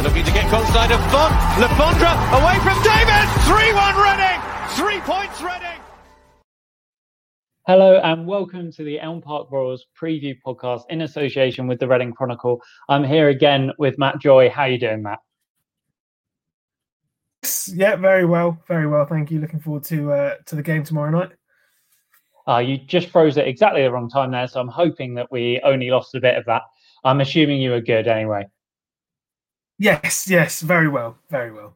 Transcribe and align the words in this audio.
Fondre 0.00 0.08
looking 0.08 0.24
to 0.24 0.32
get 0.32 0.48
Constantine 0.48 0.92
of 0.92 1.10
Font. 1.10 1.60
Le 1.60 1.68
Fondre 1.76 2.12
away 2.40 2.58
from 2.60 2.82
David. 2.82 3.26
3-1 3.44 3.96
Reading. 4.02 4.40
Three 4.76 5.00
points 5.00 5.42
Reading. 5.42 5.80
Hello 7.66 8.00
and 8.02 8.26
welcome 8.26 8.72
to 8.72 8.82
the 8.82 8.98
Elm 8.98 9.20
Park 9.20 9.48
Royals 9.50 9.86
preview 10.00 10.34
podcast 10.44 10.82
in 10.88 11.02
association 11.02 11.66
with 11.66 11.78
the 11.80 11.86
Reading 11.86 12.12
Chronicle. 12.12 12.62
I'm 12.88 13.04
here 13.04 13.28
again 13.28 13.72
with 13.78 13.98
Matt 13.98 14.18
Joy. 14.20 14.48
How 14.48 14.64
you 14.64 14.78
doing, 14.78 15.02
Matt? 15.02 15.18
Yeah, 17.66 17.96
very 17.96 18.24
well, 18.24 18.58
very 18.68 18.86
well. 18.86 19.04
Thank 19.04 19.30
you. 19.30 19.40
Looking 19.40 19.60
forward 19.60 19.84
to 19.84 20.12
uh, 20.12 20.34
to 20.46 20.56
the 20.56 20.62
game 20.62 20.82
tomorrow 20.82 21.10
night. 21.10 21.30
Uh, 22.48 22.58
you 22.58 22.78
just 22.78 23.08
froze 23.08 23.36
it 23.36 23.46
exactly 23.46 23.82
the 23.82 23.92
wrong 23.92 24.08
time 24.08 24.30
there, 24.30 24.48
so 24.48 24.60
I'm 24.60 24.68
hoping 24.68 25.14
that 25.14 25.30
we 25.30 25.60
only 25.62 25.90
lost 25.90 26.14
a 26.14 26.20
bit 26.20 26.36
of 26.36 26.46
that. 26.46 26.62
I'm 27.04 27.20
assuming 27.20 27.60
you 27.60 27.70
were 27.70 27.80
good 27.80 28.08
anyway. 28.08 28.46
Yes, 29.80 30.28
yes, 30.28 30.60
very 30.60 30.88
well, 30.88 31.16
very 31.30 31.50
well. 31.50 31.74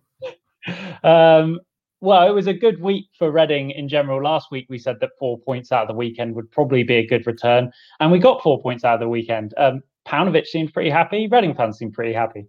um, 1.04 1.58
well, 2.02 2.28
it 2.28 2.34
was 2.34 2.46
a 2.46 2.52
good 2.52 2.78
week 2.82 3.06
for 3.18 3.32
Reading 3.32 3.70
in 3.70 3.88
general. 3.88 4.22
Last 4.22 4.50
week 4.50 4.66
we 4.68 4.78
said 4.78 4.96
that 5.00 5.12
four 5.18 5.38
points 5.38 5.72
out 5.72 5.84
of 5.84 5.88
the 5.88 5.94
weekend 5.94 6.34
would 6.34 6.50
probably 6.50 6.82
be 6.82 6.96
a 6.96 7.06
good 7.06 7.26
return, 7.26 7.72
and 8.00 8.12
we 8.12 8.18
got 8.18 8.42
four 8.42 8.60
points 8.60 8.84
out 8.84 8.92
of 8.92 9.00
the 9.00 9.08
weekend. 9.08 9.54
Um, 9.56 9.80
Paunovic 10.06 10.44
seemed 10.44 10.74
pretty 10.74 10.90
happy. 10.90 11.28
Reading 11.28 11.54
fans 11.54 11.78
seemed 11.78 11.94
pretty 11.94 12.12
happy. 12.12 12.44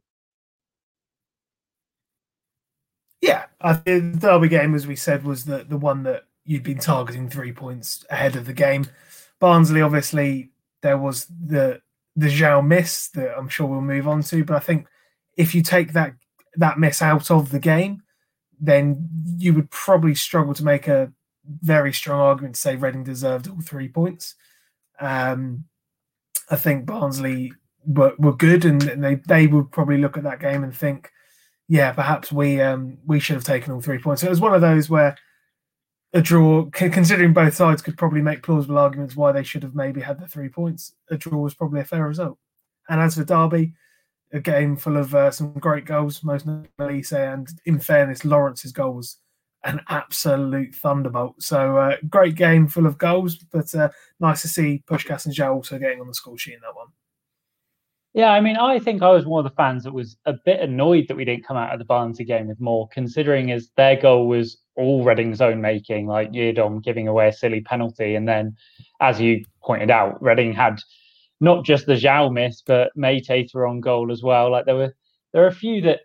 Yeah, 3.22 3.46
I 3.62 3.76
think 3.76 4.16
the 4.16 4.20
Derby 4.20 4.50
game, 4.50 4.76
as 4.76 4.86
we 4.86 4.98
said, 4.98 5.24
was 5.24 5.46
the 5.46 5.64
the 5.64 5.78
one 5.78 6.04
that 6.04 6.24
you'd 6.44 6.64
been 6.64 6.80
targeting 6.80 7.30
three 7.30 7.54
points 7.54 8.06
ahead 8.10 8.36
of 8.36 8.46
the 8.46 8.52
game. 8.54 8.88
Barnsley, 9.40 9.82
obviously, 9.82 10.52
there 10.82 10.98
was 10.98 11.28
the 11.28 11.80
the 12.18 12.28
João 12.28 12.68
miss 12.68 13.08
that 13.12 13.38
I'm 13.38 13.48
sure 13.48 13.68
we'll 13.68 13.80
move 13.80 14.10
on 14.10 14.22
to, 14.24 14.44
but 14.44 14.58
I 14.58 14.60
think 14.60 14.88
if 15.38 15.56
you 15.56 15.62
take 15.62 15.94
that 15.94 16.14
that 16.58 16.80
miss 16.80 17.02
out 17.02 17.32
of 17.32 17.52
the 17.52 17.60
game, 17.60 18.02
then 18.60 19.08
you 19.38 19.54
would 19.54 19.70
probably 19.70 20.16
struggle 20.16 20.54
to 20.54 20.64
make 20.64 20.88
a 20.88 21.12
very 21.62 21.94
strong 21.94 22.20
argument 22.20 22.56
to 22.56 22.62
say 22.62 22.76
Reading 22.76 23.04
deserved 23.04 23.48
all 23.48 23.62
three 23.62 23.90
points. 23.90 24.36
Um, 25.00 25.66
I 26.50 26.56
think 26.56 26.86
Barnsley 26.86 27.54
were, 27.86 28.14
were 28.18 28.36
good, 28.36 28.66
and 28.66 28.82
they 28.82 29.16
they 29.16 29.48
would 29.48 29.72
probably 29.72 29.98
look 29.98 30.18
at 30.18 30.24
that 30.24 30.40
game 30.40 30.64
and 30.64 30.76
think, 30.76 31.12
yeah, 31.68 31.92
perhaps 31.92 32.32
we 32.32 32.62
um, 32.62 32.98
we 33.06 33.20
should 33.20 33.36
have 33.36 33.44
taken 33.44 33.74
all 33.74 33.82
three 33.82 34.00
points. 34.00 34.22
So 34.22 34.28
it 34.28 34.32
was 34.32 34.42
one 34.42 34.54
of 34.54 34.62
those 34.62 34.90
where 34.90 35.16
a 36.14 36.22
draw, 36.22 36.66
considering 36.72 37.34
both 37.34 37.56
sides 37.56 37.82
could 37.82 37.98
probably 37.98 38.22
make 38.22 38.42
plausible 38.42 38.78
arguments 38.78 39.18
why 39.18 39.34
they 39.34 39.44
should 39.44 39.64
have 39.64 39.76
maybe 39.76 40.00
had 40.00 40.20
the 40.20 40.28
three 40.28 40.48
points. 40.48 40.94
A 41.10 41.18
draw 41.18 41.40
was 41.40 41.54
probably 41.54 41.82
a 41.82 41.86
fair 41.86 42.08
result. 42.08 42.38
And 42.88 43.02
as 43.02 43.16
for 43.16 43.26
Derby, 43.26 43.74
a 44.34 44.40
game 44.40 44.76
full 44.76 44.98
of 44.98 45.14
uh, 45.16 45.32
some 45.32 45.54
great 45.54 45.86
goals, 45.86 46.24
most 46.24 46.46
notably, 46.46 47.04
say, 47.04 47.28
and 47.28 47.48
in 47.66 47.80
fairness, 47.80 48.26
Lawrence's 48.26 48.72
goal 48.72 48.94
was 48.94 49.18
an 49.64 49.82
absolute 49.90 50.76
thunderbolt. 50.76 51.42
So 51.42 51.78
uh, 51.78 51.98
great 52.10 52.36
game 52.36 52.68
full 52.68 52.86
of 52.86 52.98
goals, 52.98 53.38
but 53.52 53.74
uh, 53.74 53.90
nice 54.20 54.42
to 54.44 54.48
see 54.48 54.84
Puscas 54.90 55.26
and 55.26 55.34
Joe 55.34 55.54
also 55.54 55.80
getting 55.80 56.02
on 56.02 56.08
the 56.08 56.14
score 56.14 56.38
sheet 56.38 56.56
in 56.56 56.62
that 56.62 56.76
one. 56.76 56.88
Yeah, 58.14 58.30
I 58.30 58.40
mean, 58.40 58.56
I 58.56 58.80
think 58.80 59.02
I 59.02 59.10
was 59.10 59.26
one 59.26 59.46
of 59.46 59.52
the 59.52 59.56
fans 59.58 59.84
that 59.84 59.94
was 59.94 60.16
a 60.26 60.34
bit 60.46 60.62
annoyed 60.62 61.10
that 61.10 61.18
we 61.18 61.26
didn't 61.26 61.46
come 61.46 61.58
out 61.58 61.74
of 61.74 61.80
the 61.80 61.86
Barnsley 61.86 62.24
game 62.24 62.48
with 62.48 62.62
more, 62.62 62.88
considering 62.88 63.52
as 63.52 63.70
their 63.76 64.00
goal 64.00 64.30
was 64.30 64.58
all 64.78 65.04
Reading's 65.04 65.42
own 65.42 65.60
making, 65.60 66.08
like 66.08 66.32
Yiadom 66.32 66.82
giving 66.82 67.10
away 67.10 67.28
a 67.28 67.34
silly 67.34 67.60
penalty. 67.60 68.16
And 68.16 68.26
then, 68.26 68.56
as 69.02 69.20
you 69.20 69.44
pointed 69.62 69.92
out, 69.92 70.22
Reading 70.22 70.54
had 70.54 70.80
not 71.40 71.66
just 71.66 71.86
the 71.86 71.94
João 71.94 72.34
miss, 72.34 72.62
but 72.62 72.92
Meite 72.96 73.50
threw 73.52 73.70
on 73.70 73.82
goal 73.82 74.12
as 74.12 74.24
well. 74.24 74.52
Like 74.52 74.66
there 74.66 74.76
were 74.76 74.96
there 75.34 75.44
are 75.44 75.48
a 75.48 75.54
few 75.54 75.82
that 75.82 76.02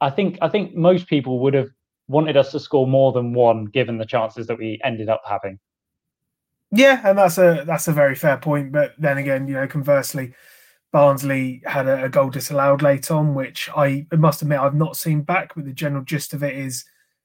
I 0.00 0.10
think 0.10 0.38
I 0.42 0.48
think 0.48 0.74
most 0.74 1.06
people 1.06 1.38
would 1.40 1.54
have 1.54 1.70
wanted 2.08 2.36
us 2.36 2.52
to 2.52 2.60
score 2.60 2.86
more 2.86 3.12
than 3.12 3.32
one 3.32 3.64
given 3.66 3.98
the 3.98 4.06
chances 4.06 4.46
that 4.46 4.58
we 4.58 4.80
ended 4.84 5.08
up 5.08 5.22
having. 5.28 5.58
Yeah, 6.70 7.00
and 7.04 7.18
that's 7.18 7.38
a 7.38 7.64
that's 7.66 7.88
a 7.88 7.92
very 7.92 8.14
fair 8.14 8.36
point. 8.36 8.72
But 8.72 8.92
then 8.98 9.18
again, 9.18 9.46
you 9.46 9.54
know, 9.54 9.66
conversely, 9.66 10.34
Barnsley 10.90 11.62
had 11.66 11.86
a, 11.86 12.04
a 12.04 12.08
goal 12.08 12.30
disallowed 12.30 12.82
late 12.82 13.10
on, 13.10 13.34
which 13.34 13.68
I 13.76 14.06
must 14.12 14.42
admit 14.42 14.58
I've 14.60 14.74
not 14.74 14.96
seen 14.96 15.22
back. 15.22 15.54
But 15.54 15.66
the 15.66 15.72
general 15.72 16.04
gist 16.04 16.32
of 16.32 16.42
it 16.42 16.54
is, 16.54 16.84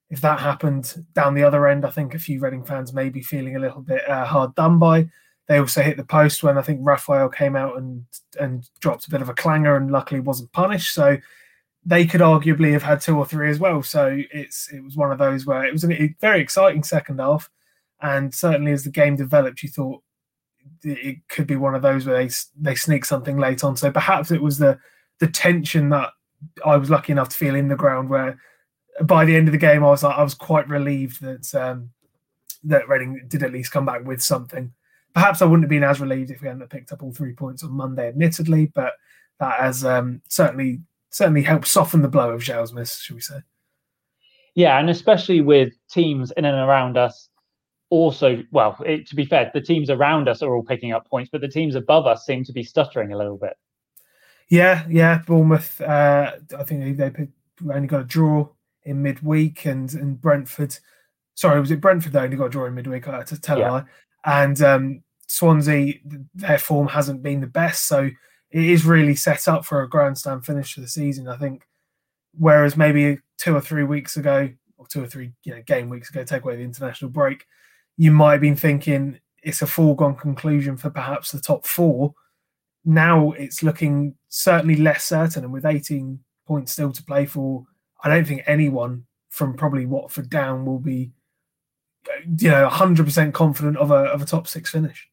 if 0.09 0.21
that 0.21 0.39
happened 0.39 1.05
down 1.13 1.33
the 1.33 1.43
other 1.43 1.67
end, 1.67 1.85
I 1.85 1.89
think 1.89 2.13
a 2.13 2.19
few 2.19 2.39
Reading 2.39 2.63
fans 2.63 2.93
may 2.93 3.09
be 3.09 3.21
feeling 3.21 3.55
a 3.55 3.59
little 3.59 3.81
bit 3.81 4.07
uh, 4.09 4.25
hard 4.25 4.53
done 4.55 4.79
by. 4.79 5.07
They 5.47 5.59
also 5.59 5.81
hit 5.81 5.97
the 5.97 6.03
post 6.03 6.43
when 6.43 6.57
I 6.57 6.61
think 6.61 6.81
Rafael 6.83 7.29
came 7.29 7.55
out 7.55 7.77
and 7.77 8.05
and 8.39 8.69
dropped 8.79 9.07
a 9.07 9.09
bit 9.09 9.21
of 9.21 9.29
a 9.29 9.33
clanger, 9.33 9.75
and 9.75 9.91
luckily 9.91 10.19
wasn't 10.19 10.51
punished. 10.51 10.93
So 10.93 11.17
they 11.85 12.05
could 12.05 12.21
arguably 12.21 12.73
have 12.73 12.83
had 12.83 12.99
two 12.99 13.17
or 13.17 13.25
three 13.25 13.49
as 13.49 13.59
well. 13.59 13.81
So 13.81 14.21
it's 14.33 14.71
it 14.71 14.83
was 14.83 14.97
one 14.97 15.11
of 15.11 15.17
those 15.17 15.45
where 15.45 15.63
it 15.63 15.71
was 15.71 15.85
a 15.85 16.15
very 16.19 16.41
exciting 16.41 16.83
second 16.83 17.19
half, 17.19 17.49
and 18.01 18.33
certainly 18.33 18.73
as 18.73 18.83
the 18.83 18.91
game 18.91 19.15
developed, 19.15 19.63
you 19.63 19.69
thought 19.69 20.01
it 20.83 21.17
could 21.29 21.47
be 21.47 21.55
one 21.55 21.75
of 21.75 21.81
those 21.81 22.05
where 22.05 22.21
they 22.21 22.33
they 22.59 22.75
sneak 22.75 23.05
something 23.05 23.37
late 23.37 23.63
on. 23.63 23.77
So 23.77 23.91
perhaps 23.91 24.31
it 24.31 24.41
was 24.41 24.57
the 24.57 24.77
the 25.19 25.27
tension 25.27 25.89
that 25.89 26.11
I 26.65 26.77
was 26.77 26.89
lucky 26.89 27.11
enough 27.11 27.29
to 27.29 27.37
feel 27.37 27.55
in 27.55 27.67
the 27.67 27.75
ground 27.75 28.09
where 28.09 28.39
by 29.03 29.25
the 29.25 29.35
end 29.35 29.47
of 29.47 29.51
the 29.51 29.57
game 29.57 29.83
I 29.83 29.89
was 29.89 30.03
like 30.03 30.17
I 30.17 30.23
was 30.23 30.33
quite 30.33 30.67
relieved 30.67 31.21
that 31.21 31.55
um, 31.55 31.91
that 32.63 32.87
Reading 32.87 33.23
did 33.27 33.43
at 33.43 33.53
least 33.53 33.71
come 33.71 33.85
back 33.85 34.05
with 34.05 34.21
something. 34.21 34.73
Perhaps 35.17 35.41
I 35.41 35.45
wouldn't 35.45 35.63
have 35.63 35.69
been 35.71 35.83
as 35.83 35.99
relieved 35.99 36.29
if 36.29 36.43
we 36.43 36.47
hadn't 36.47 36.69
picked 36.69 36.91
up 36.91 37.01
all 37.01 37.11
three 37.11 37.33
points 37.33 37.63
on 37.63 37.71
Monday, 37.71 38.07
admittedly, 38.07 38.67
but 38.75 38.93
that 39.39 39.59
has 39.59 39.83
um, 39.83 40.21
certainly 40.27 40.79
certainly 41.09 41.41
helped 41.41 41.65
soften 41.65 42.03
the 42.03 42.07
blow 42.07 42.29
of 42.29 42.43
João's 42.43 42.71
miss, 42.71 42.99
should 42.99 43.15
we 43.15 43.21
say? 43.21 43.39
Yeah, 44.53 44.77
and 44.77 44.91
especially 44.91 45.41
with 45.41 45.73
teams 45.89 46.29
in 46.37 46.45
and 46.45 46.55
around 46.55 46.97
us 46.97 47.29
also, 47.89 48.43
well, 48.51 48.77
it, 48.85 49.07
to 49.07 49.15
be 49.15 49.25
fair, 49.25 49.49
the 49.55 49.59
teams 49.59 49.89
around 49.89 50.29
us 50.29 50.43
are 50.43 50.55
all 50.55 50.61
picking 50.61 50.91
up 50.91 51.09
points, 51.09 51.31
but 51.31 51.41
the 51.41 51.47
teams 51.47 51.73
above 51.73 52.05
us 52.05 52.23
seem 52.23 52.43
to 52.43 52.53
be 52.53 52.61
stuttering 52.61 53.11
a 53.11 53.17
little 53.17 53.37
bit. 53.37 53.57
Yeah, 54.49 54.85
yeah. 54.87 55.23
Bournemouth, 55.25 55.81
uh, 55.81 56.33
I 56.55 56.63
think 56.63 56.95
they, 56.95 57.09
they 57.09 57.27
only 57.73 57.87
got 57.87 58.01
a 58.01 58.03
draw 58.03 58.49
in 58.83 59.01
midweek, 59.01 59.65
and 59.65 59.91
and 59.95 60.21
Brentford. 60.21 60.77
Sorry, 61.33 61.59
was 61.59 61.71
it 61.71 61.81
Brentford 61.81 62.13
that 62.13 62.25
only 62.25 62.37
got 62.37 62.45
a 62.45 62.49
draw 62.49 62.65
in 62.67 62.75
midweek? 62.75 63.07
I 63.07 63.17
had 63.17 63.27
to 63.27 63.41
tell 63.41 63.57
yeah. 63.57 63.69
a 63.69 63.71
lie. 63.71 63.83
And 64.23 64.61
um, 64.61 65.03
Swansea, 65.27 65.95
their 66.33 66.57
form 66.57 66.87
hasn't 66.87 67.21
been 67.21 67.41
the 67.41 67.47
best, 67.47 67.87
so 67.87 68.09
it 68.49 68.63
is 68.63 68.85
really 68.85 69.15
set 69.15 69.47
up 69.47 69.65
for 69.65 69.81
a 69.81 69.89
grandstand 69.89 70.45
finish 70.45 70.73
for 70.73 70.81
the 70.81 70.87
season. 70.87 71.27
I 71.27 71.37
think. 71.37 71.67
Whereas 72.39 72.77
maybe 72.77 73.17
two 73.37 73.55
or 73.55 73.61
three 73.61 73.83
weeks 73.83 74.15
ago, 74.17 74.49
or 74.77 74.87
two 74.87 75.03
or 75.03 75.07
three 75.07 75.33
you 75.43 75.55
know, 75.55 75.61
game 75.63 75.89
weeks 75.89 76.09
ago, 76.09 76.23
take 76.23 76.43
away 76.43 76.55
the 76.55 76.63
international 76.63 77.09
break, 77.09 77.45
you 77.97 78.11
might 78.11 78.33
have 78.33 78.41
been 78.41 78.55
thinking 78.55 79.19
it's 79.41 79.61
a 79.61 79.67
foregone 79.67 80.15
conclusion 80.15 80.77
for 80.77 80.89
perhaps 80.89 81.31
the 81.31 81.39
top 81.39 81.65
four. 81.65 82.13
Now 82.85 83.31
it's 83.31 83.63
looking 83.63 84.15
certainly 84.29 84.75
less 84.75 85.03
certain, 85.03 85.43
and 85.43 85.53
with 85.53 85.65
18 85.65 86.19
points 86.45 86.71
still 86.71 86.91
to 86.91 87.03
play 87.03 87.25
for, 87.25 87.65
I 88.03 88.09
don't 88.09 88.25
think 88.25 88.43
anyone 88.45 89.05
from 89.29 89.55
probably 89.55 89.85
Watford 89.85 90.29
down 90.29 90.65
will 90.65 90.79
be, 90.79 91.11
you 92.39 92.49
know, 92.49 92.67
100% 92.69 93.33
confident 93.33 93.77
of 93.77 93.91
a 93.91 93.95
of 93.95 94.21
a 94.21 94.25
top 94.25 94.47
six 94.47 94.69
finish. 94.69 95.09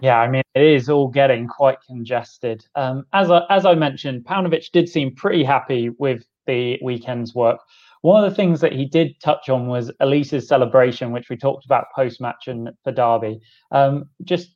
Yeah, 0.00 0.18
I 0.18 0.28
mean, 0.28 0.42
it 0.54 0.62
is 0.62 0.88
all 0.88 1.08
getting 1.08 1.46
quite 1.46 1.78
congested. 1.86 2.64
Um, 2.74 3.04
as 3.12 3.30
I, 3.30 3.42
as 3.50 3.66
I 3.66 3.74
mentioned, 3.74 4.24
Paunovic 4.24 4.70
did 4.72 4.88
seem 4.88 5.14
pretty 5.14 5.44
happy 5.44 5.90
with 5.90 6.24
the 6.46 6.78
weekend's 6.82 7.34
work. 7.34 7.58
One 8.02 8.22
of 8.22 8.30
the 8.30 8.36
things 8.36 8.60
that 8.60 8.72
he 8.72 8.84
did 8.84 9.18
touch 9.20 9.48
on 9.48 9.66
was 9.66 9.90
Olise's 10.00 10.46
celebration, 10.46 11.10
which 11.10 11.30
we 11.30 11.36
talked 11.36 11.64
about 11.64 11.86
post 11.94 12.20
match 12.20 12.48
and 12.48 12.70
for 12.82 12.92
Derby. 12.92 13.40
Um, 13.70 14.10
just 14.24 14.50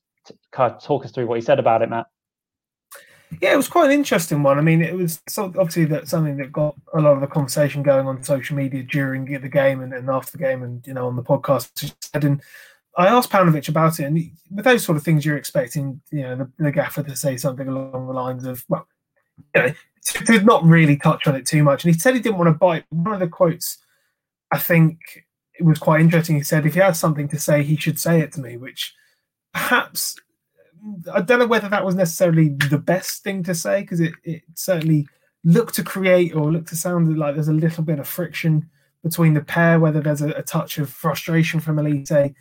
kind 0.52 0.72
of 0.72 0.82
talk 0.82 1.04
us 1.04 1.12
through 1.12 1.26
what 1.26 1.36
he 1.36 1.40
said 1.40 1.58
about 1.58 1.82
it, 1.82 1.88
Matt. 1.88 2.06
Yeah, 3.40 3.52
it 3.52 3.56
was 3.56 3.68
quite 3.68 3.86
an 3.86 3.92
interesting 3.92 4.42
one. 4.42 4.58
I 4.58 4.62
mean, 4.62 4.82
it 4.82 4.94
was 4.94 5.20
obviously 5.36 5.84
that 5.86 6.08
something 6.08 6.38
that 6.38 6.52
got 6.52 6.74
a 6.94 7.00
lot 7.00 7.12
of 7.12 7.20
the 7.20 7.26
conversation 7.26 7.82
going 7.82 8.06
on 8.06 8.22
social 8.22 8.56
media 8.56 8.82
during 8.82 9.26
the 9.26 9.48
game 9.48 9.82
and, 9.82 9.92
and 9.92 10.08
after 10.08 10.32
the 10.32 10.44
game, 10.44 10.62
and 10.62 10.86
you 10.86 10.94
know 10.94 11.06
on 11.06 11.16
the 11.16 11.22
podcast. 11.22 11.94
And 12.14 12.42
I 12.98 13.06
asked 13.06 13.30
Paunovic 13.30 13.68
about 13.68 13.98
it, 14.00 14.04
and 14.04 14.30
with 14.50 14.64
those 14.64 14.84
sort 14.84 14.98
of 14.98 15.04
things, 15.04 15.24
you're 15.24 15.36
expecting 15.36 16.00
you 16.10 16.22
know 16.22 16.36
the, 16.36 16.50
the 16.58 16.72
gaffer 16.72 17.02
to 17.02 17.16
say 17.16 17.36
something 17.36 17.68
along 17.68 18.06
the 18.06 18.12
lines 18.12 18.44
of, 18.44 18.64
"Well, 18.68 18.86
you 19.54 19.62
know, 19.62 19.74
did 20.26 20.44
not 20.44 20.64
really 20.64 20.96
touch 20.96 21.26
on 21.26 21.36
it 21.36 21.46
too 21.46 21.62
much. 21.62 21.84
And 21.84 21.92
he 21.92 21.98
said 21.98 22.14
he 22.14 22.20
didn't 22.20 22.38
want 22.38 22.48
to 22.48 22.58
bite. 22.58 22.84
One 22.90 23.14
of 23.14 23.20
the 23.20 23.28
quotes, 23.28 23.78
I 24.50 24.58
think, 24.58 24.98
it 25.58 25.64
was 25.64 25.78
quite 25.78 26.00
interesting. 26.00 26.36
He 26.36 26.42
said, 26.42 26.66
if 26.66 26.74
he 26.74 26.80
has 26.80 26.98
something 26.98 27.28
to 27.28 27.38
say, 27.38 27.62
he 27.62 27.76
should 27.76 27.98
say 27.98 28.20
it 28.20 28.32
to 28.32 28.40
me, 28.40 28.56
which 28.56 28.94
perhaps 29.52 30.16
I 31.12 31.20
don't 31.20 31.40
know 31.40 31.46
whether 31.46 31.68
that 31.68 31.84
was 31.84 31.96
necessarily 31.96 32.50
the 32.50 32.78
best 32.78 33.24
thing 33.24 33.42
to 33.44 33.54
say 33.54 33.80
because 33.80 34.00
it, 34.00 34.12
it 34.22 34.42
certainly 34.54 35.08
looked 35.42 35.74
to 35.74 35.82
create 35.82 36.34
or 36.34 36.52
looked 36.52 36.68
to 36.68 36.76
sound 36.76 37.18
like 37.18 37.34
there's 37.34 37.48
a 37.48 37.52
little 37.52 37.82
bit 37.82 37.98
of 37.98 38.06
friction 38.06 38.70
between 39.02 39.34
the 39.34 39.40
pair, 39.40 39.80
whether 39.80 40.00
there's 40.00 40.22
a, 40.22 40.28
a 40.30 40.42
touch 40.42 40.78
of 40.78 40.90
frustration 40.90 41.58
from 41.58 41.76
Olise, 41.76 42.34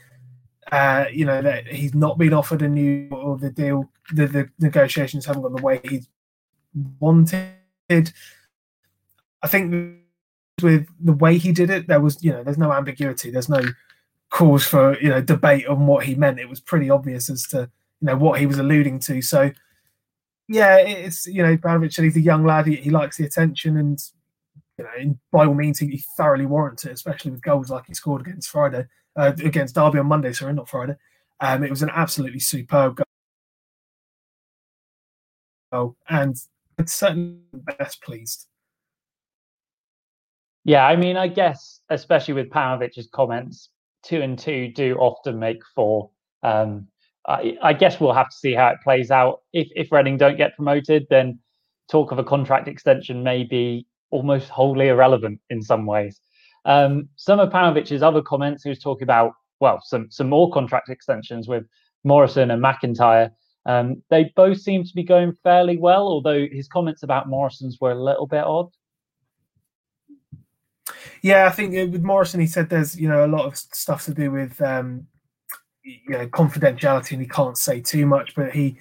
uh, 0.71 1.05
you 1.11 1.25
know, 1.25 1.41
that 1.41 1.67
he's 1.67 1.93
not 1.93 2.17
been 2.17 2.33
offered 2.33 2.61
a 2.61 2.67
new 2.67 3.07
or 3.11 3.37
the 3.37 3.49
deal, 3.49 3.89
the, 4.13 4.27
the 4.27 4.49
negotiations 4.59 5.25
haven't 5.25 5.41
gone 5.41 5.55
the 5.55 5.61
way 5.61 5.79
he's 5.83 6.07
wanted 6.99 8.11
I 9.41 9.47
think 9.47 9.99
with 10.61 10.87
the 10.99 11.13
way 11.13 11.37
he 11.37 11.51
did 11.51 11.69
it, 11.69 11.87
there 11.87 12.01
was 12.01 12.23
you 12.23 12.31
know 12.31 12.43
there's 12.43 12.57
no 12.57 12.73
ambiguity, 12.73 13.31
there's 13.31 13.49
no 13.49 13.61
cause 14.29 14.65
for 14.65 14.99
you 14.99 15.09
know 15.09 15.21
debate 15.21 15.67
on 15.67 15.85
what 15.87 16.05
he 16.05 16.15
meant. 16.15 16.39
It 16.39 16.49
was 16.49 16.59
pretty 16.59 16.89
obvious 16.89 17.29
as 17.29 17.43
to 17.47 17.69
you 18.01 18.07
know 18.07 18.17
what 18.17 18.39
he 18.39 18.45
was 18.45 18.59
alluding 18.59 18.99
to. 18.99 19.21
So 19.21 19.51
yeah, 20.47 20.77
it's 20.77 21.27
you 21.27 21.43
know 21.43 21.55
Ivanovic, 21.55 22.01
he's 22.01 22.15
a 22.15 22.21
young 22.21 22.45
lad. 22.45 22.67
He, 22.67 22.75
he 22.75 22.89
likes 22.89 23.17
the 23.17 23.25
attention, 23.25 23.77
and 23.77 23.99
you 24.77 24.85
know, 24.85 25.17
by 25.31 25.45
all 25.45 25.53
means, 25.53 25.79
he, 25.79 26.03
thoroughly 26.17 26.45
warrants 26.45 26.85
it, 26.85 26.91
especially 26.91 27.31
with 27.31 27.41
goals 27.41 27.69
like 27.69 27.87
he 27.87 27.93
scored 27.93 28.21
against 28.21 28.49
Friday, 28.49 28.85
uh, 29.17 29.33
against 29.43 29.75
Derby 29.75 29.99
on 29.99 30.05
Monday. 30.05 30.31
Sorry, 30.31 30.53
not 30.53 30.69
Friday. 30.69 30.95
Um, 31.39 31.63
it 31.63 31.69
was 31.69 31.83
an 31.83 31.91
absolutely 31.93 32.39
superb 32.39 33.01
goal, 35.71 35.95
and 36.09 36.35
it's 36.77 36.93
certainly 36.93 37.39
best 37.77 38.01
pleased. 38.01 38.47
Yeah, 40.63 40.85
I 40.85 40.95
mean, 40.95 41.17
I 41.17 41.27
guess 41.27 41.79
especially 41.89 42.33
with 42.33 42.49
Paunovic's 42.49 43.07
comments, 43.11 43.69
two 44.03 44.21
and 44.21 44.37
two 44.37 44.69
do 44.69 44.95
often 44.97 45.39
make 45.39 45.61
four. 45.75 46.09
Um, 46.43 46.87
I, 47.27 47.57
I, 47.61 47.73
guess 47.73 47.99
we'll 47.99 48.13
have 48.13 48.29
to 48.29 48.35
see 48.35 48.53
how 48.53 48.69
it 48.69 48.77
plays 48.83 49.11
out. 49.11 49.41
If 49.53 49.67
if 49.75 49.91
Reading 49.91 50.17
don't 50.17 50.37
get 50.37 50.55
promoted, 50.55 51.07
then 51.09 51.39
talk 51.89 52.11
of 52.11 52.19
a 52.19 52.23
contract 52.23 52.67
extension 52.67 53.23
may 53.23 53.43
be 53.43 53.85
almost 54.09 54.49
wholly 54.49 54.87
irrelevant 54.87 55.39
in 55.49 55.61
some 55.61 55.85
ways. 55.85 56.19
Um, 56.67 57.09
some 57.15 57.39
of 57.39 57.49
Paunovic's 57.49 58.03
other 58.03 58.21
comments, 58.21 58.61
he 58.61 58.69
was 58.69 58.79
talking 58.79 59.03
about 59.03 59.33
well, 59.59 59.81
some 59.83 60.11
some 60.11 60.29
more 60.29 60.51
contract 60.51 60.89
extensions 60.89 61.47
with 61.47 61.65
Morrison 62.03 62.51
and 62.51 62.63
McIntyre. 62.63 63.31
Um, 63.65 64.03
they 64.09 64.31
both 64.35 64.59
seem 64.59 64.83
to 64.83 64.93
be 64.93 65.03
going 65.03 65.33
fairly 65.43 65.77
well, 65.77 66.03
although 66.03 66.47
his 66.51 66.67
comments 66.67 67.03
about 67.03 67.27
Morrison's 67.27 67.79
were 67.81 67.91
a 67.91 68.03
little 68.03 68.27
bit 68.27 68.43
odd. 68.43 68.69
Yeah, 71.21 71.47
I 71.47 71.49
think 71.49 71.73
with 71.91 72.03
Morrison, 72.03 72.39
he 72.39 72.47
said 72.47 72.69
there's 72.69 72.99
you 72.99 73.09
know 73.09 73.25
a 73.25 73.27
lot 73.27 73.45
of 73.45 73.57
stuff 73.57 74.05
to 74.05 74.13
do 74.13 74.31
with 74.31 74.61
um, 74.61 75.07
you 75.83 76.09
know 76.09 76.27
confidentiality, 76.27 77.13
and 77.13 77.21
he 77.21 77.27
can't 77.27 77.57
say 77.57 77.81
too 77.81 78.05
much. 78.05 78.35
But 78.35 78.51
he 78.51 78.79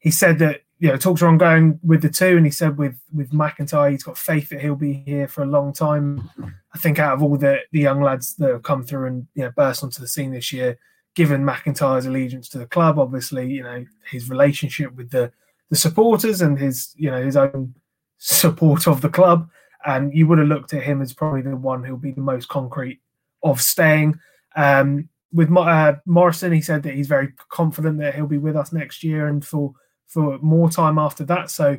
he 0.00 0.10
said 0.10 0.38
that 0.40 0.60
you 0.78 0.88
know 0.88 0.96
talks 0.96 1.22
are 1.22 1.28
ongoing 1.28 1.78
with 1.82 2.02
the 2.02 2.08
two, 2.08 2.36
and 2.36 2.46
he 2.46 2.52
said 2.52 2.78
with 2.78 3.00
with 3.12 3.30
McIntyre, 3.30 3.90
he's 3.90 4.04
got 4.04 4.18
faith 4.18 4.48
that 4.50 4.60
he'll 4.60 4.76
be 4.76 4.92
here 4.92 5.28
for 5.28 5.42
a 5.42 5.46
long 5.46 5.72
time. 5.72 6.28
I 6.74 6.78
think 6.78 6.98
out 6.98 7.14
of 7.14 7.22
all 7.22 7.36
the 7.36 7.60
the 7.72 7.80
young 7.80 8.02
lads 8.02 8.36
that 8.36 8.50
have 8.50 8.62
come 8.62 8.84
through 8.84 9.06
and 9.06 9.26
you 9.34 9.44
know 9.44 9.52
burst 9.56 9.82
onto 9.82 10.00
the 10.00 10.08
scene 10.08 10.32
this 10.32 10.52
year, 10.52 10.78
given 11.14 11.44
McIntyre's 11.44 12.06
allegiance 12.06 12.48
to 12.50 12.58
the 12.58 12.66
club, 12.66 12.98
obviously 12.98 13.50
you 13.50 13.62
know 13.62 13.84
his 14.10 14.30
relationship 14.30 14.94
with 14.94 15.10
the 15.10 15.32
the 15.70 15.76
supporters 15.76 16.40
and 16.40 16.58
his 16.58 16.94
you 16.96 17.10
know 17.10 17.22
his 17.22 17.36
own 17.36 17.74
support 18.18 18.88
of 18.88 19.00
the 19.00 19.08
club 19.08 19.48
and 19.84 20.12
you 20.12 20.26
would 20.26 20.38
have 20.38 20.48
looked 20.48 20.74
at 20.74 20.82
him 20.82 21.00
as 21.00 21.12
probably 21.12 21.42
the 21.42 21.56
one 21.56 21.84
who'll 21.84 21.96
be 21.96 22.12
the 22.12 22.20
most 22.20 22.48
concrete 22.48 23.00
of 23.42 23.60
staying. 23.60 24.18
Um, 24.56 25.08
with 25.32 25.54
uh, 25.56 25.94
Morrison, 26.06 26.52
he 26.52 26.60
said 26.60 26.82
that 26.82 26.94
he's 26.94 27.06
very 27.06 27.32
confident 27.50 27.98
that 27.98 28.14
he'll 28.14 28.26
be 28.26 28.38
with 28.38 28.56
us 28.56 28.72
next 28.72 29.04
year 29.04 29.28
and 29.28 29.44
for 29.44 29.74
for 30.08 30.38
more 30.38 30.68
time 30.68 30.98
after 30.98 31.24
that. 31.24 31.50
So 31.50 31.78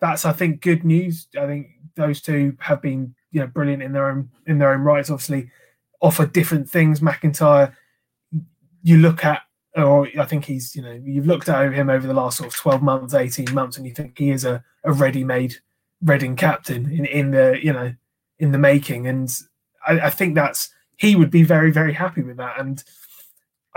that's 0.00 0.24
I 0.24 0.32
think 0.32 0.60
good 0.60 0.84
news. 0.84 1.26
I 1.38 1.46
think 1.46 1.68
those 1.94 2.20
two 2.20 2.56
have 2.60 2.82
been 2.82 3.14
you 3.30 3.40
know 3.40 3.46
brilliant 3.46 3.82
in 3.82 3.92
their 3.92 4.08
own 4.10 4.30
in 4.46 4.58
their 4.58 4.72
own 4.72 4.82
rights. 4.82 5.10
Obviously, 5.10 5.50
offer 6.00 6.26
different 6.26 6.68
things. 6.68 7.00
McIntyre, 7.00 7.74
you 8.82 8.98
look 8.98 9.24
at, 9.24 9.42
or 9.74 10.08
I 10.18 10.24
think 10.26 10.44
he's 10.44 10.76
you 10.76 10.82
know 10.82 11.00
you've 11.02 11.26
looked 11.26 11.48
at 11.48 11.72
him 11.72 11.88
over 11.88 12.06
the 12.06 12.14
last 12.14 12.38
sort 12.38 12.52
of 12.52 12.56
twelve 12.56 12.82
months, 12.82 13.14
eighteen 13.14 13.52
months, 13.54 13.76
and 13.76 13.86
you 13.86 13.94
think 13.94 14.18
he 14.18 14.30
is 14.30 14.44
a, 14.44 14.62
a 14.84 14.92
ready-made 14.92 15.56
Reading 16.00 16.36
captain 16.36 16.88
in, 16.92 17.06
in 17.06 17.30
the 17.32 17.58
you 17.60 17.72
know 17.72 17.92
in 18.38 18.52
the 18.52 18.58
making, 18.58 19.08
and 19.08 19.28
I, 19.84 19.98
I 19.98 20.10
think 20.10 20.36
that's 20.36 20.72
he 20.96 21.16
would 21.16 21.28
be 21.28 21.42
very 21.42 21.72
very 21.72 21.92
happy 21.92 22.22
with 22.22 22.36
that. 22.36 22.60
And 22.60 22.84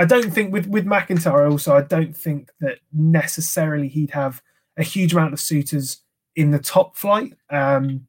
I 0.01 0.05
don't 0.05 0.31
think 0.31 0.51
with 0.51 0.65
with 0.65 0.85
McIntyre 0.85 1.49
also, 1.49 1.75
I 1.75 1.81
don't 1.81 2.17
think 2.17 2.49
that 2.59 2.79
necessarily 2.91 3.87
he'd 3.87 4.09
have 4.11 4.41
a 4.75 4.83
huge 4.83 5.13
amount 5.13 5.33
of 5.33 5.39
suitors 5.39 6.01
in 6.35 6.49
the 6.49 6.57
top 6.57 6.97
flight. 6.97 7.33
Um, 7.51 8.07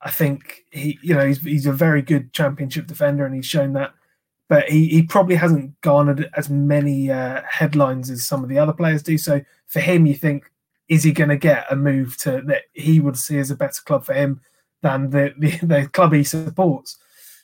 I 0.00 0.10
think 0.12 0.62
he, 0.70 0.96
you 1.02 1.12
know, 1.12 1.26
he's, 1.26 1.42
he's 1.42 1.66
a 1.66 1.72
very 1.72 2.02
good 2.02 2.32
championship 2.32 2.86
defender, 2.86 3.26
and 3.26 3.34
he's 3.34 3.46
shown 3.46 3.72
that. 3.72 3.94
But 4.48 4.68
he, 4.68 4.86
he 4.86 5.02
probably 5.02 5.34
hasn't 5.34 5.80
garnered 5.80 6.30
as 6.36 6.48
many 6.48 7.10
uh, 7.10 7.42
headlines 7.50 8.10
as 8.10 8.24
some 8.24 8.44
of 8.44 8.48
the 8.48 8.58
other 8.60 8.72
players 8.72 9.02
do. 9.02 9.18
So 9.18 9.40
for 9.66 9.80
him, 9.80 10.06
you 10.06 10.14
think 10.14 10.44
is 10.88 11.02
he 11.02 11.10
going 11.10 11.30
to 11.30 11.36
get 11.36 11.66
a 11.68 11.74
move 11.74 12.16
to 12.18 12.42
that 12.46 12.62
he 12.74 13.00
would 13.00 13.16
see 13.16 13.38
as 13.38 13.50
a 13.50 13.56
better 13.56 13.82
club 13.82 14.04
for 14.04 14.12
him 14.12 14.40
than 14.82 15.10
the 15.10 15.34
the, 15.38 15.58
the 15.66 15.88
club 15.88 16.12
he 16.12 16.22
supports? 16.22 16.96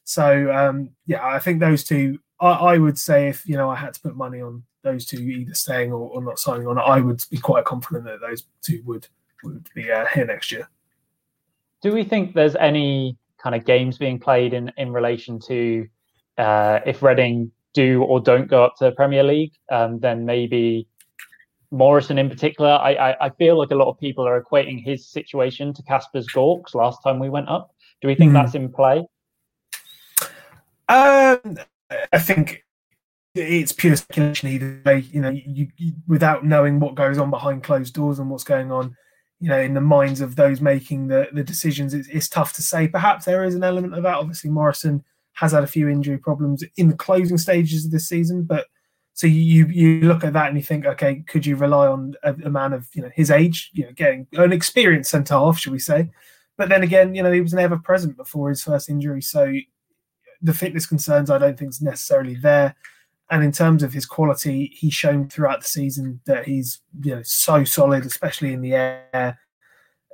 So 0.04 0.52
um, 0.52 0.90
yeah, 1.06 1.26
I 1.26 1.40
think 1.40 1.58
those 1.58 1.82
two. 1.82 2.20
I, 2.40 2.50
I, 2.50 2.78
would 2.78 2.98
say 2.98 3.28
if 3.28 3.46
you 3.46 3.56
know 3.56 3.69
I 3.69 3.76
had 3.76 3.94
to 3.94 4.00
put 4.00 4.16
money 4.16 4.40
on 4.40 4.62
those 4.82 5.04
two 5.04 5.19
either 5.19 5.54
staying 5.54 5.92
or, 5.92 6.08
or 6.10 6.22
not 6.22 6.38
signing 6.38 6.66
on, 6.66 6.78
I 6.78 7.00
would 7.00 7.22
be 7.31 7.38
quite 7.38 7.64
confident 7.64 8.04
that 8.04 8.20
those 8.20 8.44
two 8.62 8.82
would 8.84 9.06
would 9.44 9.69
be 9.75 9.90
uh, 9.90 10.06
here 10.06 10.26
next 10.26 10.50
year. 10.52 10.69
Do 11.82 11.92
we 11.92 12.04
think 12.04 12.34
there's 12.34 12.56
any 12.56 13.16
kind 13.42 13.54
of 13.54 13.64
games 13.64 13.98
being 13.98 14.19
played 14.19 14.52
in 14.52 14.72
in 14.76 14.92
relation 14.92 15.38
to 15.40 15.88
uh, 16.38 16.81
if 16.87 17.02
Reading 17.02 17.50
do 17.72 18.02
or 18.02 18.20
don't 18.20 18.48
go 18.48 18.64
up 18.64 18.76
to 18.76 18.84
the 18.84 18.92
Premier 18.92 19.22
League? 19.22 19.52
Um, 19.70 20.00
then 20.00 20.25
maybe 20.25 20.87
Morrison 21.70 22.19
in 22.19 22.28
particular, 22.28 22.70
I, 22.70 22.94
I, 22.94 23.26
I 23.26 23.31
feel 23.31 23.58
like 23.58 23.70
a 23.70 23.76
lot 23.76 23.88
of 23.88 23.98
people 23.98 24.26
are 24.26 24.42
equating 24.42 24.82
his 24.82 25.06
situation 25.06 25.72
to 25.75 25.82
Kaspars 25.82 26.26
Gorkss 26.34 26.75
last 26.75 27.02
time 27.02 27.19
we 27.19 27.31
went 27.31 27.48
up. 27.48 27.75
Do 28.00 28.08
we 28.08 28.14
think 28.14 28.32
mm. 28.32 28.34
that's 28.34 28.54
in 28.54 28.72
play? 28.72 29.06
Um, 30.88 31.58
I 32.12 32.19
think 32.19 32.64
it's 33.34 33.72
pure 33.72 33.96
speculation 33.96 34.48
either 34.48 34.81
way. 34.84 35.00
You 35.00 35.20
know, 35.20 35.31
you, 35.31 35.69
you, 35.76 35.92
without 36.06 36.44
knowing 36.44 36.81
what 36.81 36.94
goes 36.94 37.19
on 37.19 37.31
behind 37.31 37.62
closed 37.62 37.94
doors 37.94 38.19
and 38.19 38.31
what's 38.31 38.44
going 38.44 38.72
on, 38.72 38.96
you 39.40 39.48
know, 39.48 39.60
in 39.60 39.75
the 39.75 39.81
minds 39.81 40.20
of 40.20 40.37
those 40.37 40.60
making 40.60 41.08
the 41.08 41.28
the 41.32 41.44
decisions, 41.44 41.94
it's, 41.94 42.08
it's 42.08 42.28
tough 42.28 42.52
to 42.54 42.62
say. 42.62 42.88
Perhaps 42.88 43.25
there 43.25 43.44
is 43.44 43.54
an 43.54 43.64
element 43.64 43.94
of 43.94 44.02
that. 44.02 44.16
Obviously, 44.16 44.50
Morrison 44.50 45.04
has 45.32 45.52
had 45.52 45.64
a 45.64 45.69
few 45.69 45.88
injury 45.88 46.19
problems 46.19 46.62
in 46.76 46.88
the 46.88 46.96
closing 46.96 47.38
stages 47.38 47.84
of 47.84 47.90
this 47.90 48.08
season, 48.08 48.42
but 48.42 48.66
so 49.14 49.26
you 49.26 49.66
you 49.66 50.00
look 50.02 50.25
at 50.25 50.32
that 50.34 50.48
and 50.48 50.56
you 50.56 50.62
think, 50.62 50.87
okay, 50.87 51.22
could 51.26 51.46
you 51.46 51.56
rely 51.56 51.87
on 51.87 52.14
a, 52.22 52.34
a 52.44 52.50
man 52.50 52.72
of 52.72 52.88
you 52.94 53.02
know 53.02 53.10
his 53.14 53.31
age, 53.31 53.70
you 53.72 53.84
know, 53.84 53.92
getting 53.92 54.26
an 54.32 54.52
experienced 54.52 55.11
centre 55.11 55.35
half, 55.35 55.59
should 55.59 55.73
we 55.73 55.78
say? 55.78 56.11
But 56.56 56.68
then 56.68 56.82
again, 56.82 57.14
you 57.14 57.23
know, 57.23 57.32
he 57.32 57.40
was 57.40 57.54
never 57.54 57.78
present 57.78 58.16
before 58.16 58.50
his 58.50 58.62
first 58.62 58.90
injury, 58.90 59.23
so 59.23 59.52
the 60.42 60.54
fitness 60.54 60.87
concerns 60.87 61.30
I 61.30 61.38
don't 61.38 61.59
think 61.59 61.70
is 61.70 61.82
necessarily 61.82 62.35
there. 62.35 62.75
And 63.30 63.44
in 63.44 63.52
terms 63.52 63.82
of 63.82 63.92
his 63.92 64.06
quality, 64.06 64.73
he's 64.75 64.94
shown 64.94 65.28
throughout 65.28 65.61
the 65.61 65.68
season 65.68 66.20
that 66.26 66.47
he's 66.47 66.80
you 67.02 67.16
know 67.16 67.23
so 67.25 67.64
solid, 67.64 68.04
especially 68.04 68.52
in 68.52 68.61
the 68.61 68.75
air. 68.75 69.38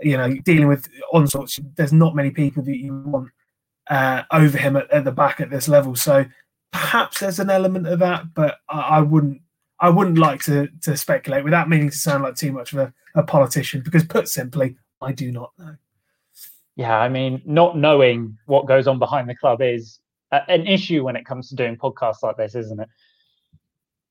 You 0.03 0.19
know, 0.19 0.35
dealing 0.45 0.69
with 0.69 0.89
onslaughts, 1.13 1.59
there's 1.77 1.93
not 1.93 2.15
many 2.15 2.31
people 2.31 2.63
that 2.65 2.77
you 2.77 2.95
want 3.07 3.31
uh, 3.89 4.25
over 4.31 4.59
him 4.59 4.77
at, 4.77 4.91
at 4.91 5.05
the 5.05 5.13
back 5.13 5.41
at 5.41 5.49
this 5.49 5.69
level. 5.69 5.95
So 5.95 6.27
perhaps 6.73 7.21
there's 7.21 7.39
an 7.39 7.49
element 7.49 7.87
of 7.87 8.01
that, 8.01 8.35
but 8.35 8.57
I, 8.69 8.81
I 8.81 9.01
wouldn't. 9.01 9.41
I 9.79 9.91
wouldn't 9.91 10.19
like 10.19 10.43
to 10.45 10.69
to 10.83 10.97
speculate 10.97 11.45
without 11.45 11.69
meaning 11.69 11.91
to 11.91 11.97
sound 11.97 12.23
like 12.23 12.35
too 12.35 12.53
much 12.53 12.73
of 12.73 12.79
a, 12.79 12.95
a 13.15 13.23
politician, 13.23 13.83
because 13.83 14.05
put 14.05 14.29
simply, 14.29 14.77
I 15.01 15.13
do 15.13 15.31
not 15.31 15.53
know. 15.59 15.77
Yeah, 16.77 16.99
I 16.99 17.09
mean, 17.09 17.43
not 17.47 17.77
knowing 17.77 18.37
what 18.45 18.67
goes 18.67 18.87
on 18.87 18.99
behind 18.99 19.29
the 19.29 19.35
club 19.35 19.63
is 19.63 20.01
an 20.49 20.67
issue 20.67 21.05
when 21.05 21.17
it 21.17 21.25
comes 21.25 21.49
to 21.49 21.55
doing 21.55 21.77
podcasts 21.77 22.23
like 22.23 22.37
this, 22.37 22.55
isn't 22.55 22.81
it? 22.81 22.89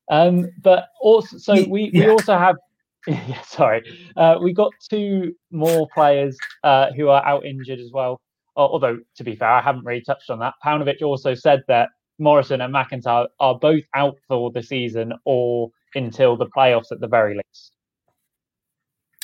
Um, 0.10 0.52
but 0.62 0.90
also, 1.02 1.38
so 1.38 1.66
we 1.68 1.90
yeah. 1.94 2.06
we 2.06 2.10
also 2.10 2.38
have. 2.38 2.56
Yeah, 3.08 3.40
sorry, 3.42 3.84
uh, 4.18 4.40
we 4.42 4.52
got 4.52 4.72
two 4.90 5.36
more 5.52 5.88
players 5.94 6.36
uh, 6.64 6.92
who 6.94 7.10
are 7.10 7.24
out 7.24 7.46
injured 7.46 7.80
as 7.80 7.92
well. 7.92 8.20
Although, 8.56 8.98
to 9.18 9.24
be 9.24 9.36
fair, 9.36 9.50
I 9.50 9.62
haven't 9.62 9.86
really 9.86 10.02
touched 10.02 10.32
on 10.32 10.40
that. 10.40 10.56
Paunovic 10.66 11.04
also 11.04 11.36
said 11.36 11.62
that 11.68 11.90
Morrison 12.18 12.62
and 12.62 12.74
McIntyre 12.74 13.28
are 13.40 13.60
both 13.60 13.84
out 13.94 14.18
for 14.28 14.50
the 14.50 14.64
season 14.64 15.14
or 15.26 15.70
until 15.94 16.36
the 16.36 16.48
playoffs 16.48 16.92
at 16.92 17.00
the 17.00 17.08
very 17.08 17.36
least. 17.36 17.74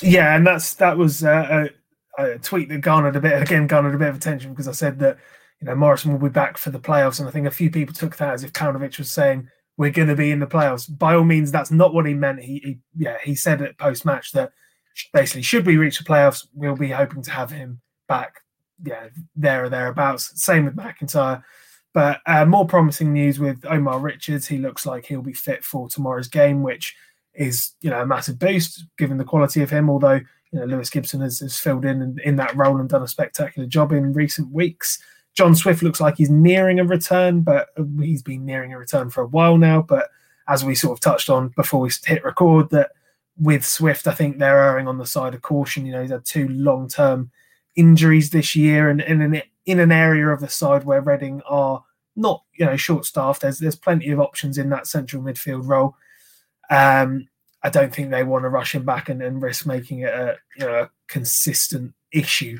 Yeah, 0.02 0.34
and 0.34 0.46
that's 0.46 0.74
that 0.74 0.98
was 0.98 1.24
uh, 1.24 1.68
a, 2.18 2.22
a, 2.22 2.38
tweet 2.38 2.68
that 2.70 2.80
garnered 2.80 3.16
a 3.16 3.20
bit 3.20 3.40
again 3.40 3.66
garnered 3.66 3.94
a 3.94 3.98
bit 3.98 4.08
of 4.08 4.16
attention 4.16 4.50
because 4.50 4.68
I 4.68 4.72
said 4.72 4.98
that 4.98 5.18
you 5.62 5.68
know 5.68 5.76
Morrison 5.76 6.12
will 6.12 6.18
be 6.18 6.32
back 6.32 6.58
for 6.58 6.70
the 6.70 6.80
playoffs, 6.80 7.20
and 7.20 7.28
I 7.28 7.32
think 7.32 7.46
a 7.46 7.52
few 7.52 7.70
people 7.70 7.94
took 7.94 8.16
that 8.16 8.34
as 8.34 8.42
if 8.42 8.52
Paunovic 8.52 8.98
was 8.98 9.10
saying 9.10 9.48
we're 9.76 9.90
going 9.90 10.08
to 10.08 10.16
be 10.16 10.30
in 10.30 10.40
the 10.40 10.46
playoffs. 10.46 10.86
By 10.98 11.14
all 11.14 11.24
means, 11.24 11.50
that's 11.50 11.70
not 11.70 11.94
what 11.94 12.04
he 12.04 12.14
meant. 12.14 12.42
He, 12.42 12.58
he 12.58 12.78
yeah 12.96 13.16
he 13.22 13.34
said 13.34 13.62
at 13.62 13.78
post 13.78 14.04
match 14.04 14.32
that 14.32 14.52
basically 15.12 15.42
should 15.42 15.64
we 15.64 15.76
reach 15.76 15.98
the 15.98 16.04
playoffs, 16.04 16.46
we'll 16.52 16.76
be 16.76 16.88
hoping 16.88 17.22
to 17.22 17.30
have 17.30 17.50
him 17.50 17.80
back. 18.08 18.40
Yeah, 18.84 19.08
there 19.36 19.64
or 19.64 19.68
thereabouts. 19.68 20.42
Same 20.42 20.64
with 20.64 20.74
McIntyre. 20.74 21.42
But 21.94 22.20
uh, 22.26 22.44
more 22.44 22.66
promising 22.66 23.12
news 23.12 23.38
with 23.38 23.64
Omar 23.66 24.00
Richards. 24.00 24.48
He 24.48 24.58
looks 24.58 24.84
like 24.84 25.06
he'll 25.06 25.22
be 25.22 25.32
fit 25.32 25.62
for 25.62 25.88
tomorrow's 25.88 26.28
game, 26.28 26.62
which 26.62 26.96
is 27.34 27.72
you 27.80 27.90
know 27.90 28.02
a 28.02 28.06
massive 28.06 28.38
boost 28.38 28.84
given 28.98 29.18
the 29.18 29.24
quality 29.24 29.62
of 29.62 29.70
him. 29.70 29.88
Although 29.88 30.20
you 30.50 30.58
know 30.58 30.64
Lewis 30.64 30.90
Gibson 30.90 31.20
has, 31.20 31.38
has 31.40 31.58
filled 31.58 31.84
in, 31.84 32.02
in 32.02 32.18
in 32.24 32.36
that 32.36 32.56
role 32.56 32.80
and 32.80 32.88
done 32.88 33.02
a 33.02 33.08
spectacular 33.08 33.68
job 33.68 33.92
in 33.92 34.12
recent 34.12 34.50
weeks. 34.50 34.98
John 35.34 35.54
Swift 35.54 35.82
looks 35.82 36.00
like 36.00 36.16
he's 36.16 36.30
nearing 36.30 36.78
a 36.78 36.84
return, 36.84 37.40
but 37.40 37.68
he's 38.00 38.22
been 38.22 38.44
nearing 38.44 38.72
a 38.72 38.78
return 38.78 39.10
for 39.10 39.22
a 39.22 39.26
while 39.26 39.56
now. 39.56 39.82
But 39.82 40.08
as 40.48 40.64
we 40.64 40.74
sort 40.74 40.96
of 40.96 41.00
touched 41.00 41.30
on 41.30 41.48
before 41.56 41.80
we 41.80 41.90
hit 42.04 42.24
record, 42.24 42.70
that 42.70 42.92
with 43.38 43.64
Swift, 43.64 44.06
I 44.06 44.12
think 44.12 44.38
they're 44.38 44.62
erring 44.62 44.88
on 44.88 44.98
the 44.98 45.06
side 45.06 45.34
of 45.34 45.42
caution. 45.42 45.86
You 45.86 45.92
know, 45.92 46.02
he's 46.02 46.10
had 46.10 46.24
two 46.24 46.48
long 46.48 46.88
term 46.88 47.30
injuries 47.76 48.30
this 48.30 48.54
year, 48.54 48.90
and 48.90 49.00
in 49.00 49.20
an 49.22 49.42
in 49.64 49.80
an 49.80 49.92
area 49.92 50.28
of 50.28 50.40
the 50.40 50.48
side 50.48 50.84
where 50.84 51.00
Reading 51.00 51.40
are 51.48 51.82
not 52.16 52.42
you 52.54 52.66
know 52.66 52.76
short 52.76 53.04
staffed. 53.04 53.42
There's 53.42 53.58
there's 53.58 53.76
plenty 53.76 54.10
of 54.10 54.20
options 54.20 54.58
in 54.58 54.68
that 54.70 54.86
central 54.86 55.22
midfield 55.22 55.66
role. 55.66 55.96
Um, 56.70 57.28
I 57.62 57.70
don't 57.70 57.94
think 57.94 58.10
they 58.10 58.24
want 58.24 58.44
to 58.44 58.48
rush 58.48 58.74
him 58.74 58.84
back 58.84 59.08
and, 59.08 59.22
and 59.22 59.40
risk 59.40 59.66
making 59.66 60.00
it 60.00 60.12
a 60.12 60.36
you 60.56 60.66
know 60.66 60.82
a 60.82 60.90
consistent 61.08 61.94
issue. 62.12 62.58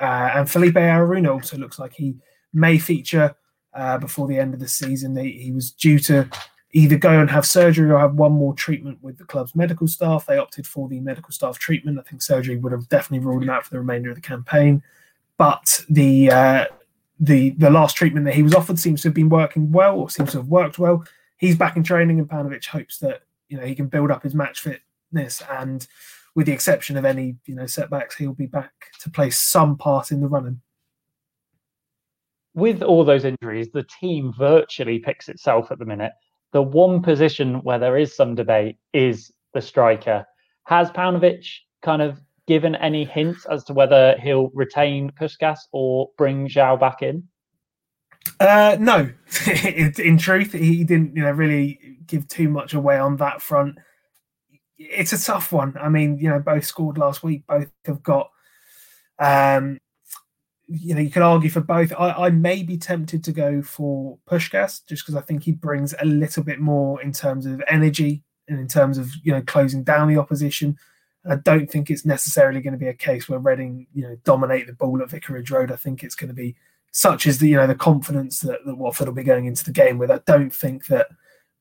Uh, 0.00 0.30
and 0.34 0.50
Felipe 0.50 0.74
Araruna 0.74 1.32
also 1.32 1.56
looks 1.56 1.78
like 1.78 1.94
he 1.94 2.16
may 2.52 2.78
feature 2.78 3.34
uh, 3.74 3.98
before 3.98 4.26
the 4.26 4.38
end 4.38 4.54
of 4.54 4.60
the 4.60 4.68
season. 4.68 5.16
He, 5.16 5.32
he, 5.32 5.52
was 5.52 5.70
due 5.70 5.98
to 6.00 6.28
either 6.72 6.96
go 6.96 7.20
and 7.20 7.30
have 7.30 7.46
surgery 7.46 7.90
or 7.90 7.98
have 7.98 8.14
one 8.14 8.32
more 8.32 8.54
treatment 8.54 8.98
with 9.02 9.18
the 9.18 9.24
club's 9.24 9.54
medical 9.54 9.86
staff. 9.86 10.26
They 10.26 10.38
opted 10.38 10.66
for 10.66 10.88
the 10.88 11.00
medical 11.00 11.32
staff 11.32 11.58
treatment. 11.58 11.98
I 11.98 12.02
think 12.02 12.22
surgery 12.22 12.56
would 12.56 12.72
have 12.72 12.88
definitely 12.88 13.26
ruled 13.26 13.42
him 13.42 13.50
out 13.50 13.64
for 13.64 13.70
the 13.70 13.78
remainder 13.78 14.10
of 14.10 14.16
the 14.16 14.22
campaign. 14.22 14.82
But 15.36 15.84
the 15.88 16.30
uh, 16.30 16.64
the 17.18 17.50
the 17.50 17.70
last 17.70 17.96
treatment 17.96 18.26
that 18.26 18.34
he 18.34 18.42
was 18.42 18.54
offered 18.54 18.78
seems 18.78 19.02
to 19.02 19.08
have 19.08 19.14
been 19.14 19.28
working 19.28 19.72
well, 19.72 19.98
or 19.98 20.10
seems 20.10 20.32
to 20.32 20.38
have 20.38 20.48
worked 20.48 20.78
well. 20.78 21.04
He's 21.36 21.56
back 21.56 21.76
in 21.76 21.82
training, 21.82 22.18
and 22.18 22.28
Paunovic 22.28 22.66
hopes 22.66 22.98
that 22.98 23.22
you 23.48 23.56
know 23.56 23.64
he 23.64 23.74
can 23.74 23.88
build 23.88 24.10
up 24.10 24.22
his 24.22 24.34
match 24.34 24.60
fitness 24.60 25.42
and 25.50 25.86
with 26.34 26.46
the 26.46 26.52
exception 26.52 26.96
of 26.96 27.04
any 27.04 27.36
you 27.46 27.54
know 27.54 27.66
setbacks 27.66 28.16
he'll 28.16 28.34
be 28.34 28.46
back 28.46 28.72
to 29.00 29.10
play 29.10 29.30
some 29.30 29.76
part 29.76 30.10
in 30.10 30.20
the 30.20 30.28
running. 30.28 30.60
With 32.54 32.82
all 32.82 33.04
those 33.04 33.24
injuries 33.24 33.70
the 33.72 33.86
team 34.00 34.32
virtually 34.36 34.98
picks 34.98 35.28
itself 35.28 35.70
at 35.70 35.78
the 35.78 35.84
minute. 35.84 36.12
The 36.52 36.62
one 36.62 37.02
position 37.02 37.56
where 37.62 37.80
there 37.80 37.96
is 37.96 38.14
some 38.14 38.34
debate 38.36 38.76
is 38.92 39.32
the 39.54 39.60
striker. 39.60 40.24
Has 40.66 40.90
Paunovic 40.90 41.44
kind 41.82 42.00
of 42.00 42.20
given 42.46 42.74
any 42.76 43.04
hints 43.04 43.44
as 43.46 43.64
to 43.64 43.72
whether 43.72 44.16
he'll 44.22 44.50
retain 44.54 45.10
Puscas 45.10 45.58
or 45.72 46.10
bring 46.16 46.48
João 46.48 46.78
back 46.78 47.02
in? 47.02 47.24
Uh, 48.40 48.76
no, 48.80 49.10
in 49.98 50.18
truth, 50.18 50.52
he 50.52 50.84
didn't, 50.84 51.16
you 51.16 51.22
know, 51.22 51.30
really 51.30 51.78
give 52.06 52.26
too 52.28 52.48
much 52.48 52.74
away 52.74 52.98
on 52.98 53.16
that 53.16 53.40
front. 53.40 53.76
It's 54.90 55.12
a 55.12 55.22
tough 55.22 55.52
one. 55.52 55.76
I 55.80 55.88
mean, 55.88 56.18
you 56.18 56.28
know, 56.28 56.38
both 56.38 56.64
scored 56.64 56.98
last 56.98 57.22
week. 57.22 57.46
Both 57.46 57.70
have 57.84 58.02
got, 58.02 58.30
um, 59.18 59.78
you 60.66 60.94
know, 60.94 61.00
you 61.00 61.10
could 61.10 61.22
argue 61.22 61.50
for 61.50 61.60
both. 61.60 61.92
I, 61.98 62.10
I 62.10 62.30
may 62.30 62.62
be 62.62 62.76
tempted 62.76 63.24
to 63.24 63.32
go 63.32 63.62
for 63.62 64.18
Puscas 64.28 64.84
just 64.86 65.04
because 65.04 65.14
I 65.14 65.20
think 65.20 65.42
he 65.42 65.52
brings 65.52 65.94
a 66.00 66.04
little 66.04 66.42
bit 66.42 66.60
more 66.60 67.00
in 67.02 67.12
terms 67.12 67.46
of 67.46 67.62
energy 67.68 68.22
and 68.48 68.58
in 68.58 68.68
terms 68.68 68.98
of 68.98 69.10
you 69.22 69.32
know 69.32 69.42
closing 69.42 69.82
down 69.84 70.08
the 70.08 70.18
opposition. 70.18 70.76
I 71.28 71.36
don't 71.36 71.70
think 71.70 71.90
it's 71.90 72.04
necessarily 72.04 72.60
going 72.60 72.74
to 72.74 72.78
be 72.78 72.88
a 72.88 72.94
case 72.94 73.30
where 73.30 73.38
Reading, 73.38 73.86
you 73.94 74.02
know, 74.02 74.16
dominate 74.24 74.66
the 74.66 74.74
ball 74.74 75.00
at 75.00 75.08
Vicarage 75.08 75.50
Road. 75.50 75.72
I 75.72 75.76
think 75.76 76.04
it's 76.04 76.14
going 76.14 76.28
to 76.28 76.34
be 76.34 76.54
such 76.92 77.26
as 77.26 77.38
the 77.38 77.48
you 77.48 77.56
know 77.56 77.66
the 77.66 77.74
confidence 77.74 78.40
that, 78.40 78.64
that 78.64 78.76
Watford 78.76 79.08
will 79.08 79.14
be 79.14 79.24
going 79.24 79.46
into 79.46 79.64
the 79.64 79.72
game 79.72 79.98
with. 79.98 80.10
I 80.10 80.20
don't 80.26 80.54
think 80.54 80.86
that 80.86 81.08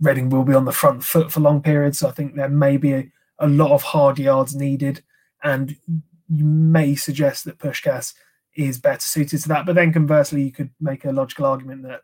Reading 0.01 0.29
will 0.29 0.43
be 0.43 0.53
on 0.53 0.65
the 0.65 0.71
front 0.71 1.03
foot 1.03 1.31
for 1.31 1.39
long 1.39 1.61
periods. 1.61 1.99
So 1.99 2.07
I 2.07 2.11
think 2.11 2.35
there 2.35 2.49
may 2.49 2.77
be 2.77 2.93
a, 2.93 3.11
a 3.39 3.47
lot 3.47 3.71
of 3.71 3.83
hard 3.83 4.19
yards 4.19 4.55
needed, 4.55 5.03
and 5.43 5.75
you 6.29 6.45
may 6.45 6.95
suggest 6.95 7.45
that 7.45 7.59
Puscas 7.59 8.13
is 8.55 8.79
better 8.79 9.01
suited 9.01 9.41
to 9.41 9.47
that. 9.49 9.65
But 9.65 9.75
then 9.75 9.93
conversely, 9.93 10.43
you 10.43 10.51
could 10.51 10.71
make 10.79 11.05
a 11.05 11.11
logical 11.11 11.45
argument 11.45 11.83
that 11.83 12.01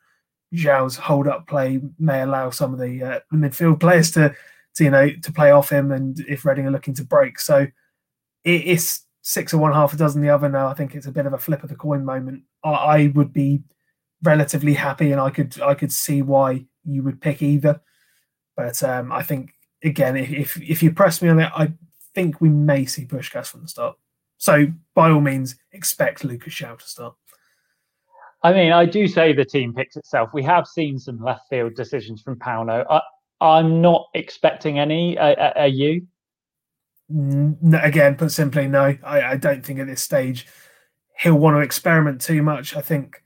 João's 0.53 0.95
hold 0.95 1.27
up 1.27 1.47
play 1.47 1.79
may 1.99 2.21
allow 2.21 2.49
some 2.49 2.73
of 2.73 2.79
the, 2.79 3.03
uh, 3.03 3.19
the 3.31 3.37
midfield 3.37 3.79
players 3.79 4.11
to, 4.11 4.35
to 4.75 4.83
you 4.83 4.89
know 4.89 5.09
to 5.09 5.31
play 5.31 5.51
off 5.51 5.69
him, 5.69 5.91
and 5.91 6.19
if 6.27 6.45
Reading 6.45 6.67
are 6.67 6.71
looking 6.71 6.95
to 6.95 7.03
break, 7.03 7.39
so 7.39 7.67
it, 8.43 8.61
it's 8.65 9.05
six 9.21 9.53
or 9.53 9.57
one 9.57 9.73
half 9.73 9.93
a 9.93 9.97
dozen 9.97 10.21
the 10.21 10.29
other 10.29 10.49
now. 10.49 10.67
I 10.67 10.73
think 10.73 10.95
it's 10.95 11.05
a 11.05 11.11
bit 11.11 11.25
of 11.25 11.33
a 11.33 11.37
flip 11.37 11.63
of 11.63 11.69
the 11.69 11.75
coin 11.75 12.03
moment. 12.03 12.43
I, 12.63 12.69
I 12.69 13.11
would 13.13 13.33
be 13.33 13.61
relatively 14.23 14.73
happy, 14.73 15.11
and 15.11 15.21
I 15.21 15.29
could 15.29 15.59
I 15.61 15.73
could 15.73 15.91
see 15.91 16.21
why 16.21 16.65
you 16.85 17.03
would 17.03 17.21
pick 17.21 17.41
either. 17.41 17.81
But 18.55 18.81
um, 18.83 19.11
I 19.11 19.23
think 19.23 19.51
again, 19.83 20.17
if 20.17 20.57
if 20.61 20.83
you 20.83 20.91
press 20.91 21.21
me 21.21 21.29
on 21.29 21.39
it, 21.39 21.51
I 21.55 21.73
think 22.13 22.41
we 22.41 22.49
may 22.49 22.85
see 22.85 23.05
Puscas 23.05 23.47
from 23.47 23.61
the 23.61 23.67
start. 23.67 23.97
So 24.37 24.67
by 24.95 25.09
all 25.09 25.21
means, 25.21 25.55
expect 25.71 26.23
Lucas 26.23 26.53
João 26.53 26.77
to 26.79 26.87
start. 26.87 27.15
I 28.41 28.53
mean, 28.53 28.71
I 28.71 28.85
do 28.85 29.07
say 29.07 29.33
the 29.33 29.43
team 29.43 29.73
picks 29.73 29.97
itself. 29.97 30.29
We 30.33 30.43
have 30.43 30.65
seen 30.65 30.97
some 30.97 31.21
left 31.21 31.41
field 31.49 31.75
decisions 31.75 32.21
from 32.21 32.37
Pauno. 32.37 32.85
I, 32.89 33.01
I'm 33.41 33.81
not 33.81 34.07
expecting 34.13 34.79
any. 34.79 35.17
Are, 35.17 35.35
are 35.57 35.67
you? 35.67 36.07
again, 37.81 38.15
put 38.15 38.31
simply, 38.31 38.67
no. 38.67 38.95
I, 39.03 39.21
I 39.21 39.35
don't 39.35 39.65
think 39.65 39.79
at 39.79 39.87
this 39.87 40.01
stage 40.01 40.47
he'll 41.17 41.35
want 41.35 41.55
to 41.55 41.61
experiment 41.61 42.21
too 42.21 42.43
much. 42.43 42.75
I 42.75 42.81
think 42.81 43.23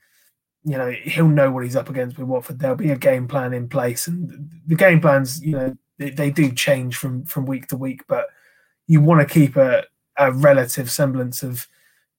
you 0.66 0.78
know 0.78 0.92
he'll 0.92 1.28
know 1.28 1.52
what 1.52 1.64
he's 1.64 1.76
up 1.76 1.90
against 1.90 2.18
with 2.18 2.28
Watford. 2.28 2.60
There'll 2.60 2.76
be 2.76 2.92
a 2.92 2.98
game 2.98 3.28
plan 3.28 3.54
in 3.54 3.68
place, 3.68 4.08
and 4.08 4.50
the 4.66 4.76
game 4.76 5.02
plans, 5.02 5.44
you 5.44 5.52
know, 5.52 5.74
they, 5.98 6.10
they 6.10 6.32
do 6.32 6.52
change 6.52 6.96
from 6.96 7.26
from 7.26 7.46
week 7.46 7.68
to 7.68 7.78
week. 7.78 8.02
But 8.08 8.28
you 8.88 9.02
want 9.02 9.28
to 9.28 9.34
keep 9.34 9.56
a, 9.56 9.84
a 10.18 10.32
relative 10.32 10.90
semblance 10.90 11.44
of 11.44 11.68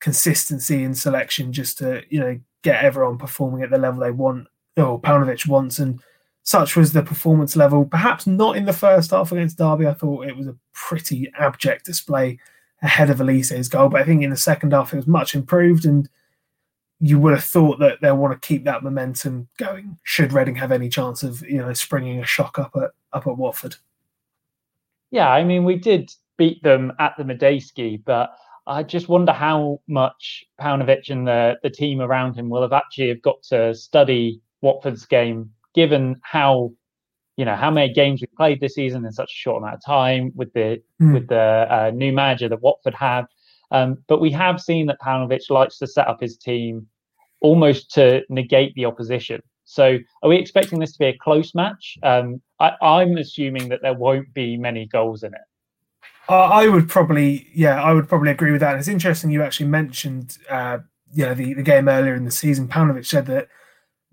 consistency 0.00 0.82
in 0.82 0.94
selection, 0.94 1.52
just 1.52 1.78
to 1.78 2.02
you 2.10 2.20
know 2.20 2.38
get 2.62 2.84
everyone 2.84 3.18
performing 3.18 3.62
at 3.62 3.70
the 3.70 3.78
level 3.78 4.00
they 4.00 4.10
want 4.10 4.48
or 4.76 5.00
Paunovic 5.00 5.46
wants, 5.48 5.78
and 5.78 6.00
such 6.42 6.76
was 6.76 6.92
the 6.92 7.02
performance 7.02 7.56
level. 7.56 7.86
Perhaps 7.86 8.26
not 8.26 8.56
in 8.56 8.66
the 8.66 8.72
first 8.74 9.10
half 9.10 9.32
against 9.32 9.56
Derby. 9.56 9.86
I 9.86 9.94
thought 9.94 10.26
it 10.26 10.36
was 10.36 10.48
a 10.48 10.56
pretty 10.74 11.32
abject 11.38 11.86
display 11.86 12.38
ahead 12.82 13.08
of 13.08 13.22
Olise's 13.22 13.70
goal, 13.70 13.88
but 13.88 14.02
I 14.02 14.04
think 14.04 14.22
in 14.22 14.28
the 14.28 14.36
second 14.36 14.72
half 14.72 14.92
it 14.92 14.96
was 14.96 15.06
much 15.06 15.34
improved, 15.34 15.86
and 15.86 16.10
you 17.00 17.18
would 17.18 17.34
have 17.34 17.44
thought 17.44 17.78
that 17.80 17.98
they'll 18.00 18.16
want 18.16 18.40
to 18.40 18.46
keep 18.46 18.64
that 18.64 18.82
momentum 18.82 19.48
going. 19.58 19.98
Should 20.02 20.32
Reading 20.32 20.54
have 20.56 20.72
any 20.72 20.88
chance 20.88 21.22
of 21.22 21.42
you 21.42 21.58
know 21.58 21.72
springing 21.72 22.20
a 22.20 22.26
shock 22.26 22.58
up 22.58 22.72
at 22.76 22.90
up 23.12 23.26
at 23.26 23.36
Watford? 23.36 23.76
Yeah, 25.10 25.28
I 25.28 25.44
mean 25.44 25.64
we 25.64 25.76
did 25.76 26.10
beat 26.36 26.62
them 26.62 26.92
at 26.98 27.14
the 27.16 27.24
Madejski, 27.24 28.02
but 28.04 28.34
I 28.66 28.82
just 28.82 29.08
wonder 29.08 29.32
how 29.32 29.80
much 29.88 30.44
Paunovic 30.60 31.10
and 31.10 31.26
the 31.26 31.58
the 31.62 31.70
team 31.70 32.00
around 32.00 32.36
him 32.36 32.48
will 32.48 32.62
have 32.62 32.72
actually 32.72 33.08
have 33.08 33.22
got 33.22 33.42
to 33.44 33.74
study 33.74 34.40
Watford's 34.62 35.04
game 35.04 35.50
given 35.74 36.16
how 36.22 36.72
you 37.36 37.44
know 37.44 37.56
how 37.56 37.70
many 37.70 37.92
games 37.92 38.20
we 38.20 38.28
played 38.36 38.60
this 38.60 38.74
season 38.74 39.04
in 39.04 39.12
such 39.12 39.30
a 39.30 39.36
short 39.36 39.62
amount 39.62 39.74
of 39.74 39.84
time 39.84 40.32
with 40.34 40.52
the 40.52 40.80
mm. 41.02 41.12
with 41.12 41.28
the 41.28 41.66
uh, 41.68 41.90
new 41.92 42.12
manager 42.12 42.48
that 42.48 42.62
Watford 42.62 42.94
have. 42.94 43.26
Um, 43.70 43.98
but 44.08 44.20
we 44.20 44.30
have 44.32 44.60
seen 44.60 44.86
that 44.86 45.00
Paunovic 45.00 45.50
likes 45.50 45.78
to 45.78 45.86
set 45.86 46.08
up 46.08 46.20
his 46.20 46.36
team 46.36 46.86
almost 47.40 47.90
to 47.92 48.22
negate 48.28 48.74
the 48.74 48.84
opposition. 48.84 49.42
So, 49.64 49.98
are 50.22 50.28
we 50.28 50.36
expecting 50.36 50.78
this 50.78 50.92
to 50.92 50.98
be 50.98 51.06
a 51.06 51.18
close 51.18 51.54
match? 51.54 51.96
Um, 52.02 52.40
I, 52.60 53.02
am 53.02 53.16
assuming 53.16 53.68
that 53.70 53.80
there 53.82 53.94
won't 53.94 54.32
be 54.34 54.56
many 54.56 54.86
goals 54.86 55.22
in 55.22 55.32
it. 55.32 55.40
I 56.28 56.68
would 56.68 56.88
probably, 56.88 57.48
yeah, 57.54 57.82
I 57.82 57.92
would 57.92 58.08
probably 58.08 58.30
agree 58.30 58.52
with 58.52 58.60
that. 58.60 58.76
It's 58.78 58.88
interesting 58.88 59.30
you 59.30 59.42
actually 59.42 59.68
mentioned, 59.68 60.38
uh, 60.48 60.78
you 61.12 61.26
know, 61.26 61.34
the, 61.34 61.54
the 61.54 61.62
game 61.62 61.88
earlier 61.88 62.14
in 62.14 62.24
the 62.24 62.30
season. 62.30 62.68
Paunovic 62.68 63.06
said 63.06 63.26
that 63.26 63.48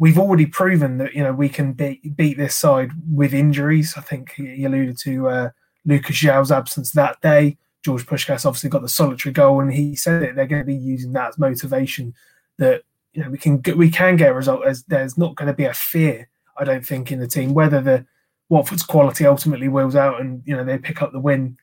we've 0.02 0.18
already 0.18 0.48
proven 0.48 0.98
that 0.98 1.14
you 1.14 1.24
know 1.24 1.32
we 1.32 1.48
can 1.48 1.74
beat 1.74 2.18
beat 2.18 2.38
this 2.38 2.56
side 2.56 2.92
with 3.10 3.34
injuries. 3.34 3.94
I 3.96 4.02
think 4.02 4.34
he 4.34 4.66
alluded 4.66 4.98
to 5.00 5.30
uh, 5.30 5.50
Lucas 5.86 6.18
João's 6.18 6.52
absence 6.52 6.92
that 6.92 7.22
day. 7.22 7.58
George 7.84 8.06
Puscas 8.06 8.46
obviously 8.46 8.70
got 8.70 8.82
the 8.82 8.90
solitary 8.90 9.34
goal, 9.34 9.62
and 9.62 9.74
he 9.74 9.96
said 9.96 10.22
that 10.22 10.36
they're 10.36 10.46
going 10.46 10.62
to 10.62 10.66
be 10.66 10.76
using 10.76 11.14
that 11.14 11.30
as 11.30 11.40
motivation. 11.40 12.14
That 12.58 12.84
you 13.14 13.24
know 13.24 13.30
we 13.30 13.38
can 13.38 13.58
get, 13.58 13.78
we 13.78 13.90
can 13.90 14.16
get 14.18 14.32
a 14.32 14.34
result. 14.34 14.66
As 14.66 14.84
there's 14.84 15.18
not 15.18 15.36
going 15.36 15.48
to 15.48 15.54
be 15.54 15.66
a 15.66 15.74
fear, 15.74 16.30
I 16.58 16.64
don't 16.64 16.86
think, 16.86 17.12
in 17.12 17.20
the 17.20 17.28
team 17.28 17.54
whether 17.54 17.82
the 17.82 18.06
Watford's 18.50 18.84
quality 18.84 19.26
ultimately 19.26 19.68
wheels 19.68 19.96
out 19.96 20.20
and 20.20 20.44
you 20.46 20.56
know 20.56 20.64
they 20.64 20.78
pick 20.78 21.02
up 21.02 21.12
the 21.12 21.20
win. 21.20 21.58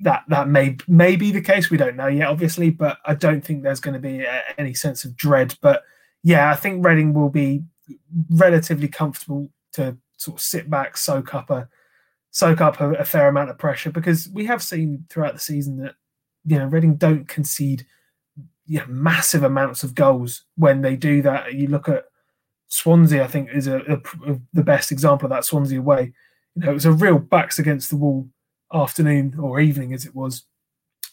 That 0.00 0.24
that 0.28 0.48
may 0.48 0.76
may 0.88 1.16
be 1.16 1.30
the 1.30 1.40
case. 1.40 1.70
We 1.70 1.78
don't 1.78 1.96
know 1.96 2.08
yet, 2.08 2.28
obviously, 2.28 2.70
but 2.70 2.98
I 3.06 3.14
don't 3.14 3.44
think 3.44 3.62
there's 3.62 3.80
going 3.80 3.94
to 3.94 4.00
be 4.00 4.20
a, 4.20 4.42
any 4.58 4.74
sense 4.74 5.04
of 5.04 5.16
dread. 5.16 5.54
But 5.62 5.82
yeah, 6.22 6.50
I 6.50 6.56
think 6.56 6.84
Reading 6.84 7.14
will 7.14 7.30
be 7.30 7.62
relatively 8.30 8.88
comfortable 8.88 9.50
to 9.74 9.96
sort 10.16 10.38
of 10.38 10.42
sit 10.42 10.68
back, 10.68 10.96
soak 10.96 11.34
up 11.34 11.50
a 11.50 11.68
soak 12.34 12.60
up 12.60 12.80
a, 12.80 12.90
a, 12.94 13.04
fair 13.04 13.28
amount 13.28 13.48
of 13.48 13.56
pressure 13.56 13.92
because 13.92 14.28
we 14.28 14.44
have 14.44 14.60
seen 14.60 15.06
throughout 15.08 15.34
the 15.34 15.40
season 15.40 15.76
that 15.76 15.94
you 16.44 16.58
know 16.58 16.66
Reading 16.66 16.96
don't 16.96 17.28
concede 17.28 17.86
you 18.66 18.80
know, 18.80 18.86
massive 18.88 19.44
amounts 19.44 19.84
of 19.84 19.94
goals 19.94 20.44
when 20.56 20.82
they 20.82 20.96
do 20.96 21.22
that. 21.22 21.54
You 21.54 21.68
look 21.68 21.88
at 21.88 22.06
Swansea, 22.66 23.22
I 23.22 23.28
think 23.28 23.50
is 23.52 23.68
a, 23.68 23.78
a, 24.26 24.40
the 24.52 24.64
best 24.64 24.90
example 24.90 25.26
of 25.26 25.30
that. 25.30 25.44
Swansea 25.44 25.78
away, 25.78 26.12
you 26.56 26.62
know, 26.62 26.72
it 26.72 26.74
was 26.74 26.86
a 26.86 26.92
real 26.92 27.18
backs 27.18 27.60
against 27.60 27.90
the 27.90 27.96
wall 27.96 28.28
afternoon 28.72 29.38
or 29.38 29.60
evening 29.60 29.94
as 29.94 30.04
it 30.04 30.14
was, 30.14 30.44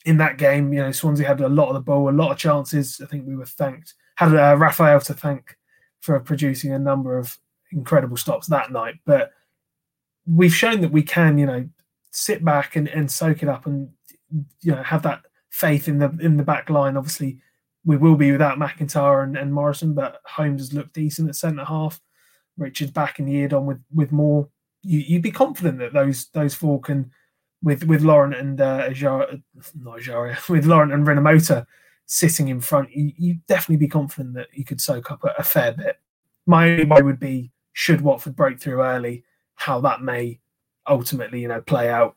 in 0.05 0.17
that 0.17 0.37
game. 0.37 0.73
You 0.73 0.79
know, 0.79 0.91
Swansea 0.91 1.27
had 1.27 1.39
a 1.39 1.49
lot 1.49 1.67
of 1.67 1.75
the 1.75 1.81
ball, 1.81 2.09
a 2.09 2.11
lot 2.11 2.31
of 2.31 2.37
chances. 2.39 2.99
I 2.99 3.05
think 3.05 3.27
we 3.27 3.35
were 3.35 3.45
thanked, 3.45 3.93
had 4.15 4.35
uh, 4.35 4.57
Rafael 4.57 5.01
to 5.01 5.13
thank 5.13 5.55
for 5.99 6.19
producing 6.19 6.73
a 6.73 6.79
number 6.79 7.15
of 7.17 7.37
incredible 7.71 8.17
stops 8.17 8.47
that 8.47 8.71
night. 8.71 8.95
But 9.05 9.31
we've 10.25 10.53
shown 10.53 10.81
that 10.81 10.91
we 10.91 11.03
can, 11.03 11.37
you 11.37 11.45
know, 11.45 11.67
sit 12.11 12.43
back 12.43 12.75
and, 12.75 12.87
and 12.87 13.11
soak 13.11 13.43
it 13.43 13.49
up 13.49 13.65
and, 13.65 13.89
you 14.61 14.73
know, 14.73 14.83
have 14.83 15.03
that 15.03 15.21
faith 15.49 15.87
in 15.87 15.99
the 15.99 16.15
in 16.21 16.37
the 16.37 16.43
back 16.43 16.69
line. 16.69 16.97
Obviously, 16.97 17.39
we 17.85 17.97
will 17.97 18.15
be 18.15 18.31
without 18.31 18.57
McIntyre 18.57 19.23
and, 19.23 19.37
and 19.37 19.53
Morrison, 19.53 19.93
but 19.93 20.21
Holmes 20.25 20.61
has 20.61 20.73
looked 20.73 20.93
decent 20.93 21.29
at 21.29 21.35
centre 21.35 21.65
half. 21.65 21.99
Richard's 22.57 22.91
back 22.91 23.19
in 23.19 23.25
the 23.25 23.55
on 23.55 23.65
with 23.65 23.79
with 23.93 24.11
more. 24.11 24.49
You, 24.83 24.99
you'd 24.99 25.21
be 25.21 25.31
confident 25.31 25.79
that 25.79 25.93
those 25.93 26.27
those 26.29 26.53
four 26.53 26.79
can 26.79 27.11
with 27.63 27.83
with 27.85 28.01
Laurent 28.01 28.35
and 28.35 28.59
uh, 28.59 28.85
Ajar, 28.87 29.27
not 29.79 29.99
Ejaria, 29.99 30.49
with 30.49 30.65
Laurent 30.65 30.93
and 30.93 31.05
Rinomhota 31.05 31.65
sitting 32.05 32.49
in 32.49 32.59
front, 32.59 32.91
you, 32.91 33.13
you 33.15 33.37
definitely 33.47 33.77
be 33.77 33.87
confident 33.87 34.33
that 34.35 34.47
you 34.51 34.65
could 34.65 34.81
soak 34.81 35.11
up 35.11 35.23
a, 35.23 35.33
a 35.37 35.43
fair 35.43 35.71
bit. 35.71 35.97
My 36.45 36.71
only 36.71 36.83
worry 36.83 37.03
would 37.03 37.19
be 37.19 37.51
should 37.73 38.01
Watford 38.01 38.35
break 38.35 38.59
through 38.59 38.81
early, 38.81 39.23
how 39.55 39.81
that 39.81 40.01
may 40.01 40.39
ultimately, 40.87 41.41
you 41.41 41.47
know, 41.47 41.61
play 41.61 41.89
out. 41.89 42.15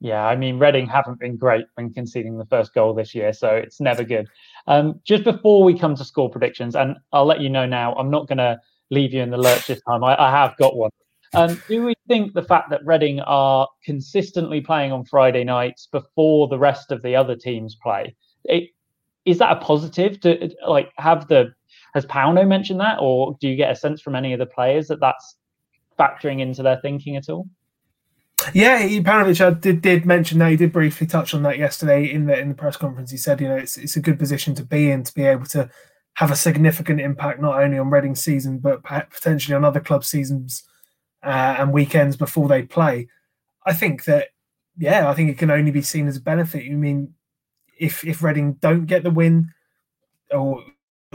Yeah, 0.00 0.26
I 0.26 0.36
mean, 0.36 0.58
Reading 0.58 0.86
haven't 0.86 1.18
been 1.18 1.36
great 1.36 1.66
when 1.74 1.92
conceding 1.92 2.36
the 2.36 2.44
first 2.44 2.74
goal 2.74 2.94
this 2.94 3.14
year, 3.14 3.32
so 3.32 3.48
it's 3.48 3.80
never 3.80 4.04
good. 4.04 4.28
Um, 4.66 5.00
just 5.04 5.24
before 5.24 5.64
we 5.64 5.78
come 5.78 5.96
to 5.96 6.04
score 6.04 6.30
predictions, 6.30 6.76
and 6.76 6.96
I'll 7.12 7.24
let 7.24 7.40
you 7.40 7.48
know 7.48 7.64
now, 7.64 7.94
I'm 7.94 8.10
not 8.10 8.28
going 8.28 8.38
to 8.38 8.60
leave 8.90 9.14
you 9.14 9.22
in 9.22 9.30
the 9.30 9.38
lurch 9.38 9.66
this 9.66 9.80
time. 9.82 10.04
I, 10.04 10.14
I 10.20 10.30
have 10.30 10.56
got 10.58 10.76
one. 10.76 10.90
Um, 11.34 11.60
do 11.66 11.84
we 11.84 11.94
think 12.08 12.34
the 12.34 12.42
fact 12.42 12.70
that 12.70 12.84
Reading 12.84 13.20
are 13.20 13.68
consistently 13.84 14.60
playing 14.60 14.92
on 14.92 15.04
Friday 15.04 15.44
nights 15.44 15.88
before 15.90 16.48
the 16.48 16.58
rest 16.58 16.92
of 16.92 17.02
the 17.02 17.16
other 17.16 17.34
teams 17.34 17.74
play, 17.74 18.14
it, 18.44 18.70
is 19.24 19.38
that 19.38 19.56
a 19.56 19.60
positive 19.60 20.20
to 20.20 20.54
like 20.66 20.92
have 20.98 21.26
the 21.28 21.52
has 21.94 22.06
Pauno 22.06 22.46
mentioned 22.46 22.80
that, 22.80 22.98
or 23.00 23.36
do 23.40 23.48
you 23.48 23.56
get 23.56 23.72
a 23.72 23.76
sense 23.76 24.00
from 24.00 24.14
any 24.14 24.32
of 24.32 24.38
the 24.38 24.46
players 24.46 24.88
that 24.88 25.00
that's 25.00 25.36
factoring 25.98 26.40
into 26.40 26.62
their 26.62 26.78
thinking 26.80 27.16
at 27.16 27.28
all? 27.28 27.46
Yeah, 28.52 28.80
Paunovic 28.80 29.60
did 29.60 29.82
did 29.82 30.06
mention 30.06 30.38
that 30.38 30.50
he 30.50 30.56
did 30.56 30.72
briefly 30.72 31.06
touch 31.06 31.34
on 31.34 31.42
that 31.42 31.58
yesterday 31.58 32.10
in 32.10 32.26
the 32.26 32.38
in 32.38 32.50
the 32.50 32.54
press 32.54 32.76
conference. 32.76 33.10
He 33.10 33.16
said, 33.16 33.40
you 33.40 33.48
know, 33.48 33.56
it's 33.56 33.76
it's 33.76 33.96
a 33.96 34.00
good 34.00 34.18
position 34.18 34.54
to 34.56 34.64
be 34.64 34.90
in 34.90 35.02
to 35.04 35.14
be 35.14 35.24
able 35.24 35.46
to 35.46 35.70
have 36.14 36.30
a 36.30 36.36
significant 36.36 37.00
impact 37.00 37.40
not 37.40 37.60
only 37.60 37.78
on 37.78 37.90
Reading 37.90 38.14
season 38.14 38.58
but 38.58 38.82
potentially 38.82 39.54
on 39.54 39.64
other 39.64 39.80
club 39.80 40.04
seasons 40.04 40.62
uh, 41.22 41.56
and 41.58 41.72
weekends 41.72 42.16
before 42.16 42.48
they 42.48 42.62
play. 42.62 43.08
I 43.64 43.72
think 43.72 44.04
that 44.04 44.28
yeah, 44.78 45.08
I 45.08 45.14
think 45.14 45.30
it 45.30 45.38
can 45.38 45.50
only 45.50 45.70
be 45.70 45.82
seen 45.82 46.06
as 46.06 46.16
a 46.16 46.20
benefit. 46.20 46.64
You 46.64 46.72
I 46.72 46.76
mean 46.76 47.14
if 47.78 48.04
if 48.04 48.22
Reading 48.22 48.54
don't 48.54 48.86
get 48.86 49.02
the 49.02 49.10
win 49.10 49.52
or 50.30 50.62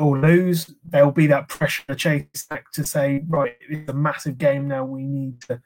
or 0.01 0.17
lose, 0.17 0.74
there'll 0.84 1.12
be 1.12 1.27
that 1.27 1.48
pressure 1.48 1.84
to 1.88 1.96
chase 1.96 2.46
back 2.50 2.72
to 2.74 2.86
say, 2.86 3.24
right, 3.27 3.55
it's 3.70 3.89
a 3.89 3.93
massive 3.93 4.38
game 4.38 4.67
now. 4.67 4.84
We 4.84 5.03
need 5.03 5.41
to, 5.43 5.62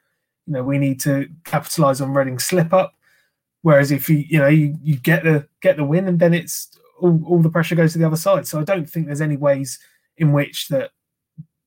you 0.46 0.52
know, 0.52 0.62
we 0.62 0.78
need 0.78 1.00
to 1.00 1.28
capitalise 1.44 2.00
on 2.00 2.12
Reading 2.12 2.38
slip 2.38 2.72
up. 2.72 2.94
Whereas 3.62 3.90
if 3.90 4.08
you, 4.08 4.18
you 4.28 4.38
know, 4.38 4.48
you, 4.48 4.76
you 4.82 4.96
get 4.96 5.24
the 5.24 5.48
get 5.60 5.76
the 5.76 5.84
win 5.84 6.06
and 6.06 6.20
then 6.20 6.34
it's 6.34 6.78
all, 7.00 7.20
all 7.26 7.42
the 7.42 7.50
pressure 7.50 7.74
goes 7.74 7.92
to 7.92 7.98
the 7.98 8.06
other 8.06 8.16
side. 8.16 8.46
So 8.46 8.60
I 8.60 8.64
don't 8.64 8.88
think 8.88 9.06
there's 9.06 9.20
any 9.20 9.36
ways 9.36 9.78
in 10.16 10.32
which 10.32 10.68
that, 10.68 10.90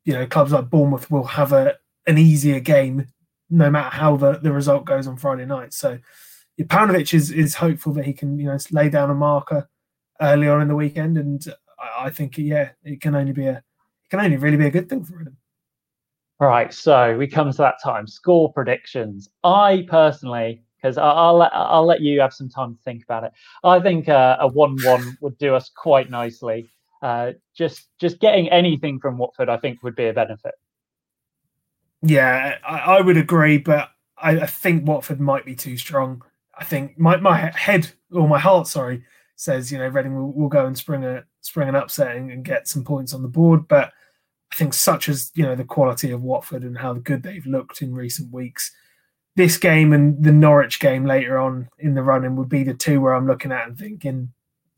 you 0.06 0.14
know, 0.14 0.26
clubs 0.26 0.52
like 0.52 0.70
Bournemouth 0.70 1.12
will 1.12 1.26
have 1.26 1.52
a 1.52 1.76
an 2.08 2.18
easier 2.18 2.60
game 2.60 3.08
no 3.50 3.70
matter 3.70 3.96
how 3.96 4.16
the, 4.16 4.34
the 4.34 4.52
result 4.52 4.86
goes 4.86 5.08
on 5.08 5.18
Friday 5.18 5.46
night. 5.46 5.74
So 5.74 6.00
Paunovic 6.60 7.14
is 7.14 7.32
is 7.32 7.56
hopeful 7.56 7.94
that 7.94 8.06
he 8.06 8.14
can, 8.14 8.38
you 8.38 8.46
know, 8.46 8.58
lay 8.72 8.90
down 8.90 9.10
a 9.10 9.16
marker 9.16 9.70
early 10.22 10.48
on 10.48 10.62
in 10.62 10.68
the 10.68 10.76
weekend 10.76 11.18
and 11.18 11.46
I 11.98 12.10
think 12.10 12.38
yeah, 12.38 12.70
it 12.84 13.02
can 13.02 13.16
only 13.16 13.32
be 13.32 13.46
a 13.46 13.58
it 13.58 14.10
can 14.10 14.20
only 14.20 14.38
really 14.38 14.58
be 14.58 14.68
a 14.68 14.72
good 14.72 14.90
thing 14.90 15.04
for 15.04 15.20
him. 15.20 15.38
Right, 16.40 16.74
so 16.74 17.18
we 17.18 17.28
come 17.28 17.52
to 17.52 17.58
that 17.58 17.76
time. 17.84 18.08
Score 18.08 18.52
predictions. 18.54 19.30
I 19.44 19.86
personally, 19.90 20.64
because 20.78 20.98
I'll 20.98 21.38
let 21.38 21.52
I'll 21.54 21.86
let 21.86 22.02
you 22.02 22.22
have 22.22 22.34
some 22.34 22.50
time 22.50 22.76
to 22.76 22.82
think 22.84 23.04
about 23.04 23.26
it. 23.26 23.34
I 23.64 23.80
think 23.80 24.08
uh, 24.08 24.38
a 24.40 24.48
one-one 24.48 25.18
would 25.22 25.38
do 25.38 25.54
us 25.54 25.70
quite 25.76 26.10
nicely. 26.10 26.70
Uh, 27.02 27.34
just 27.56 27.88
just 28.00 28.20
getting 28.20 28.50
anything 28.50 29.00
from 29.00 29.18
Watford, 29.18 29.50
I 29.50 29.58
think, 29.58 29.84
would 29.84 29.96
be 29.96 30.08
a 30.08 30.14
benefit. 30.14 30.54
Yeah, 32.02 32.56
I, 32.66 32.78
I 32.80 33.02
would 33.02 33.18
agree, 33.18 33.58
but 33.58 33.90
I, 34.18 34.40
I, 34.40 34.46
think 34.46 34.88
Watford 34.88 35.20
might 35.20 35.46
be 35.46 35.56
too 35.56 35.78
strong. 35.78 36.24
I 36.58 36.64
think 36.64 36.98
my 36.98 37.18
my 37.18 37.52
head 37.56 37.92
or 38.12 38.28
my 38.28 38.40
heart, 38.40 38.68
sorry, 38.68 39.04
says 39.36 39.72
you 39.72 39.78
know 39.78 39.88
Reading 39.88 40.16
will, 40.16 40.32
will 40.32 40.50
go 40.50 40.66
and 40.66 40.78
spring 40.78 41.04
a 41.04 41.26
spring 41.42 41.70
an 41.70 41.76
upset 41.76 42.16
and, 42.16 42.44
get 42.44 42.68
some 42.68 42.84
points 42.84 43.14
on 43.14 43.22
the 43.22 43.28
board. 43.28 43.68
But 43.68 43.92
I 44.52 44.56
think 44.56 44.74
such 44.74 45.10
as 45.10 45.32
you 45.36 45.44
know 45.44 45.56
the 45.56 45.64
quality 45.64 46.12
of 46.12 46.22
Watford 46.22 46.64
and 46.64 46.78
how 46.78 46.94
good 46.94 47.24
they've 47.24 47.46
looked 47.46 47.82
in 47.82 47.94
recent 47.94 48.32
weeks, 48.32 48.72
this 49.36 49.58
game 49.58 49.94
and 49.94 50.24
the 50.24 50.32
Norwich 50.32 50.80
game 50.80 51.06
later 51.06 51.38
on 51.38 51.70
in 51.78 51.94
the 51.94 52.04
running 52.04 52.36
would 52.36 52.50
be 52.50 52.64
the 52.64 52.74
two 52.74 53.02
where 53.02 53.14
I'm 53.14 53.28
looking 53.28 53.52
at 53.52 53.68
and 53.68 53.78
thinking, 53.78 54.34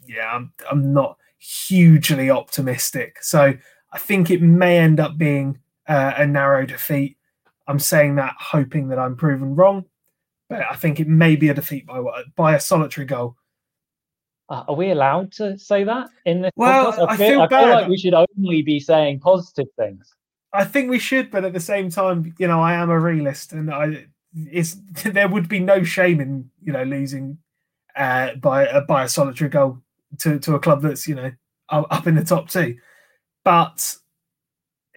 yeah, 0.06 0.32
I'm 0.32 0.54
I'm 0.70 0.94
not 0.94 1.18
hugely 1.40 2.30
optimistic. 2.30 3.24
So 3.24 3.54
I 3.92 3.98
think 3.98 4.30
it 4.30 4.42
may 4.42 4.78
end 4.78 5.00
up 5.00 5.18
being 5.18 5.60
uh, 5.88 6.14
a 6.16 6.28
narrow 6.28 6.66
defeat. 6.66 7.18
I'm 7.68 7.80
saying 7.80 8.16
that 8.16 8.36
hoping 8.40 8.90
that 8.90 9.00
I'm 9.00 9.16
proven 9.16 9.56
wrong, 9.56 9.86
but 10.50 10.62
I 10.70 10.76
think 10.76 11.00
it 11.00 11.08
may 11.08 11.36
be 11.36 11.50
a 11.50 11.54
defeat 11.54 11.86
by 11.86 12.02
by 12.36 12.56
a 12.56 12.60
solitary 12.60 13.06
goal. 13.06 13.38
Uh, 14.52 14.66
are 14.68 14.76
we 14.76 14.92
allowed 14.92 15.32
to 15.32 15.58
say 15.58 15.86
that 15.86 16.10
in 16.26 16.42
this 16.42 16.52
well, 16.58 16.92
podcast? 16.92 17.08
I, 17.08 17.14
I 17.14 17.18
feel, 17.18 17.42
I 17.42 17.48
feel 17.48 17.70
like 17.70 17.88
we 17.88 17.98
should 17.98 18.14
only 18.14 18.62
be 18.62 18.82
saying 18.82 19.22
positive 19.22 19.68
things. 19.78 20.14
I 20.52 20.66
think 20.66 20.90
we 20.90 21.00
should, 21.00 21.32
but 21.32 21.46
at 21.46 21.54
the 21.54 21.60
same 21.62 21.90
time, 21.90 22.36
you 22.38 22.50
know, 22.50 22.60
I 22.60 22.74
am 22.74 22.90
a 22.90 23.00
realist, 23.00 23.54
and 23.54 23.74
I 23.74 24.08
it's 24.36 24.76
there 25.06 25.30
would 25.30 25.48
be 25.48 25.60
no 25.60 25.84
shame 25.84 26.20
in 26.20 26.50
you 26.62 26.74
know 26.74 26.84
losing 26.84 27.38
uh, 27.96 28.36
by 28.36 28.68
uh, 28.68 28.82
by 28.82 29.06
a 29.06 29.10
solitary 29.10 29.50
goal 29.50 29.78
to 30.18 30.38
to 30.40 30.56
a 30.56 30.60
club 30.60 30.82
that's 30.82 31.08
you 31.08 31.16
know 31.16 31.32
up 31.70 32.06
in 32.06 32.16
the 32.16 32.24
top 32.26 32.50
two. 32.50 32.76
But 33.46 33.96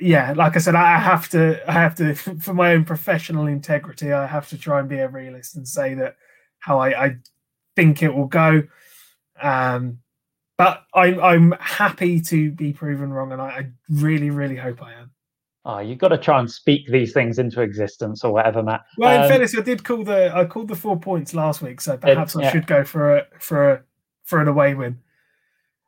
yeah, 0.00 0.34
like 0.36 0.56
I 0.56 0.58
said, 0.58 0.74
I 0.74 0.98
have 0.98 1.28
to 1.28 1.62
I 1.70 1.74
have 1.74 1.94
to 1.96 2.14
for 2.40 2.54
my 2.54 2.72
own 2.72 2.84
professional 2.84 3.46
integrity, 3.46 4.12
I 4.12 4.26
have 4.26 4.48
to 4.48 4.58
try 4.58 4.80
and 4.80 4.88
be 4.88 4.98
a 4.98 5.08
realist 5.08 5.54
and 5.54 5.68
say 5.68 5.94
that 5.94 6.16
how 6.58 6.80
I, 6.80 7.04
I 7.04 7.16
think 7.76 8.02
it 8.02 8.12
will 8.12 8.26
go. 8.26 8.64
Um, 9.42 9.98
but 10.56 10.84
I'm 10.94 11.20
I'm 11.20 11.52
happy 11.60 12.20
to 12.20 12.52
be 12.52 12.72
proven 12.72 13.12
wrong, 13.12 13.32
and 13.32 13.42
I, 13.42 13.46
I 13.46 13.66
really 13.90 14.30
really 14.30 14.56
hope 14.56 14.82
I 14.82 14.92
am. 14.94 15.10
Oh, 15.66 15.78
you've 15.78 15.98
got 15.98 16.08
to 16.08 16.18
try 16.18 16.38
and 16.40 16.50
speak 16.50 16.86
these 16.88 17.14
things 17.14 17.38
into 17.38 17.62
existence 17.62 18.22
or 18.22 18.32
whatever, 18.32 18.62
Matt. 18.62 18.82
Well, 18.98 19.16
um, 19.16 19.22
in 19.22 19.28
fairness, 19.28 19.56
I 19.56 19.62
did 19.62 19.82
call 19.82 20.04
the 20.04 20.30
I 20.34 20.44
called 20.44 20.68
the 20.68 20.76
four 20.76 20.98
points 20.98 21.34
last 21.34 21.62
week, 21.62 21.80
so 21.80 21.96
perhaps 21.96 22.34
it, 22.34 22.42
yeah. 22.42 22.48
I 22.48 22.52
should 22.52 22.66
go 22.66 22.84
for 22.84 23.16
a 23.16 23.26
for 23.38 23.72
a 23.72 23.82
for 24.24 24.40
an 24.40 24.48
away 24.48 24.74
win. 24.74 24.98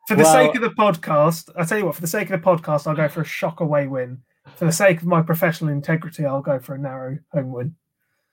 For 0.07 0.15
the 0.15 0.23
well, 0.23 0.33
sake 0.33 0.55
of 0.55 0.61
the 0.61 0.69
podcast, 0.69 1.49
I 1.55 1.65
tell 1.65 1.77
you 1.77 1.85
what, 1.85 1.95
for 1.95 2.01
the 2.01 2.07
sake 2.07 2.29
of 2.29 2.41
the 2.41 2.45
podcast, 2.45 2.87
I'll 2.87 2.95
go 2.95 3.09
for 3.09 3.21
a 3.21 3.25
shock 3.25 3.59
away 3.59 3.87
win. 3.87 4.21
For 4.55 4.65
the 4.65 4.71
sake 4.71 5.01
of 5.01 5.05
my 5.05 5.21
professional 5.21 5.69
integrity, 5.69 6.25
I'll 6.25 6.41
go 6.41 6.59
for 6.59 6.75
a 6.75 6.77
narrow 6.79 7.19
home 7.33 7.51
win. 7.51 7.75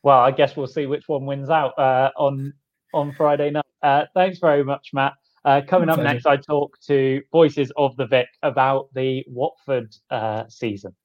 Well, 0.05 0.20
I 0.20 0.31
guess 0.31 0.57
we'll 0.57 0.68
see 0.68 0.87
which 0.87 1.09
one 1.09 1.27
wins 1.27 1.50
out 1.50 1.77
uh, 1.79 2.11
on 2.16 2.55
on 2.92 3.12
Friday 3.12 3.50
night. 3.50 3.63
Uh, 3.85 4.07
thanks 4.14 4.38
very 4.38 4.64
much, 4.64 4.88
Matt. 4.94 5.12
Uh, 5.44 5.61
coming 5.68 5.90
up 5.90 5.99
next, 5.99 6.25
I 6.25 6.38
talk 6.38 6.81
to 6.87 7.20
Voices 7.31 7.70
of 7.77 7.94
the 7.97 8.07
Vic 8.07 8.29
about 8.42 8.88
the 8.94 9.23
Watford 9.29 9.94
uh, 10.11 10.44
season. 10.49 10.97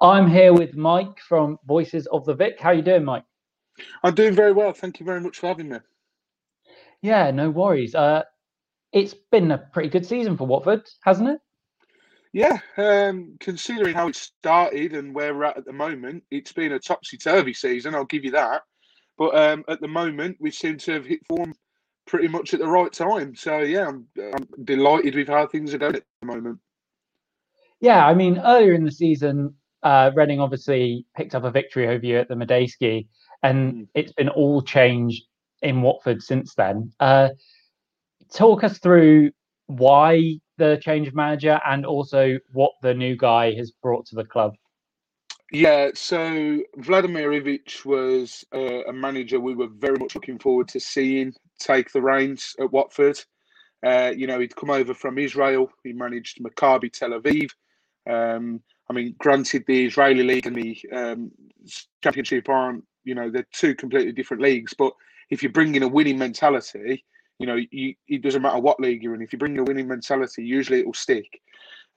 I'm 0.00 0.30
here 0.30 0.54
with 0.54 0.76
Mike 0.76 1.18
from 1.18 1.58
Voices 1.66 2.06
of 2.06 2.24
the 2.24 2.34
Vic. 2.34 2.58
How 2.58 2.70
are 2.70 2.74
you 2.74 2.80
doing, 2.80 3.04
Mike? 3.04 3.24
I'm 4.02 4.14
doing 4.14 4.32
very 4.32 4.52
well. 4.52 4.72
Thank 4.72 4.98
you 4.98 5.04
very 5.04 5.20
much 5.20 5.38
for 5.38 5.48
having 5.48 5.68
me. 5.68 5.78
Yeah, 7.02 7.30
no 7.32 7.50
worries. 7.50 7.94
Uh, 7.94 8.22
it's 8.94 9.14
been 9.30 9.50
a 9.50 9.58
pretty 9.58 9.90
good 9.90 10.06
season 10.06 10.38
for 10.38 10.46
Watford, 10.46 10.88
hasn't 11.04 11.28
it? 11.28 11.40
Yeah, 12.32 12.58
um, 12.78 13.36
considering 13.40 13.94
how 13.94 14.08
it 14.08 14.16
started 14.16 14.94
and 14.94 15.14
where 15.14 15.34
we're 15.34 15.44
at 15.44 15.58
at 15.58 15.64
the 15.66 15.72
moment, 15.74 16.24
it's 16.30 16.52
been 16.52 16.72
a 16.72 16.78
topsy 16.78 17.18
turvy 17.18 17.52
season. 17.52 17.94
I'll 17.94 18.06
give 18.06 18.24
you 18.24 18.30
that. 18.30 18.62
But 19.18 19.34
um, 19.34 19.64
at 19.68 19.80
the 19.80 19.88
moment, 19.88 20.36
we 20.40 20.50
seem 20.50 20.78
to 20.78 20.92
have 20.92 21.04
hit 21.04 21.20
form 21.26 21.52
pretty 22.06 22.28
much 22.28 22.54
at 22.54 22.60
the 22.60 22.68
right 22.68 22.92
time. 22.92 23.34
So 23.34 23.58
yeah, 23.58 23.88
I'm, 23.88 24.06
I'm 24.16 24.64
delighted 24.64 25.14
with 25.14 25.28
how 25.28 25.46
things 25.46 25.74
are 25.74 25.78
going 25.78 25.96
at 25.96 26.04
the 26.22 26.26
moment. 26.26 26.58
Yeah, 27.80 28.06
I 28.06 28.14
mean, 28.14 28.38
earlier 28.38 28.74
in 28.74 28.84
the 28.84 28.92
season, 28.92 29.54
uh, 29.82 30.10
Reading 30.14 30.40
obviously 30.40 31.04
picked 31.16 31.34
up 31.34 31.44
a 31.44 31.50
victory 31.50 31.88
over 31.88 32.04
you 32.04 32.18
at 32.18 32.28
the 32.28 32.34
Madejski, 32.34 33.06
and 33.42 33.74
mm. 33.74 33.88
it's 33.94 34.12
been 34.12 34.28
all 34.28 34.62
changed 34.62 35.24
in 35.62 35.82
Watford 35.82 36.22
since 36.22 36.54
then. 36.54 36.92
Uh, 36.98 37.30
talk 38.32 38.64
us 38.64 38.78
through 38.78 39.30
why 39.66 40.38
the 40.56 40.80
change 40.82 41.06
of 41.06 41.14
manager 41.14 41.60
and 41.66 41.86
also 41.86 42.38
what 42.52 42.72
the 42.82 42.94
new 42.94 43.16
guy 43.16 43.54
has 43.54 43.70
brought 43.82 44.06
to 44.06 44.16
the 44.16 44.24
club. 44.24 44.54
Yeah, 45.50 45.90
so 45.94 46.58
Vladimir 46.76 47.30
Ivic 47.30 47.84
was 47.86 48.44
uh, 48.54 48.84
a 48.84 48.92
manager 48.92 49.40
we 49.40 49.54
were 49.54 49.68
very 49.68 49.96
much 49.96 50.14
looking 50.14 50.38
forward 50.38 50.68
to 50.68 50.80
seeing 50.80 51.32
take 51.58 51.90
the 51.92 52.02
reins 52.02 52.54
at 52.60 52.70
Watford. 52.70 53.18
Uh, 53.84 54.12
you 54.14 54.26
know, 54.26 54.40
he'd 54.40 54.56
come 54.56 54.70
over 54.70 54.92
from 54.92 55.18
Israel. 55.18 55.70
He 55.84 55.94
managed 55.94 56.38
Maccabi 56.42 56.92
Tel 56.92 57.18
Aviv. 57.18 57.50
Um, 58.08 58.60
I 58.90 58.92
mean, 58.92 59.14
granted, 59.18 59.64
the 59.66 59.86
Israeli 59.86 60.22
league 60.22 60.46
and 60.46 60.56
the 60.56 60.78
um, 60.94 61.30
championship 62.02 62.48
aren't, 62.50 62.84
you 63.04 63.14
know, 63.14 63.30
they're 63.30 63.46
two 63.52 63.74
completely 63.74 64.12
different 64.12 64.42
leagues. 64.42 64.74
But 64.76 64.92
if 65.30 65.42
you 65.42 65.48
bring 65.48 65.74
in 65.74 65.82
a 65.82 65.88
winning 65.88 66.18
mentality, 66.18 67.04
you 67.38 67.46
know, 67.46 67.58
you, 67.70 67.94
it 68.08 68.22
doesn't 68.22 68.42
matter 68.42 68.58
what 68.58 68.80
league 68.80 69.02
you're 69.02 69.14
in. 69.14 69.22
If 69.22 69.32
you 69.32 69.38
bring 69.38 69.54
in 69.54 69.60
a 69.60 69.64
winning 69.64 69.88
mentality, 69.88 70.44
usually 70.44 70.80
it 70.80 70.86
will 70.86 70.94
stick. 70.94 71.40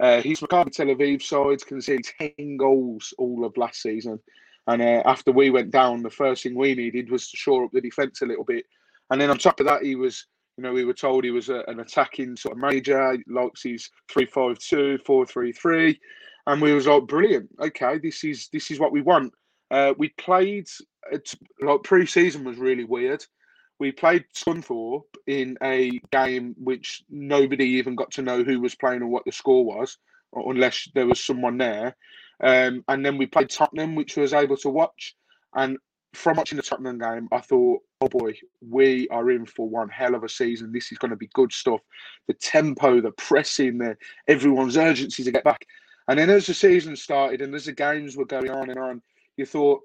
Uh, 0.02 0.20
his 0.20 0.40
Maccabi 0.40 0.72
Tel 0.72 0.88
Aviv 0.88 1.22
side 1.22 1.66
conceded 1.66 2.06
10 2.38 2.58
goals 2.58 3.14
all 3.20 3.46
of 3.46 3.56
last 3.56 3.84
season. 3.84 4.20
And 4.66 4.82
uh, 4.82 5.04
after 5.06 5.32
we 5.32 5.52
went 5.52 5.70
down, 5.70 6.02
the 6.02 6.10
first 6.10 6.42
thing 6.42 6.56
we 6.56 6.74
needed 6.74 7.12
was 7.12 7.30
to 7.30 7.38
shore 7.38 7.66
up 7.66 7.72
the 7.72 7.82
defence 7.82 8.22
a 8.22 8.26
little 8.26 8.44
bit. 8.44 8.66
And 9.12 9.22
then 9.22 9.30
on 9.30 9.38
top 9.38 9.60
of 9.60 9.68
that, 9.68 9.84
he 9.84 9.96
was, 9.96 10.26
you 10.58 10.64
know, 10.64 10.74
we 10.74 10.86
were 10.86 10.94
told 10.94 11.24
he 11.24 11.30
was 11.30 11.50
a, 11.50 11.64
an 11.68 11.80
attacking 11.80 12.36
sort 12.36 12.54
of 12.54 12.62
manager, 12.62 13.16
likes 13.28 13.62
his 13.62 13.90
3 14.12 14.26
5 14.26 14.58
2, 14.58 15.00
4 15.06 15.26
3 15.26 15.52
3. 15.52 16.00
And 16.48 16.62
we 16.62 16.74
was 16.74 16.88
like, 16.88 17.06
brilliant. 17.06 17.50
Okay, 17.60 18.00
this 18.00 18.24
is 18.24 18.50
this 18.52 18.72
is 18.72 18.80
what 18.80 18.92
we 18.92 19.02
want. 19.02 19.32
Uh, 19.70 19.94
we 20.00 20.10
played, 20.18 20.66
like 21.62 21.84
pre 21.84 22.08
season 22.08 22.44
was 22.44 22.58
really 22.58 22.86
weird. 22.86 23.24
We 23.82 23.92
played 23.92 24.26
Scunthorpe 24.36 25.08
in 25.26 25.58
a 25.64 26.00
game 26.12 26.54
which 26.60 27.04
nobody 27.10 27.66
even 27.66 27.96
got 27.96 28.12
to 28.12 28.22
know 28.22 28.44
who 28.44 28.62
was 28.62 28.76
playing 28.76 29.02
or 29.02 29.08
what 29.08 29.26
the 29.26 29.32
score 29.32 29.66
was, 29.66 29.98
unless 30.36 30.88
there 30.94 31.08
was 31.08 31.20
someone 31.20 31.58
there. 31.58 31.96
Um, 32.44 32.84
and 32.88 33.04
then 33.04 33.18
we 33.18 33.26
played 33.26 33.50
Tottenham, 33.50 33.96
which 33.96 34.18
was 34.18 34.36
able 34.36 34.58
to 34.58 34.70
watch. 34.70 35.16
And 35.56 35.80
from 36.14 36.38
watching 36.38 36.58
the 36.58 36.62
Tottenham 36.62 37.00
game, 37.00 37.28
I 37.32 37.40
thought, 37.40 37.82
oh 38.02 38.08
boy, 38.08 38.36
we 38.62 39.08
are 39.10 39.32
in 39.32 39.48
for 39.48 39.68
one 39.68 39.90
hell 39.90 40.14
of 40.14 40.24
a 40.24 40.30
season. 40.30 40.72
This 40.72 40.92
is 40.92 41.00
going 41.00 41.10
to 41.10 41.18
be 41.18 41.32
good 41.34 41.52
stuff. 41.52 41.82
The 42.28 42.36
tempo, 42.36 43.02
the 43.02 43.14
pressing, 43.14 43.80
the 43.80 43.98
everyone's 44.28 44.78
urgency 44.78 45.24
to 45.24 45.32
get 45.32 45.44
back. 45.44 45.66
And 46.08 46.20
then 46.20 46.30
as 46.30 46.46
the 46.46 46.54
season 46.54 46.96
started 46.96 47.42
and 47.42 47.56
as 47.56 47.66
the 47.66 47.72
games 47.72 48.16
were 48.16 48.26
going 48.26 48.52
on 48.52 48.70
and 48.70 48.78
on, 48.78 49.02
you 49.38 49.48
thought, 49.48 49.82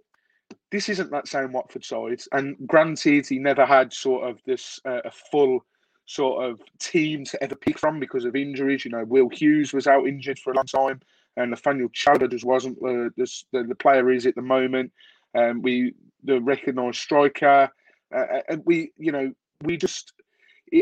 this 0.70 0.88
isn't 0.88 1.10
that 1.10 1.28
same 1.28 1.52
Watford 1.52 1.84
side. 1.84 2.20
And 2.32 2.56
granted, 2.66 3.26
he 3.26 3.38
never 3.38 3.64
had 3.64 3.92
sort 3.92 4.28
of 4.28 4.38
this 4.44 4.80
uh, 4.84 5.00
a 5.04 5.10
full 5.10 5.64
sort 6.06 6.44
of 6.44 6.60
team 6.78 7.24
to 7.24 7.42
ever 7.42 7.54
pick 7.54 7.78
from 7.78 7.98
because 7.98 8.24
of 8.24 8.36
injuries. 8.36 8.84
You 8.84 8.92
know, 8.92 9.04
Will 9.04 9.28
Hughes 9.28 9.72
was 9.72 9.86
out 9.86 10.06
injured 10.06 10.38
for 10.38 10.52
a 10.52 10.56
long 10.56 10.66
time 10.66 11.00
and 11.36 11.50
Nathaniel 11.50 11.88
Chalobah 11.90 12.30
just 12.30 12.44
wasn't 12.44 12.80
the, 12.80 13.10
the, 13.16 13.64
the 13.64 13.74
player 13.74 14.10
is 14.10 14.26
at 14.26 14.34
the 14.34 14.42
moment. 14.42 14.92
Um, 15.34 15.62
we 15.62 15.94
the 16.24 16.40
recognised 16.40 16.98
striker, 16.98 17.70
uh, 18.14 18.18
uh, 18.18 18.40
and 18.48 18.62
we 18.64 18.90
you 18.96 19.12
know 19.12 19.32
we 19.62 19.76
just 19.76 20.12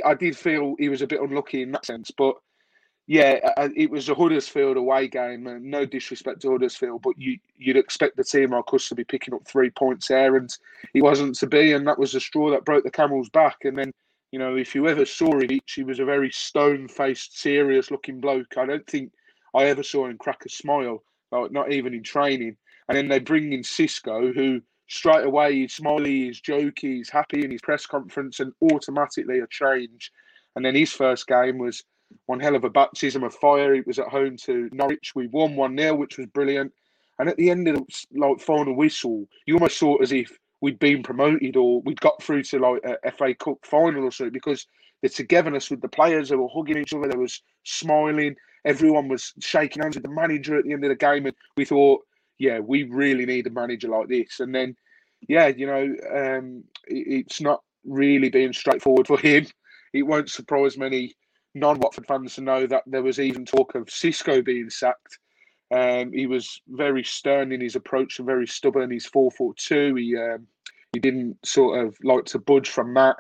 I 0.05 0.14
did 0.14 0.37
feel 0.37 0.74
he 0.79 0.88
was 0.88 1.03
a 1.03 1.07
bit 1.07 1.20
unlucky 1.20 1.62
in 1.62 1.72
that 1.72 1.87
sense, 1.87 2.11
but 2.16 2.37
yeah, 3.07 3.38
it 3.77 3.90
was 3.90 4.09
a 4.09 4.14
Huddersfield 4.14 4.77
away 4.77 5.09
game, 5.09 5.47
and 5.47 5.64
no 5.64 5.85
disrespect 5.85 6.40
to 6.43 6.53
Huddersfield, 6.53 7.03
but 7.03 7.19
you 7.19 7.38
you'd 7.59 7.77
expect 7.77 8.17
the 8.17 8.25
team 8.25 8.51
like 8.51 8.73
us 8.73 8.88
to 8.88 8.95
be 8.95 9.05
picking 9.05 9.35
up 9.35 9.47
three 9.47 9.71
points 9.71 10.09
there, 10.09 10.37
and 10.37 10.51
it 10.95 11.03
wasn't 11.03 11.35
to 11.37 11.47
be, 11.47 11.73
and 11.73 11.87
that 11.87 11.99
was 11.99 12.12
the 12.12 12.21
straw 12.21 12.51
that 12.51 12.64
broke 12.64 12.85
the 12.85 12.90
camel's 12.90 13.29
back. 13.29 13.59
And 13.64 13.77
then 13.77 13.93
you 14.33 14.38
know 14.38 14.57
if 14.57 14.75
you 14.75 14.88
ever 14.88 15.05
saw 15.05 15.38
him, 15.38 15.61
he 15.67 15.83
was 15.83 16.01
a 16.01 16.05
very 16.05 16.31
stone-faced, 16.31 17.38
serious-looking 17.38 18.21
bloke. 18.21 18.57
I 18.57 18.64
don't 18.64 18.87
think 18.87 19.12
I 19.55 19.64
ever 19.64 19.83
saw 19.83 20.07
him 20.07 20.17
crack 20.19 20.45
a 20.47 20.49
smile, 20.49 21.03
like 21.31 21.53
not 21.53 21.73
even 21.73 21.93
in 21.95 22.03
training. 22.03 22.57
And 22.88 22.97
then 22.97 23.09
they 23.09 23.19
bring 23.19 23.53
in 23.53 23.62
Xisco, 23.62 24.35
who 24.35 24.61
straight 24.88 25.25
away 25.25 25.55
he's 25.55 25.75
smiley, 25.75 26.27
he's 26.27 26.40
jokey, 26.40 26.97
he's 26.97 27.09
happy 27.09 27.45
in 27.45 27.51
his 27.51 27.62
press 27.62 27.87
conference, 27.87 28.40
and 28.40 28.53
automatically 28.61 29.40
a 29.40 29.47
change. 29.49 30.11
And 30.57 30.64
then 30.64 30.75
his 30.75 30.93
first 30.93 31.27
game 31.27 31.59
was 31.59 31.83
one 32.27 32.40
hell 32.40 32.57
of 32.57 32.64
a 32.64 32.71
baptism 32.71 33.23
of 33.23 33.35
fire. 33.35 33.75
It 33.75 33.87
was 33.87 33.99
at 33.99 34.09
home 34.09 34.37
to 34.45 34.69
Norwich. 34.73 35.12
We 35.14 35.27
won 35.29 35.57
1 35.57 35.77
0, 35.77 35.95
which 35.95 36.19
was 36.19 36.27
brilliant. 36.29 36.73
And 37.19 37.29
at 37.29 37.37
the 37.37 37.51
end 37.51 37.69
of 37.69 37.77
the 37.77 38.19
like 38.19 38.40
final 38.40 38.75
whistle, 38.75 39.27
you 39.47 39.55
almost 39.55 39.79
saw 39.79 39.97
as 39.97 40.12
if 40.12 40.37
we'd 40.61 40.79
been 40.79 41.03
promoted 41.03 41.57
or 41.57 41.81
we'd 41.83 42.01
got 42.01 42.23
through 42.23 42.43
to 42.45 42.59
like 42.59 42.83
a 42.85 43.12
FA 43.12 43.35
Cup 43.35 43.59
final 43.62 44.05
or 44.05 44.11
so 44.11 44.31
because 44.31 44.67
the 45.03 45.09
togetherness 45.09 45.71
with 45.71 45.83
the 45.83 45.88
players, 45.88 46.31
they 46.31 46.37
were 46.37 46.49
hugging 46.49 46.79
each 46.79 46.95
other, 46.95 47.09
they 47.09 47.17
was 47.17 47.43
smiling. 47.64 48.35
Everyone 48.64 49.09
was 49.09 49.35
shaking 49.40 49.83
hands 49.83 49.97
with 49.97 50.05
the 50.05 50.11
manager 50.11 50.57
at 50.57 50.64
the 50.64 50.73
end 50.73 50.83
of 50.85 50.88
the 50.88 50.97
game, 50.97 51.27
and 51.27 51.35
we 51.57 51.67
thought, 51.67 52.01
yeah, 52.38 52.59
we 52.59 52.85
really 52.85 53.27
need 53.27 53.47
a 53.47 53.51
manager 53.51 53.88
like 53.88 54.09
this. 54.09 54.40
And 54.40 54.55
then, 54.55 54.75
yeah, 55.29 55.49
you 55.49 55.67
know, 55.67 55.95
um, 56.11 56.64
it, 56.87 57.27
it's 57.27 57.43
not 57.43 57.62
really 57.85 58.31
being 58.31 58.55
straightforward 58.55 59.07
for 59.07 59.19
him. 59.19 59.47
It 59.93 60.03
won't 60.05 60.31
surprise 60.31 60.79
many 60.79 61.14
non-Watford 61.55 62.07
fans 62.07 62.35
to 62.35 62.40
know 62.40 62.67
that 62.67 62.83
there 62.87 63.03
was 63.03 63.21
even 63.21 63.45
talk 63.45 63.75
of 63.75 63.87
Xisco 63.87 64.45
being 64.45 64.71
sacked. 64.71 65.19
Um, 65.75 66.12
he 66.12 66.27
was 66.27 66.61
very 66.69 67.03
stern 67.05 67.53
in 67.53 67.61
his 67.61 67.77
approach 67.77 68.19
and 68.19 68.27
very 68.27 68.47
stubborn. 68.47 68.90
He's 68.90 69.07
four 69.07 69.31
foot 69.31 69.57
two. 69.57 69.95
He 69.95 70.17
um, 70.17 70.47
he 70.93 71.01
didn't 71.01 71.37
sort 71.45 71.85
of 71.85 71.97
like 72.05 72.25
to 72.27 72.38
budge 72.38 72.69
from 72.69 72.95
that, 72.95 73.17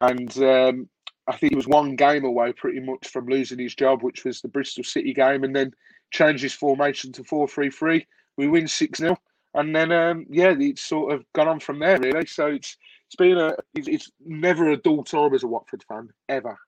and 0.00 0.36
um, 0.38 0.88
I 1.26 1.36
think 1.36 1.52
he 1.52 1.56
was 1.56 1.68
one 1.68 1.96
game 1.96 2.24
away 2.24 2.52
pretty 2.52 2.80
much 2.80 3.08
from 3.08 3.26
losing 3.26 3.58
his 3.58 3.74
job, 3.74 4.02
which 4.02 4.24
was 4.24 4.40
the 4.40 4.48
Bristol 4.48 4.84
City 4.84 5.12
game, 5.14 5.44
and 5.44 5.54
then 5.54 5.72
changed 6.10 6.42
his 6.42 6.52
formation 6.52 7.12
to 7.12 7.24
4 7.24 7.48
3 7.48 7.70
3. 7.70 8.06
We 8.36 8.48
win 8.48 8.68
6 8.68 8.98
0. 8.98 9.16
And 9.54 9.74
then, 9.74 9.92
um, 9.92 10.26
yeah, 10.28 10.54
it's 10.58 10.82
sort 10.82 11.12
of 11.12 11.24
gone 11.32 11.48
on 11.48 11.60
from 11.60 11.78
there, 11.78 11.98
really. 12.00 12.26
So 12.26 12.48
it's 12.48 12.76
it's 13.06 13.16
been 13.16 13.38
a 13.38 13.54
it's 13.74 14.10
never 14.24 14.70
a 14.70 14.76
dull 14.76 15.04
time 15.04 15.34
as 15.34 15.44
a 15.44 15.46
Watford 15.48 15.84
fan, 15.88 16.08
ever. 16.28 16.58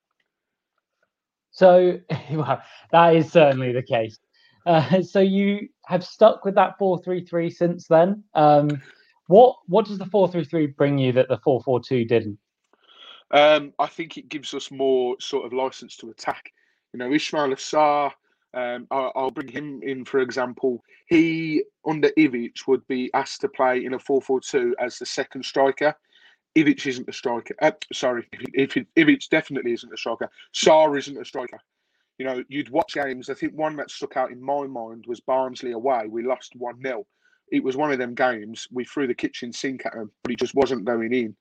So, 1.56 1.98
well, 2.30 2.62
that 2.92 3.16
is 3.16 3.32
certainly 3.32 3.72
the 3.72 3.82
case. 3.82 4.18
Uh, 4.66 5.02
so 5.02 5.20
you 5.20 5.68
have 5.86 6.04
stuck 6.04 6.44
with 6.44 6.54
that 6.56 6.78
4-3-3 6.78 7.52
since 7.52 7.86
then. 7.88 8.22
Um, 8.34 8.82
what 9.28 9.56
what 9.66 9.86
does 9.86 9.98
the 9.98 10.04
4-3-3 10.04 10.76
bring 10.76 10.98
you 10.98 11.12
that 11.12 11.28
the 11.28 11.38
4-4-2 11.38 12.06
didn't? 12.06 12.38
Um, 13.32 13.72
I 13.78 13.86
think 13.86 14.16
it 14.18 14.28
gives 14.28 14.54
us 14.54 14.70
more 14.70 15.16
sort 15.18 15.46
of 15.46 15.52
license 15.52 15.96
to 15.96 16.10
attack. 16.10 16.52
You 16.92 16.98
know, 16.98 17.08
Ismaila 17.08 17.56
Sarr, 17.56 18.12
um, 18.54 18.86
I'll, 18.90 19.12
I'll, 19.16 19.30
bring 19.30 19.48
him 19.48 19.80
in 19.82 20.04
for 20.04 20.20
example. 20.20 20.82
He, 21.08 21.64
under 21.86 22.10
Ivic, 22.18 22.68
would 22.68 22.86
be 22.86 23.10
asked 23.14 23.40
to 23.40 23.48
play 23.48 23.84
in 23.84 23.94
a 23.94 23.98
4 23.98 24.20
4 24.20 24.40
2 24.40 24.76
as 24.78 24.98
the 24.98 25.06
second 25.06 25.44
striker. 25.44 25.94
Ivic 26.56 26.86
isn't 26.86 27.08
a 27.08 27.12
striker. 27.12 27.54
Uh, 27.60 27.72
sorry, 27.92 28.26
if 28.32 28.74
Ivic 28.96 29.28
definitely 29.28 29.72
isn't 29.72 29.92
a 29.92 29.96
striker. 29.96 30.30
Sarr 30.54 30.98
isn't 30.98 31.20
a 31.20 31.24
striker. 31.24 31.60
You 32.18 32.24
know, 32.24 32.42
you'd 32.48 32.70
watch 32.70 32.94
games. 32.94 33.28
I 33.28 33.34
think 33.34 33.52
one 33.52 33.76
that 33.76 33.90
stuck 33.90 34.16
out 34.16 34.30
in 34.30 34.42
my 34.42 34.66
mind 34.66 35.04
was 35.06 35.20
Barnsley 35.20 35.72
away. 35.72 36.06
We 36.08 36.22
lost 36.22 36.54
1 36.56 36.80
0. 36.82 37.06
It 37.52 37.62
was 37.62 37.76
one 37.76 37.92
of 37.92 37.98
them 37.98 38.14
games. 38.14 38.66
We 38.72 38.84
threw 38.84 39.06
the 39.06 39.14
kitchen 39.14 39.52
sink 39.52 39.84
at 39.84 39.94
him, 39.94 40.10
but 40.22 40.30
he 40.30 40.36
just 40.36 40.54
wasn't 40.54 40.86
going 40.86 41.12
in. 41.12 41.36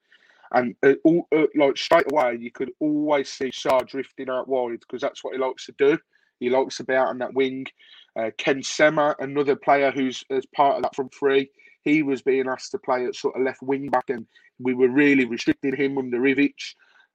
And 0.52 0.76
uh, 0.84 0.94
all, 1.04 1.28
uh, 1.36 1.46
like 1.56 1.78
straight 1.78 2.12
away, 2.12 2.38
you 2.40 2.52
could 2.52 2.72
always 2.80 3.32
see 3.32 3.52
Sarr 3.52 3.88
drifting 3.88 4.30
out 4.30 4.48
wide 4.48 4.82
because 4.82 5.02
that's 5.02 5.24
what 5.24 5.34
he 5.34 5.40
likes 5.40 5.66
to 5.68 5.76
do. 5.78 5.98
He 6.40 6.50
likes 6.50 6.78
to 6.78 6.84
be 6.84 6.94
out 6.94 7.08
on 7.08 7.18
that 7.20 7.34
wing. 7.34 7.66
Uh, 8.18 8.32
Ken 8.38 8.62
Sema, 8.62 9.16
another 9.20 9.56
player 9.56 9.92
who's 9.92 10.24
as 10.30 10.46
part 10.48 10.78
of 10.78 10.84
that 10.84 10.96
front 10.96 11.14
three, 11.14 11.50
he 11.86 12.02
was 12.04 12.22
being 12.22 12.50
asked 12.50 12.72
to 12.72 12.80
play 12.80 13.06
at 13.06 13.16
sort 13.16 13.38
of 13.38 13.44
left 13.44 13.62
wing 13.62 13.88
back, 13.88 14.10
and 14.10 14.26
we 14.60 14.74
were 14.74 14.90
really 14.90 15.26
restricting 15.26 15.76
him 15.76 15.98
under 15.98 16.20
Ivic. 16.20 16.56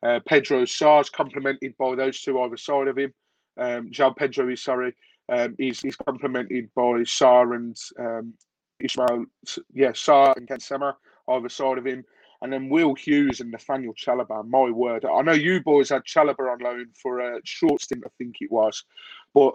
Uh, 0.02 0.20
Pedro 0.26 0.62
Sarr's 0.62 1.11
complemented 1.11 1.74
by 1.78 1.94
those 1.94 2.22
two 2.22 2.40
either 2.40 2.56
side 2.56 2.88
of 2.88 2.96
him. 2.96 3.12
Um, 3.59 3.90
João 3.90 4.16
Pedro 4.16 4.48
is 4.48 4.62
sorry. 4.62 4.94
Um, 5.30 5.54
he's, 5.59 5.80
he's 5.80 5.96
complemented 5.96 6.70
by 6.74 7.02
Sarr 7.02 7.54
and 7.54 7.76
um, 7.98 8.33
Ismail, 8.80 9.26
yeah, 9.74 9.90
Sarr 9.90 10.37
and 10.37 10.48
Ken 10.48 10.61
Sema 10.61 10.96
either 11.28 11.48
side 11.48 11.78
of 11.78 11.87
him. 11.87 12.04
And 12.42 12.50
then 12.52 12.70
Will 12.70 12.94
Hughes 12.94 13.40
and 13.40 13.50
Nathaniel 13.50 13.92
Chalobah, 13.94 14.48
my 14.48 14.70
word. 14.70 15.04
I 15.04 15.20
know 15.20 15.33
you 15.33 15.62
boys 15.62 15.90
had 15.90 16.04
Chalobah 16.04 16.52
on 16.52 16.59
loan 16.61 16.87
for 17.00 17.20
a 17.20 17.40
short 17.44 17.83
stint, 17.83 18.02
I 18.06 18.11
think 18.16 18.37
it 18.40 18.50
was. 18.50 18.83
But 19.35 19.54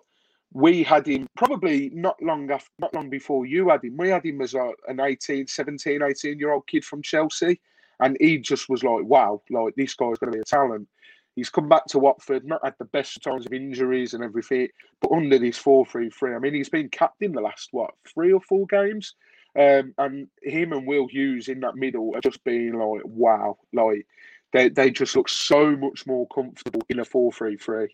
we 0.54 0.84
had 0.84 1.08
him 1.08 1.28
probably 1.36 1.90
not 1.94 2.22
long 2.22 2.50
after, 2.52 2.70
not 2.80 2.94
long 2.94 3.10
before 3.10 3.46
you 3.46 3.70
had 3.70 3.84
him. 3.84 3.98
We 3.98 4.10
had 4.10 4.26
him 4.26 4.42
as 4.42 4.54
a, 4.54 4.72
an 4.88 5.00
18, 5.00 5.48
17, 5.48 6.02
18 6.02 6.40
year 6.40 6.52
old 6.52 6.68
kid 6.68 6.86
from 6.86 7.02
Chelsea. 7.02 7.60
And 8.00 8.18
he 8.20 8.38
just 8.38 8.70
was 8.70 8.84
like, 8.84 9.04
wow, 9.04 9.42
like 9.50 9.76
this 9.76 9.94
guy's 9.94 10.18
going 10.18 10.32
to 10.32 10.38
be 10.38 10.42
a 10.42 10.44
talent. 10.44 10.88
He's 11.36 11.50
come 11.50 11.68
back 11.68 11.86
to 11.88 12.00
Watford, 12.00 12.46
not 12.46 12.64
had 12.64 12.76
the 12.80 12.86
best 12.86 13.22
times 13.22 13.46
of 13.46 13.52
injuries 13.52 14.14
and 14.14 14.24
everything, 14.24 14.70
but 15.02 15.12
under 15.12 15.38
this 15.38 15.58
4 15.58 15.86
3 15.86 16.10
3. 16.10 16.36
I 16.36 16.40
mean, 16.40 16.54
he's 16.54 16.70
been 16.70 16.90
captain 16.90 17.34
the 17.34 17.42
last, 17.42 17.70
what, 17.72 17.92
three 18.08 18.32
or 18.32 18.40
four 18.42 18.66
games? 18.68 19.16
Um, 19.58 19.94
and 19.98 20.28
him 20.42 20.74
and 20.74 20.88
Will 20.88 21.08
Hughes 21.08 21.48
in 21.48 21.62
that 21.62 21.76
middle 21.76 22.16
are 22.16 22.22
just 22.22 22.44
being 22.44 22.74
like, 22.74 23.02
wow, 23.06 23.58
like 23.74 24.06
they, 24.54 24.70
they 24.70 24.90
just 24.90 25.16
look 25.16 25.28
so 25.28 25.76
much 25.76 26.06
more 26.06 26.28
comfortable 26.34 26.82
in 26.90 27.00
a 27.00 27.06
4 27.06 27.32
3 27.32 27.58
3. 27.58 27.88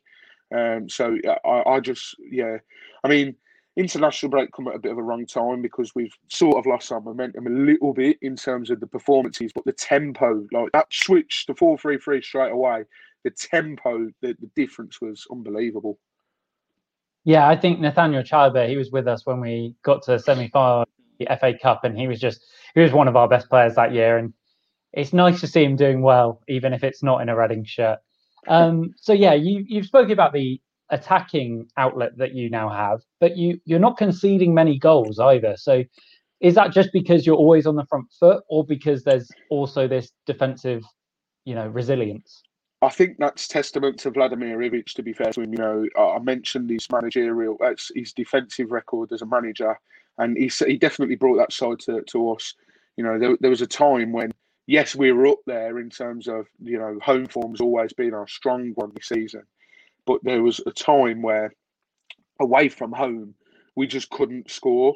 Um, 0.56 0.90
so 0.90 1.18
I, 1.46 1.64
I 1.70 1.80
just, 1.80 2.16
yeah, 2.20 2.58
I 3.04 3.08
mean, 3.08 3.36
international 3.78 4.30
break 4.30 4.52
come 4.52 4.68
at 4.68 4.76
a 4.76 4.80
bit 4.80 4.92
of 4.92 4.98
a 4.98 5.04
wrong 5.04 5.26
time 5.26 5.62
because 5.62 5.94
we've 5.96 6.14
sort 6.30 6.58
of 6.58 6.66
lost 6.66 6.92
our 6.92 7.02
momentum 7.02 7.48
a 7.48 7.50
little 7.50 7.94
bit 7.94 8.18
in 8.22 8.36
terms 8.36 8.70
of 8.70 8.80
the 8.80 8.88
performances, 8.88 9.52
but 9.54 9.66
the 9.66 9.74
tempo, 9.74 10.46
like 10.52 10.72
that 10.74 10.88
switch 10.92 11.46
to 11.48 11.56
4 11.56 11.78
3 11.78 11.98
3 11.98 12.22
straight 12.22 12.52
away, 12.52 12.84
the 13.24 13.32
tempo, 13.32 14.08
the, 14.22 14.36
the 14.40 14.50
difference 14.56 15.00
was 15.00 15.26
unbelievable. 15.32 15.98
Yeah, 17.24 17.48
I 17.48 17.56
think 17.56 17.80
Nathaniel 17.80 18.24
Chalobah, 18.24 18.68
he 18.68 18.78
was 18.78 18.92
with 18.92 19.08
us 19.08 19.26
when 19.26 19.40
we 19.40 19.76
got 19.84 20.02
to 20.04 20.12
the 20.12 20.20
semi 20.20 20.50
final 20.50 20.86
the 21.20 21.38
FA 21.40 21.54
Cup, 21.58 21.84
and 21.84 21.98
he 21.98 22.08
was 22.08 22.20
just 22.20 22.44
he 22.74 22.82
was 22.82 22.92
one 22.92 23.08
of 23.08 23.16
our 23.16 23.28
best 23.28 23.50
players 23.50 23.76
that 23.76 23.94
year. 23.94 24.18
And 24.18 24.34
it's 24.94 25.14
nice 25.14 25.40
to 25.42 25.48
see 25.48 25.64
him 25.64 25.76
doing 25.76 26.02
well, 26.02 26.42
even 26.48 26.74
if 26.74 26.84
it's 26.84 27.04
not 27.04 27.22
in 27.22 27.30
a 27.30 27.36
Reading 27.36 27.64
shirt. 27.64 28.00
Um, 28.48 28.94
so 28.98 29.14
yeah, 29.14 29.34
you 29.34 29.66
you've 29.68 29.86
spoken 29.86 30.12
about 30.12 30.34
the 30.34 30.60
attacking 30.90 31.68
outlet 31.78 32.18
that 32.18 32.34
you 32.34 32.50
now 32.50 32.70
have, 32.70 33.02
but 33.20 33.38
you 33.38 33.60
you're 33.66 33.80
not 33.80 33.98
conceding 33.98 34.54
many 34.54 34.78
goals 34.78 35.20
either. 35.20 35.56
So 35.58 35.84
is 36.40 36.56
that 36.56 36.72
just 36.72 36.92
because 36.92 37.26
you're 37.26 37.36
always 37.36 37.68
on 37.68 37.76
the 37.76 37.86
front 37.86 38.08
foot, 38.20 38.44
or 38.50 38.66
because 38.66 39.04
there's 39.04 39.30
also 39.50 39.88
this 39.88 40.12
defensive, 40.26 40.84
you 41.46 41.56
know, 41.56 41.68
resilience? 41.68 42.42
I 42.82 42.90
think 42.90 43.18
that's 43.20 43.48
testament 43.48 44.00
to 44.00 44.10
Vladimir 44.10 44.58
Ivic. 44.58 44.94
To 44.96 45.04
be 45.04 45.14
fair 45.14 45.32
to 45.34 45.42
him, 45.42 45.54
you 45.54 45.60
know, 45.60 45.86
I 45.98 46.18
mentioned 46.20 46.70
his 46.70 46.88
managerial, 46.92 47.58
his 47.94 48.12
defensive 48.14 48.72
record 48.72 49.12
as 49.12 49.22
a 49.22 49.26
manager, 49.26 49.78
and 50.18 50.36
he 50.36 50.52
he 50.66 50.78
definitely 50.78 51.16
brought 51.16 51.38
that 51.38 51.54
side 51.54 51.80
to, 51.82 52.02
to 52.02 52.32
us. 52.32 52.56
You 52.98 53.04
know, 53.04 53.20
there, 53.20 53.38
there 53.40 53.50
was 53.52 53.62
a 53.62 53.68
time 53.68 54.12
when 54.12 54.32
yes, 54.68 54.96
we 54.96 55.12
were 55.12 55.28
up 55.28 55.40
there 55.46 55.80
in 55.80 55.90
terms 55.90 56.28
of 56.28 56.48
you 56.60 56.78
know 56.78 56.98
home 57.02 57.28
form's 57.28 57.62
always 57.62 57.94
been 57.94 58.14
our 58.14 58.28
strong 58.28 58.72
one 58.76 58.92
this 58.96 59.08
season, 59.08 59.44
but 60.06 60.20
there 60.24 60.44
was 60.44 60.62
a 60.66 60.72
time 60.72 61.22
where 61.22 61.54
away 62.40 62.70
from 62.70 62.92
home 62.92 63.36
we 63.76 63.88
just 63.88 64.10
couldn't 64.10 64.50
score, 64.52 64.96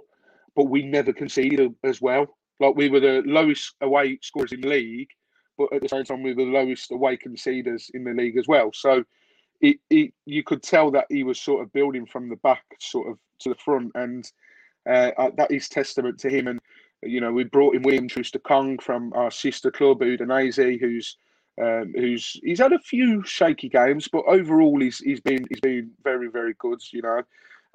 but 0.56 0.66
we 0.66 0.84
never 0.84 1.14
conceded 1.14 1.74
as 1.84 2.02
well. 2.02 2.26
Like 2.60 2.76
we 2.76 2.90
were 2.90 3.00
the 3.00 3.22
lowest 3.26 3.76
away 3.82 4.20
scorers 4.22 4.52
in 4.52 4.62
the 4.62 4.68
league, 4.68 5.10
but 5.58 5.72
at 5.74 5.82
the 5.82 5.90
same 5.90 6.04
time 6.04 6.24
we 6.24 6.34
were 6.34 6.46
the 6.46 6.52
lowest 6.52 6.92
away 6.92 7.18
conceders 7.18 7.90
in 7.94 8.04
the 8.04 8.14
league 8.14 8.38
as 8.38 8.48
well. 8.48 8.72
So 8.74 9.04
it, 9.62 9.78
it 9.90 10.14
you 10.26 10.44
could 10.44 10.64
tell 10.64 10.92
that 10.92 11.06
he 11.10 11.24
was 11.24 11.40
sort 11.40 11.64
of 11.64 11.74
building 11.74 12.06
from 12.06 12.30
the 12.30 12.36
back, 12.38 12.64
sort 12.80 13.10
of 13.10 13.18
to 13.40 13.50
the 13.50 13.56
front, 13.56 13.92
and 13.96 14.30
uh, 14.90 15.12
uh 15.18 15.32
that 15.38 15.52
is 15.52 15.70
testament 15.70 16.20
to 16.20 16.30
him. 16.30 16.48
And 16.48 16.60
you 17.04 17.22
know 17.22 17.32
we 17.32 17.44
brought 17.44 17.76
in 17.76 17.84
William 17.84 18.08
Troost-Ekong 18.08 18.82
from 18.82 19.14
our 19.14 19.32
sister 19.32 19.72
club 19.72 20.02
Udinese, 20.02 20.80
who's 20.80 21.18
um, 21.62 21.94
who's 21.96 22.40
he's 22.44 22.60
had 22.60 22.74
a 22.74 22.80
few 22.80 23.24
shaky 23.24 23.70
games, 23.70 24.08
but 24.08 24.26
overall 24.28 24.80
he's 24.80 25.00
he's 25.00 25.22
been 25.22 25.46
he's 25.50 25.62
been 25.62 25.92
very 26.04 26.28
very 26.30 26.54
good. 26.60 26.82
You 26.92 27.02
know, 27.02 27.22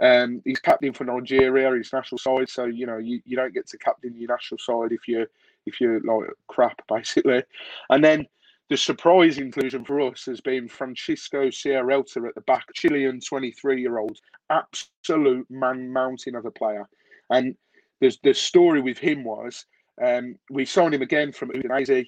um, 0.03 0.43
he's 0.45 0.61
captain 0.61 0.93
for 0.93 1.05
Nigeria, 1.05 1.73
his 1.75 1.93
national 1.93 2.19
side. 2.19 2.49
So 2.49 2.65
you 2.67 2.87
know 2.87 2.99
you, 2.99 3.21
you 3.25 3.37
don't 3.37 3.55
get 3.55 3.67
to 3.69 3.79
captain 3.79 4.17
your 4.17 4.29
national 4.29 4.59
side 4.59 4.93
if 4.93 5.09
you 5.09 5.27
if 5.67 5.81
you're 5.81 6.01
like 6.01 6.31
crap 6.47 6.83
basically. 6.89 7.43
And 7.89 8.05
then 8.05 8.27
the 8.69 8.77
surprise 8.77 9.39
inclusion 9.39 9.85
for 9.85 10.01
us 10.01 10.27
has 10.27 10.41
been 10.41 10.69
Francisco 10.69 11.49
Sierralta 11.49 12.29
at 12.29 12.35
the 12.37 12.41
back, 12.43 12.67
Chilean 12.73 13.21
23 13.21 13.81
year 13.81 13.99
old, 13.99 14.19
absolute 14.49 15.51
man 15.51 15.93
mountain 15.93 16.37
of 16.37 16.47
a 16.47 16.53
player. 16.53 16.89
And 17.31 17.57
the 18.01 18.17
the 18.23 18.35
story 18.35 18.81
with 18.81 18.99
him 18.99 19.25
was 19.25 19.65
um, 20.03 20.37
we 20.51 20.65
signed 20.65 20.95
him 20.95 21.03
again 21.03 21.33
from 21.33 21.51
Udinese 21.51 22.07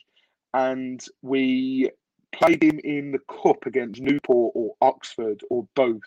and 0.54 1.04
we 1.22 1.90
played 2.32 2.62
him 2.62 2.80
in 2.82 3.12
the 3.12 3.20
cup 3.42 3.66
against 3.66 4.00
Newport 4.00 4.52
or 4.54 4.74
Oxford 4.80 5.40
or 5.50 5.66
both. 5.74 6.00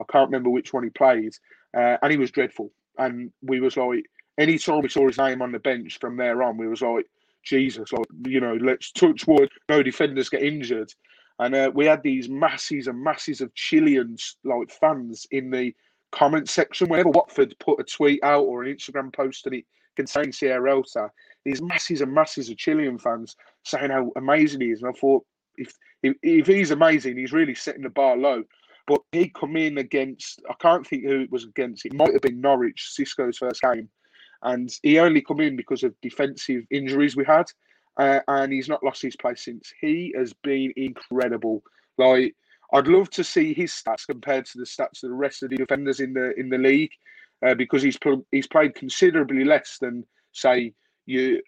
I 0.00 0.04
can't 0.10 0.28
remember 0.28 0.50
which 0.50 0.72
one 0.72 0.84
he 0.84 0.90
played, 0.90 1.32
uh, 1.76 1.96
and 2.02 2.10
he 2.10 2.18
was 2.18 2.30
dreadful. 2.30 2.70
And 2.98 3.32
we 3.42 3.60
was 3.60 3.76
like, 3.76 4.04
anytime 4.38 4.82
we 4.82 4.88
saw 4.88 5.06
his 5.06 5.18
name 5.18 5.42
on 5.42 5.52
the 5.52 5.58
bench 5.58 5.98
from 6.00 6.16
there 6.16 6.42
on, 6.42 6.56
we 6.56 6.68
was 6.68 6.82
like, 6.82 7.06
Jesus, 7.44 7.92
like 7.92 8.06
you 8.26 8.40
know, 8.40 8.54
let's 8.60 8.90
touch 8.92 9.26
wood, 9.26 9.50
no 9.68 9.82
defenders 9.82 10.28
get 10.28 10.42
injured. 10.42 10.92
And 11.38 11.54
uh, 11.54 11.70
we 11.74 11.86
had 11.86 12.02
these 12.02 12.28
masses 12.28 12.86
and 12.86 13.02
masses 13.02 13.40
of 13.40 13.54
Chileans 13.54 14.36
like 14.44 14.70
fans 14.70 15.26
in 15.30 15.50
the 15.50 15.74
comment 16.14 16.48
section. 16.48 16.88
Whenever 16.88 17.10
Watford 17.10 17.54
put 17.58 17.80
a 17.80 17.84
tweet 17.84 18.22
out 18.22 18.44
or 18.44 18.62
an 18.62 18.74
Instagram 18.74 19.12
post 19.12 19.46
and 19.46 19.56
it 19.56 19.64
contained 19.96 20.32
Sierralta, 20.32 21.10
these 21.44 21.60
masses 21.60 22.00
and 22.00 22.12
masses 22.12 22.48
of 22.48 22.56
Chilean 22.56 22.98
fans 22.98 23.36
saying 23.64 23.90
how 23.90 24.12
amazing 24.16 24.60
he 24.60 24.70
is. 24.70 24.82
And 24.82 24.90
I 24.94 24.98
thought, 24.98 25.24
if, 25.56 25.72
if, 26.02 26.14
if 26.22 26.46
he's 26.46 26.70
amazing, 26.70 27.16
he's 27.16 27.32
really 27.32 27.54
setting 27.54 27.82
the 27.82 27.90
bar 27.90 28.16
low. 28.16 28.44
But 28.86 29.00
he 29.12 29.30
come 29.30 29.56
in 29.56 29.78
against, 29.78 30.42
I 30.48 30.54
can't 30.60 30.86
think 30.86 31.04
who 31.04 31.22
it 31.22 31.32
was 31.32 31.44
against. 31.44 31.86
It 31.86 31.94
might 31.94 32.12
have 32.12 32.22
been 32.22 32.40
Norwich, 32.40 32.94
Xisco's 32.98 33.38
first 33.38 33.62
game. 33.62 33.88
And 34.42 34.70
he 34.82 34.98
only 34.98 35.22
come 35.22 35.40
in 35.40 35.56
because 35.56 35.82
of 35.82 35.94
defensive 36.02 36.64
injuries 36.70 37.16
we 37.16 37.24
had. 37.24 37.46
Uh, 37.96 38.20
and 38.28 38.52
he's 38.52 38.68
not 38.68 38.82
lost 38.84 39.00
his 39.00 39.16
place 39.16 39.44
since. 39.44 39.72
He 39.80 40.12
has 40.16 40.34
been 40.42 40.72
incredible. 40.76 41.62
Like, 41.96 42.34
I'd 42.74 42.88
love 42.88 43.08
to 43.10 43.24
see 43.24 43.54
his 43.54 43.72
stats 43.72 44.06
compared 44.06 44.46
to 44.46 44.58
the 44.58 44.64
stats 44.64 45.04
of 45.04 45.10
the 45.10 45.14
rest 45.14 45.42
of 45.42 45.50
the 45.50 45.56
defenders 45.56 46.00
in 46.00 46.12
the 46.12 46.38
in 46.38 46.50
the 46.50 46.58
league, 46.58 46.90
uh, 47.46 47.54
because 47.54 47.82
he's 47.82 47.96
pl- 47.96 48.26
he's 48.32 48.48
played 48.48 48.74
considerably 48.74 49.44
less 49.44 49.78
than 49.80 50.04
say 50.32 50.74
you 51.06 51.40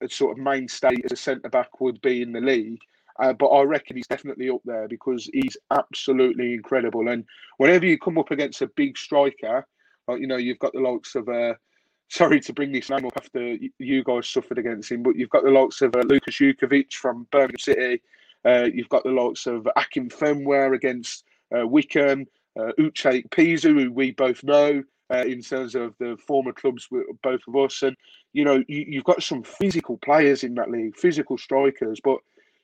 a 0.00 0.08
sort 0.08 0.38
of 0.38 0.42
mainstay 0.42 0.94
as 1.04 1.10
a 1.10 1.16
centre 1.16 1.48
back 1.48 1.80
would 1.80 2.00
be 2.00 2.22
in 2.22 2.32
the 2.32 2.40
league. 2.40 2.78
Uh, 3.20 3.32
but 3.32 3.48
I 3.48 3.62
reckon 3.62 3.96
he's 3.96 4.06
definitely 4.06 4.48
up 4.48 4.60
there 4.64 4.86
because 4.86 5.28
he's 5.32 5.56
absolutely 5.72 6.54
incredible. 6.54 7.08
And 7.08 7.24
whenever 7.56 7.84
you 7.84 7.98
come 7.98 8.16
up 8.16 8.30
against 8.30 8.62
a 8.62 8.70
big 8.76 8.96
striker, 8.96 9.66
like 10.06 10.20
you 10.20 10.28
know, 10.28 10.36
you've 10.36 10.60
got 10.60 10.72
the 10.72 10.80
likes 10.80 11.16
of 11.16 11.28
uh, 11.28 11.54
sorry 12.08 12.40
to 12.40 12.52
bring 12.52 12.70
this 12.70 12.88
name 12.88 13.04
up 13.04 13.16
after 13.16 13.56
you 13.78 14.04
guys 14.04 14.28
suffered 14.28 14.58
against 14.58 14.92
him, 14.92 15.02
but 15.02 15.16
you've 15.16 15.30
got 15.30 15.42
the 15.42 15.50
likes 15.50 15.82
of 15.82 15.96
uh, 15.96 16.00
Lukas 16.00 16.36
Jutkiewicz 16.36 16.94
from 16.94 17.26
Birmingham 17.32 17.58
City. 17.58 18.00
Uh, 18.44 18.68
you've 18.72 18.88
got 18.88 19.04
the 19.04 19.10
likes 19.10 19.46
of 19.46 19.68
Akin 19.76 20.08
Akinfenwa 20.08 20.74
against 20.74 21.24
uh, 21.56 21.66
Wycombe, 21.66 22.26
uh, 22.58 22.72
Uche 22.78 23.24
Ikpeazu, 23.24 23.82
who 23.82 23.92
we 23.92 24.12
both 24.12 24.42
know 24.44 24.82
uh, 25.12 25.24
in 25.26 25.42
terms 25.42 25.74
of 25.74 25.94
the 25.98 26.16
former 26.26 26.52
clubs 26.52 26.88
with 26.90 27.06
both 27.22 27.40
of 27.48 27.56
us. 27.56 27.82
And, 27.82 27.96
you 28.32 28.44
know, 28.44 28.62
you, 28.68 28.98
have 28.98 29.04
got 29.04 29.22
some 29.22 29.42
physical 29.42 29.98
players 29.98 30.44
in 30.44 30.54
that 30.54 30.70
league, 30.70 30.96
physical 30.96 31.38
strikers, 31.38 32.00
but 32.02 32.18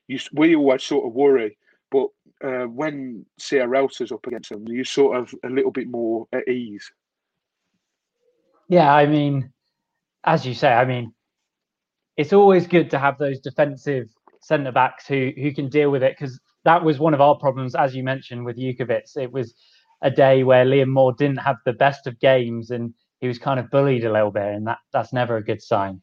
you, 0.07 0.19
we 0.33 0.55
always 0.55 0.83
sort 0.83 1.05
of 1.05 1.13
worry. 1.13 1.57
But 1.91 2.07
uh, 2.43 2.65
when 2.65 3.25
Sierralta's 3.39 4.11
up 4.11 4.25
against 4.27 4.49
them, 4.49 4.67
you're 4.67 4.85
sort 4.85 5.17
of 5.17 5.33
a 5.43 5.49
little 5.49 5.71
bit 5.71 5.87
more 5.87 6.27
at 6.33 6.47
ease. 6.47 6.91
Yeah, 8.67 8.93
I 8.93 9.05
mean, 9.05 9.51
as 10.23 10.45
you 10.45 10.53
say, 10.53 10.73
I 10.73 10.85
mean, 10.85 11.13
it's 12.17 12.33
always 12.33 12.67
good 12.67 12.89
to 12.91 12.99
have 12.99 13.17
those 13.17 13.39
defensive 13.39 14.09
centre 14.45 14.71
backs 14.71 15.07
who 15.07 15.31
who 15.35 15.51
can 15.51 15.69
deal 15.69 15.89
with 15.89 16.03
it 16.03 16.15
because 16.17 16.39
that 16.65 16.83
was 16.83 16.99
one 16.99 17.13
of 17.13 17.21
our 17.21 17.35
problems, 17.35 17.75
as 17.75 17.95
you 17.95 18.03
mentioned, 18.03 18.45
with 18.45 18.57
Jutkiewicz. 18.57 19.17
It 19.17 19.31
was 19.31 19.55
a 20.01 20.11
day 20.11 20.43
where 20.43 20.65
Liam 20.65 20.89
Moore 20.89 21.13
didn't 21.13 21.37
have 21.37 21.57
the 21.65 21.73
best 21.73 22.07
of 22.07 22.19
games 22.19 22.69
and 22.69 22.93
he 23.21 23.27
was 23.27 23.39
kind 23.39 23.59
of 23.59 23.69
bullied 23.71 24.05
a 24.05 24.11
little 24.11 24.31
bit, 24.31 24.53
and 24.55 24.67
that 24.67 24.77
that's 24.93 25.13
never 25.13 25.37
a 25.37 25.43
good 25.43 25.61
sign. 25.61 26.01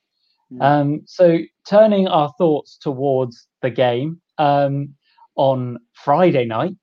Mm. 0.52 0.62
Um, 0.62 1.00
so 1.07 1.38
turning 1.68 2.09
our 2.09 2.33
thoughts 2.37 2.78
towards 2.78 3.46
the 3.61 3.70
game 3.70 4.20
um, 4.38 4.94
on 5.37 5.78
Friday 5.92 6.44
night, 6.44 6.74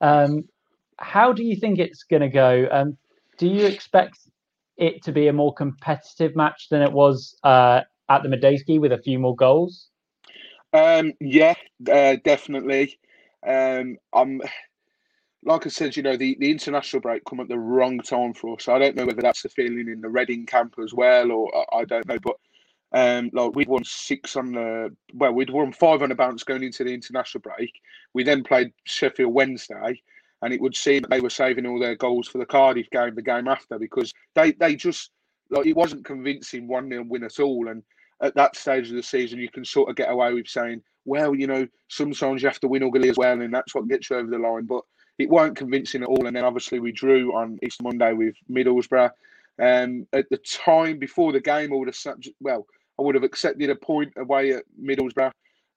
um, 0.00 0.44
how 0.98 1.32
do 1.32 1.42
you 1.42 1.56
think 1.56 1.78
it's 1.78 2.02
going 2.02 2.22
to 2.22 2.28
go? 2.28 2.68
Um, 2.70 2.98
do 3.38 3.46
you 3.46 3.66
expect 3.66 4.18
it 4.76 5.02
to 5.04 5.12
be 5.12 5.28
a 5.28 5.32
more 5.32 5.54
competitive 5.54 6.36
match 6.36 6.68
than 6.70 6.82
it 6.82 6.92
was 6.92 7.36
uh, 7.42 7.80
at 8.10 8.22
the 8.22 8.28
Madejski 8.28 8.78
with 8.78 8.92
a 8.92 8.98
few 8.98 9.18
more 9.18 9.34
goals? 9.34 9.88
Um, 10.72 11.12
yeah, 11.20 11.54
uh, 11.90 12.16
definitely. 12.24 12.98
Um, 13.46 13.96
I'm 14.12 14.40
like 15.46 15.64
I 15.64 15.68
said, 15.70 15.96
you 15.96 16.02
know, 16.02 16.16
the, 16.16 16.36
the 16.40 16.50
international 16.50 17.00
break 17.00 17.24
come 17.24 17.40
at 17.40 17.48
the 17.48 17.58
wrong 17.58 18.00
time 18.00 18.34
for 18.34 18.56
us. 18.56 18.68
I 18.68 18.78
don't 18.78 18.96
know 18.96 19.06
whether 19.06 19.22
that's 19.22 19.42
the 19.42 19.48
feeling 19.48 19.88
in 19.88 20.00
the 20.00 20.08
Reading 20.08 20.44
camp 20.44 20.74
as 20.82 20.92
well, 20.92 21.30
or 21.30 21.56
I, 21.56 21.78
I 21.78 21.84
don't 21.84 22.06
know. 22.08 22.18
But 22.18 22.36
um, 22.92 23.30
like 23.32 23.54
we'd 23.54 23.68
won 23.68 23.84
six 23.84 24.36
on 24.36 24.52
the 24.52 24.94
well, 25.14 25.32
we'd 25.32 25.50
won 25.50 25.72
five 25.72 26.02
on 26.02 26.08
the 26.08 26.16
bounce 26.16 26.42
going 26.42 26.64
into 26.64 26.82
the 26.82 26.92
international 26.92 27.42
break. 27.42 27.72
We 28.12 28.24
then 28.24 28.42
played 28.42 28.72
Sheffield 28.84 29.32
Wednesday, 29.32 30.02
and 30.42 30.52
it 30.52 30.60
would 30.60 30.76
seem 30.76 31.02
that 31.02 31.10
they 31.10 31.20
were 31.20 31.30
saving 31.30 31.66
all 31.66 31.78
their 31.78 31.96
goals 31.96 32.26
for 32.26 32.38
the 32.38 32.46
Cardiff 32.46 32.90
game, 32.90 33.14
the 33.14 33.22
game 33.22 33.46
after, 33.46 33.78
because 33.78 34.12
they 34.34 34.50
they 34.52 34.74
just 34.74 35.10
like 35.50 35.66
it 35.66 35.76
wasn't 35.76 36.04
convincing 36.04 36.66
one 36.66 36.88
0 36.90 37.04
win 37.08 37.22
at 37.22 37.38
all. 37.38 37.68
And 37.68 37.84
at 38.22 38.34
that 38.34 38.56
stage 38.56 38.88
of 38.88 38.96
the 38.96 39.02
season, 39.02 39.38
you 39.38 39.50
can 39.50 39.64
sort 39.64 39.90
of 39.90 39.96
get 39.96 40.10
away 40.10 40.32
with 40.32 40.48
saying, 40.48 40.82
well, 41.04 41.34
you 41.34 41.46
know, 41.46 41.66
sometimes 41.88 42.42
you 42.42 42.48
have 42.48 42.60
to 42.60 42.68
win 42.68 42.82
ugly 42.82 43.08
as 43.08 43.16
well, 43.16 43.40
and 43.40 43.54
that's 43.54 43.74
what 43.74 43.88
gets 43.88 44.10
you 44.10 44.16
over 44.16 44.30
the 44.30 44.38
line. 44.38 44.64
But 44.64 44.82
it 45.18 45.30
weren't 45.30 45.56
convincing 45.56 46.02
at 46.02 46.08
all. 46.08 46.26
And 46.26 46.36
then 46.36 46.44
obviously 46.44 46.80
we 46.80 46.92
drew 46.92 47.34
on 47.34 47.58
Easter 47.62 47.82
Monday 47.82 48.12
with 48.12 48.34
Middlesbrough. 48.50 49.10
Um, 49.58 50.06
at 50.12 50.28
the 50.30 50.36
time 50.38 50.98
before 50.98 51.32
the 51.32 51.40
game, 51.40 51.72
I 51.72 51.76
would 51.76 51.88
have 51.88 52.16
well, 52.40 52.66
I 52.98 53.02
would 53.02 53.14
have 53.14 53.24
accepted 53.24 53.70
a 53.70 53.76
point 53.76 54.12
away 54.16 54.52
at 54.52 54.64
Middlesbrough, 54.82 55.32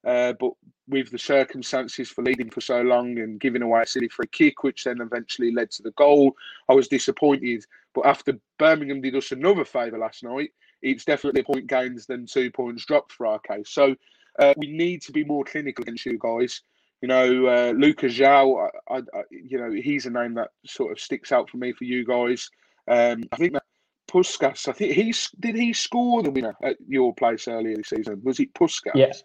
uh, 0.06 0.34
but 0.38 0.52
with 0.88 1.10
the 1.10 1.18
circumstances 1.18 2.10
for 2.10 2.22
leading 2.22 2.50
for 2.50 2.60
so 2.60 2.82
long 2.82 3.18
and 3.18 3.40
giving 3.40 3.62
away 3.62 3.82
a 3.82 3.86
silly 3.86 4.08
free 4.08 4.26
kick, 4.26 4.62
which 4.62 4.84
then 4.84 5.00
eventually 5.00 5.52
led 5.52 5.70
to 5.70 5.82
the 5.82 5.92
goal, 5.92 6.34
I 6.68 6.74
was 6.74 6.88
disappointed. 6.88 7.64
But 7.94 8.06
after 8.06 8.38
Birmingham 8.58 9.00
did 9.00 9.16
us 9.16 9.32
another 9.32 9.64
favour 9.64 9.98
last 9.98 10.22
night, 10.22 10.50
it's 10.82 11.04
definitely 11.04 11.42
a 11.42 11.44
point 11.44 11.66
gains 11.66 12.06
than 12.06 12.26
two 12.26 12.50
points 12.50 12.84
dropped 12.84 13.12
for 13.12 13.26
our 13.26 13.38
case. 13.38 13.70
So 13.70 13.94
uh, 14.38 14.54
we 14.56 14.68
need 14.68 15.02
to 15.02 15.12
be 15.12 15.24
more 15.24 15.44
clinical 15.44 15.82
against 15.82 16.06
you 16.06 16.18
guys. 16.18 16.62
You 17.02 17.08
know, 17.08 17.46
uh, 17.46 17.72
Lucas 17.76 18.14
João, 18.14 18.68
I, 18.88 18.96
I, 18.96 19.22
you 19.30 19.58
know, 19.58 19.70
he's 19.70 20.06
a 20.06 20.10
name 20.10 20.34
that 20.34 20.50
sort 20.66 20.92
of 20.92 21.00
sticks 21.00 21.32
out 21.32 21.48
for 21.48 21.56
me 21.56 21.72
for 21.72 21.84
you 21.84 22.04
guys. 22.04 22.50
Um, 22.88 23.24
I 23.32 23.36
think 23.36 23.54
that 23.54 23.62
Puscas, 24.10 24.68
I 24.68 24.72
think 24.72 24.92
he's 24.92 25.30
did 25.38 25.54
he 25.54 25.72
score 25.72 26.22
the 26.22 26.30
winner 26.30 26.54
at 26.62 26.76
your 26.86 27.14
place 27.14 27.48
earlier 27.48 27.76
this 27.76 27.88
season? 27.88 28.20
Was 28.24 28.40
it 28.40 28.52
Puscas? 28.54 28.92
Yes. 28.94 29.22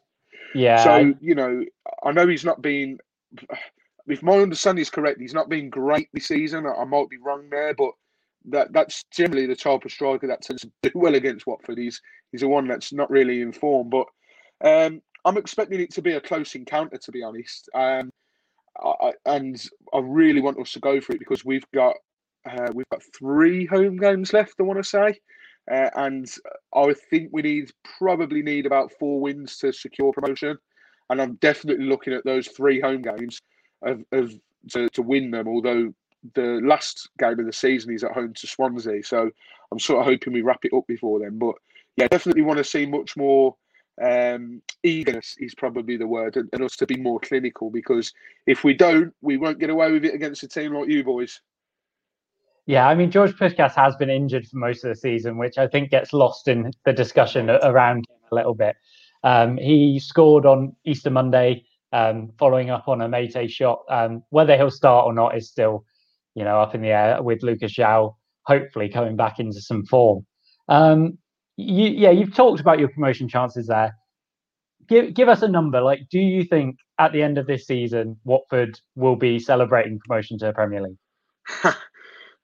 Yeah. 0.53 0.83
So 0.83 1.13
you 1.19 1.35
know, 1.35 1.65
I 2.03 2.11
know 2.11 2.27
he's 2.27 2.45
not 2.45 2.61
been. 2.61 2.99
If 4.07 4.21
my 4.21 4.37
understanding 4.37 4.83
is 4.83 4.91
correct, 4.91 5.19
he's 5.19 5.33
not 5.33 5.49
been 5.49 5.71
great 5.71 6.09
this 6.13 6.27
season. 6.27 6.67
I, 6.67 6.73
I 6.73 6.85
might 6.85 7.09
be 7.09 7.17
wrong 7.17 7.49
there, 7.49 7.73
but 7.73 7.89
that 8.49 8.73
that's 8.73 9.03
generally 9.11 9.45
the 9.45 9.55
type 9.55 9.85
of 9.85 9.91
striker 9.91 10.27
that 10.27 10.41
tends 10.41 10.61
to 10.63 10.71
do 10.83 10.91
well 10.95 11.15
against 11.15 11.47
Watford. 11.47 11.77
He's 11.77 12.01
he's 12.31 12.43
a 12.43 12.47
one 12.47 12.67
that's 12.67 12.93
not 12.93 13.09
really 13.09 13.41
in 13.41 13.51
form, 13.51 13.89
but 13.89 14.07
um, 14.63 15.01
I'm 15.25 15.37
expecting 15.37 15.79
it 15.79 15.91
to 15.93 16.01
be 16.01 16.13
a 16.13 16.21
close 16.21 16.55
encounter, 16.55 16.97
to 16.97 17.11
be 17.11 17.23
honest. 17.23 17.69
Um, 17.73 18.11
I, 18.83 19.13
and 19.25 19.61
I 19.93 19.99
really 19.99 20.41
want 20.41 20.59
us 20.59 20.73
to 20.73 20.79
go 20.79 20.99
for 20.99 21.13
it 21.13 21.19
because 21.19 21.45
we've 21.45 21.65
got 21.73 21.95
uh, 22.49 22.69
we've 22.73 22.89
got 22.91 23.01
three 23.17 23.65
home 23.65 23.97
games 23.97 24.33
left. 24.33 24.55
I 24.59 24.63
want 24.63 24.83
to 24.83 24.87
say, 24.87 25.19
uh, 25.71 25.89
and 25.95 26.31
I 26.73 26.93
think 27.09 27.29
we 27.31 27.41
need 27.41 27.71
probably 27.97 28.43
need 28.43 28.65
about 28.65 28.91
four 28.99 29.19
wins 29.19 29.57
to 29.57 29.71
secure 29.71 30.11
promotion. 30.11 30.57
And 31.09 31.21
I'm 31.21 31.35
definitely 31.35 31.85
looking 31.85 32.13
at 32.13 32.25
those 32.25 32.47
three 32.47 32.79
home 32.79 33.01
games 33.01 33.39
of, 33.83 34.03
of 34.11 34.33
to, 34.71 34.89
to 34.89 35.01
win 35.01 35.31
them. 35.31 35.47
Although 35.47 35.93
the 36.33 36.59
last 36.63 37.09
game 37.19 37.39
of 37.39 37.45
the 37.45 37.53
season 37.53 37.93
is 37.93 38.03
at 38.03 38.11
home 38.11 38.33
to 38.33 38.47
Swansea, 38.47 39.03
so 39.03 39.29
I'm 39.71 39.79
sort 39.79 39.99
of 39.99 40.05
hoping 40.05 40.33
we 40.33 40.41
wrap 40.41 40.63
it 40.63 40.73
up 40.73 40.87
before 40.87 41.19
then. 41.19 41.37
But 41.37 41.55
yeah, 41.95 42.07
definitely 42.07 42.41
want 42.41 42.57
to 42.57 42.63
see 42.63 42.85
much 42.85 43.15
more 43.15 43.55
um, 44.01 44.61
eagerness 44.83 45.35
is 45.39 45.55
probably 45.55 45.97
the 45.97 46.07
word, 46.07 46.37
and, 46.37 46.49
and, 46.53 46.63
us 46.63 46.75
to 46.77 46.85
be 46.85 46.97
more 46.97 47.19
clinical 47.19 47.69
because 47.69 48.11
if 48.45 48.63
we 48.63 48.73
don't, 48.73 49.13
we 49.21 49.37
won't 49.37 49.59
get 49.59 49.69
away 49.69 49.91
with 49.91 50.03
it 50.03 50.13
against 50.13 50.43
a 50.43 50.47
team 50.47 50.73
like 50.73 50.89
you 50.89 51.03
boys. 51.03 51.39
Yeah, 52.65 52.87
I 52.87 52.95
mean 52.95 53.11
George 53.11 53.33
Puscas 53.33 53.75
has 53.75 53.95
been 53.95 54.09
injured 54.09 54.47
for 54.47 54.57
most 54.57 54.83
of 54.83 54.89
the 54.89 54.95
season, 54.95 55.37
which 55.37 55.57
I 55.57 55.67
think 55.67 55.91
gets 55.91 56.13
lost 56.13 56.47
in 56.47 56.71
the 56.83 56.93
discussion 56.93 57.49
around 57.49 58.05
him 58.09 58.17
a 58.31 58.35
little 58.35 58.55
bit. 58.55 58.75
Um, 59.23 59.57
he 59.57 59.99
scored 59.99 60.45
on 60.45 60.75
Easter 60.83 61.09
Monday, 61.09 61.65
um, 61.93 62.31
following 62.37 62.69
up 62.69 62.87
on 62.87 63.01
a 63.01 63.07
Meite 63.07 63.49
shot. 63.49 63.83
Um, 63.89 64.23
whether 64.29 64.57
he'll 64.57 64.71
start 64.71 65.05
or 65.05 65.13
not 65.13 65.37
is 65.37 65.47
still, 65.47 65.85
you 66.35 66.43
know, 66.43 66.59
up 66.59 66.75
in 66.75 66.81
the 66.81 66.89
air. 66.89 67.23
With 67.23 67.43
Lucas 67.43 67.73
João 67.73 68.15
hopefully 68.45 68.89
coming 68.89 69.15
back 69.15 69.39
into 69.39 69.61
some 69.61 69.85
form. 69.85 70.25
Um, 70.69 71.17
you, 71.57 71.87
yeah, 71.87 72.11
you've 72.11 72.35
talked 72.35 72.61
about 72.61 72.79
your 72.79 72.89
promotion 72.89 73.27
chances 73.27 73.67
there. 73.67 73.95
Give 74.87 75.13
give 75.13 75.29
us 75.29 75.41
a 75.41 75.47
number. 75.47 75.81
Like, 75.81 76.09
do 76.09 76.19
you 76.19 76.43
think 76.43 76.77
at 76.99 77.11
the 77.11 77.23
end 77.23 77.37
of 77.37 77.47
this 77.47 77.65
season, 77.65 78.17
Watford 78.23 78.79
will 78.95 79.15
be 79.15 79.39
celebrating 79.39 79.99
promotion 79.99 80.37
to 80.39 80.45
the 80.45 80.53
Premier 80.53 80.81
League? 80.81 80.97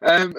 um, 0.01 0.35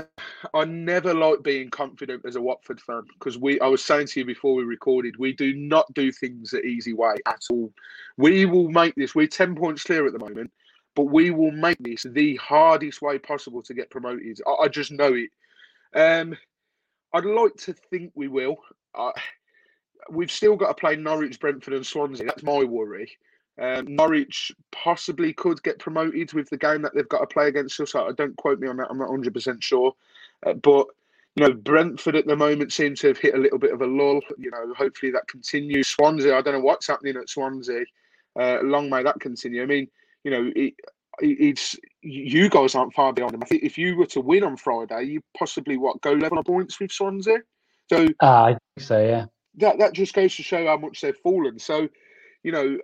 I 0.53 0.65
never 0.65 1.15
like 1.15 1.43
being 1.43 1.71
confident 1.71 2.25
as 2.27 2.35
a 2.35 2.41
Watford 2.41 2.81
fan 2.81 3.03
because 3.15 3.38
we. 3.38 3.61
I 3.61 3.67
was 3.67 3.85
saying 3.85 4.09
to 4.09 4.21
you 4.21 4.27
before 4.27 4.55
we 4.55 4.65
recorded, 4.65 5.17
we 5.19 5.33
do 5.33 5.55
not 5.55 5.93
do 5.95 6.11
things 6.11 6.51
the 6.51 6.62
easy 6.62 6.93
way 6.93 7.15
at 7.27 7.43
all. 7.51 7.73
We 8.17 8.47
will 8.47 8.69
make 8.69 8.97
this. 8.97 9.15
We're 9.15 9.29
ten 9.29 9.55
points 9.55 9.85
clear 9.85 10.05
at 10.07 10.12
the 10.12 10.19
moment, 10.19 10.51
but 10.95 11.05
we 11.05 11.31
will 11.31 11.53
make 11.53 11.79
this 11.81 12.05
the 12.09 12.37
hardest 12.37 13.03
way 13.03 13.19
possible 13.19 13.63
to 13.63 13.75
get 13.75 13.91
promoted. 13.91 14.41
I, 14.47 14.65
I 14.65 14.69
just 14.69 14.93
know 14.93 15.15
it. 15.15 15.31
Um, 15.95 16.37
I'd 17.13 17.25
like 17.25 17.57
to 17.57 17.73
think 17.73 18.13
we 18.15 18.29
will. 18.29 18.57
Uh, 18.95 19.13
we've 20.11 20.31
still 20.31 20.57
got 20.57 20.69
to 20.69 20.75
play 20.75 20.97
Norwich, 20.97 21.39
Brentford, 21.41 21.75
and 21.75 21.87
Swansea. 21.87 22.27
That's 22.27 22.43
my 22.43 22.65
worry. 22.65 23.11
Um, 23.61 23.95
Norwich 23.95 24.51
possibly 24.71 25.33
could 25.33 25.63
get 25.63 25.79
promoted 25.79 26.33
with 26.33 26.49
the 26.49 26.57
game 26.57 26.83
that 26.83 26.95
they've 26.95 27.09
got 27.09 27.21
to 27.21 27.27
play 27.27 27.49
against 27.49 27.79
us. 27.81 27.95
I 27.95 28.11
don't 28.13 28.37
quote 28.37 28.61
me 28.61 28.69
on 28.69 28.79
that. 28.79 28.89
I'm 28.91 28.99
not 28.99 29.11
100 29.11 29.35
percent 29.35 29.63
sure, 29.63 29.95
uh, 30.47 30.55
but 30.55 30.87
you 31.37 31.47
know 31.47 31.53
Brentford 31.53 32.17
at 32.17 32.27
the 32.27 32.37
moment 32.37 32.73
seems 32.73 33.01
to 33.01 33.09
have 33.09 33.19
hit 33.19 33.35
a 33.35 33.39
little 33.39 33.59
bit 33.59 33.73
of 33.73 33.83
a 33.83 33.87
lull. 33.87 34.21
You 34.39 34.51
know, 34.51 34.73
hopefully 34.75 35.13
that 35.13 35.29
continues. 35.29 35.89
Swansea, 35.89 36.35
I 36.37 36.41
don't 36.41 36.55
know 36.55 36.61
what's 36.61 36.87
happening 36.87 37.17
at 37.17 37.29
Swansea. 37.29 37.85
Uh, 38.41 38.61
long 38.63 38.89
may 38.89 39.03
that 39.03 39.21
continue. 39.21 39.63
I 39.63 39.67
mean, 39.67 39.89
you 40.25 40.31
know, 40.31 40.53
it, 40.55 40.75
it's 41.21 41.77
you 42.01 42.49
guys 42.49 42.75
aren't 42.75 42.95
far 42.95 43.13
behind 43.13 43.35
them. 43.35 43.43
I 43.43 43.47
think 43.47 43.63
if 43.63 43.77
you 43.77 43.97
were 43.97 44.07
to 44.07 44.21
win 44.21 44.45
on 44.45 44.57
Friday, 44.57 45.05
you 45.05 45.21
possibly 45.37 45.77
what 45.77 46.01
go 46.01 46.13
level 46.13 46.39
on 46.39 46.45
points 46.45 46.81
with 46.81 46.91
Swansea. 46.91 47.39
So 47.91 48.07
uh, 48.23 48.27
I 48.27 48.49
think 48.51 48.87
so, 48.87 49.05
yeah. 49.05 49.27
That 49.57 49.79
that 49.79 49.93
just 49.93 50.15
goes 50.15 50.35
to 50.37 50.43
show 50.43 50.67
how 50.67 50.79
much 50.79 51.01
they've 51.01 51.17
fallen. 51.17 51.59
So, 51.59 51.89
you 52.43 52.53
know, 52.53 52.79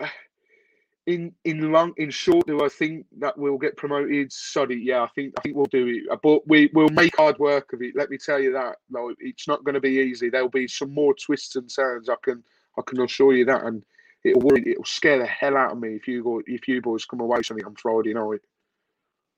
in 1.06 1.32
in 1.44 1.72
long 1.72 1.94
in 1.96 2.10
short, 2.10 2.46
do 2.46 2.62
I 2.62 2.68
think 2.68 3.06
that 3.18 3.38
we'll 3.38 3.56
get 3.56 3.78
promoted? 3.78 4.30
Sorry, 4.30 4.78
yeah, 4.82 5.02
I 5.02 5.08
think 5.14 5.32
I 5.38 5.40
think 5.40 5.56
we'll 5.56 5.64
do 5.66 5.86
it. 5.86 6.20
But 6.22 6.46
we 6.46 6.70
will 6.74 6.90
make 6.90 7.16
hard 7.16 7.38
work 7.38 7.72
of 7.72 7.80
it. 7.80 7.96
Let 7.96 8.10
me 8.10 8.18
tell 8.18 8.38
you 8.38 8.52
that. 8.52 8.76
No, 8.90 9.14
it's 9.18 9.48
not 9.48 9.64
going 9.64 9.74
to 9.74 9.80
be 9.80 10.00
easy. 10.10 10.28
There'll 10.28 10.50
be 10.50 10.68
some 10.68 10.92
more 10.92 11.14
twists 11.14 11.56
and 11.56 11.74
turns. 11.74 12.10
I 12.10 12.16
can 12.22 12.44
I 12.78 12.82
can 12.86 13.00
assure 13.00 13.34
you 13.34 13.46
that. 13.46 13.64
And 13.64 13.82
it'll 14.24 14.40
worry, 14.40 14.64
it'll 14.70 14.84
scare 14.84 15.18
the 15.18 15.26
hell 15.26 15.56
out 15.56 15.72
of 15.72 15.78
me 15.78 15.94
if 15.94 16.08
you 16.08 16.22
go 16.22 16.42
if 16.46 16.68
you 16.68 16.80
boys 16.82 17.04
come 17.04 17.20
away 17.20 17.42
something 17.42 17.66
on 17.66 17.74
Friday 17.76 18.14
night. 18.14 18.40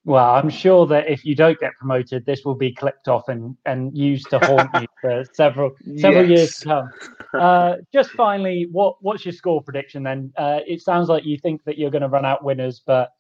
Well, 0.05 0.35
I'm 0.35 0.49
sure 0.49 0.87
that 0.87 1.11
if 1.11 1.27
you 1.27 1.35
don't 1.35 1.61
get 1.61 1.73
promoted, 1.79 2.25
this 2.25 2.43
will 2.43 2.55
be 2.55 2.73
clipped 2.73 3.07
off 3.07 3.29
and, 3.29 3.55
and 3.67 3.97
used 3.97 4.31
to 4.31 4.39
haunt 4.39 4.71
you 4.81 4.87
for 5.01 5.25
several 5.35 5.73
several 5.99 6.29
yes. 6.29 6.39
years 6.39 6.57
to 6.57 6.65
come. 6.65 6.91
Uh, 7.39 7.77
just 7.93 8.11
finally, 8.13 8.67
what 8.73 8.97
what's 9.03 9.27
your 9.27 9.33
score 9.33 9.63
prediction 9.63 10.03
then? 10.03 10.33
Uh, 10.39 10.61
it 10.67 10.81
sounds 10.81 11.09
like 11.09 11.27
you 11.27 11.37
think 11.37 11.63
that 11.65 11.77
you're 11.77 11.91
going 11.91 12.03
to 12.03 12.09
run 12.09 12.25
out 12.25 12.43
winners, 12.43 12.83
but 12.87 13.11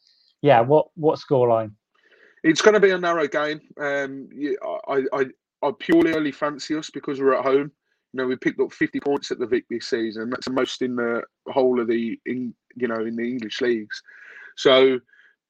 yeah, 0.40 0.61
what 0.61 0.87
what 0.94 1.18
score 1.18 1.49
line? 1.49 1.77
It's 2.42 2.62
going 2.62 2.75
to 2.75 2.81
be 2.81 2.92
a 2.92 2.99
narrow 2.99 3.29
game. 3.29 3.61
Um, 3.79 4.31
I, 4.88 5.05
I 5.12 5.27
I 5.62 5.73
purely 5.79 6.14
only 6.14 6.33
fancy 6.33 6.75
us 6.75 6.88
because 6.88 7.20
we're 7.20 7.35
at 7.35 7.44
home. 7.44 7.73
You 8.12 8.18
know, 8.18 8.27
we 8.27 8.37
picked 8.37 8.61
up 8.61 8.73
50 8.73 9.01
points 9.01 9.31
at 9.31 9.38
the 9.38 9.46
Vic 9.46 9.64
this 9.70 9.88
season. 9.88 10.31
That's 10.31 10.46
the 10.46 10.53
most 10.53 10.83
in 10.83 10.96
the 10.96 11.23
whole 11.49 11.81
of 11.81 11.88
the, 11.88 12.18
in 12.27 12.55
you 12.77 12.88
know, 12.88 13.05
in 13.05 13.16
the 13.16 13.29
English 13.29 13.61
leagues. 13.61 14.03
So 14.57 14.99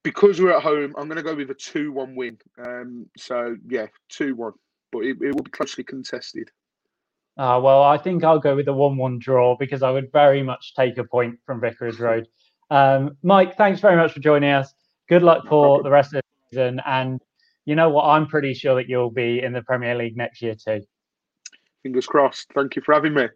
because 0.02 0.40
we're 0.40 0.56
at 0.56 0.62
home, 0.62 0.94
I'm 0.96 1.08
going 1.08 1.16
to 1.16 1.22
go 1.22 1.34
with 1.34 1.50
a 1.50 1.54
2-1 1.54 2.14
win. 2.14 2.38
Um, 2.64 3.06
so 3.16 3.56
yeah, 3.68 3.86
2-1, 4.12 4.52
but 4.92 5.00
it, 5.00 5.16
it 5.20 5.34
will 5.34 5.42
be 5.42 5.50
closely 5.50 5.84
contested. 5.84 6.50
Uh, 7.36 7.60
well, 7.62 7.82
I 7.82 7.96
think 7.96 8.24
I'll 8.24 8.38
go 8.38 8.56
with 8.56 8.68
a 8.68 8.72
1 8.72 8.96
1 8.96 9.18
draw 9.18 9.56
because 9.56 9.82
I 9.82 9.90
would 9.90 10.12
very 10.12 10.42
much 10.42 10.74
take 10.74 10.98
a 10.98 11.04
point 11.04 11.38
from 11.46 11.60
Vicarage 11.60 11.98
Road. 11.98 12.28
Um, 12.70 13.16
Mike, 13.22 13.56
thanks 13.56 13.80
very 13.80 13.96
much 13.96 14.12
for 14.12 14.20
joining 14.20 14.50
us. 14.50 14.74
Good 15.08 15.22
luck 15.22 15.46
for 15.48 15.82
the 15.82 15.90
rest 15.90 16.14
of 16.14 16.22
the 16.22 16.50
season. 16.50 16.80
And 16.86 17.20
you 17.64 17.74
know 17.74 17.90
what? 17.90 18.04
I'm 18.04 18.26
pretty 18.26 18.54
sure 18.54 18.74
that 18.76 18.88
you'll 18.88 19.10
be 19.10 19.42
in 19.42 19.52
the 19.52 19.62
Premier 19.62 19.94
League 19.94 20.16
next 20.16 20.40
year 20.42 20.54
too. 20.54 20.82
Fingers 21.82 22.06
crossed. 22.06 22.52
Thank 22.54 22.76
you 22.76 22.82
for 22.82 22.94
having 22.94 23.14
me. 23.14 23.28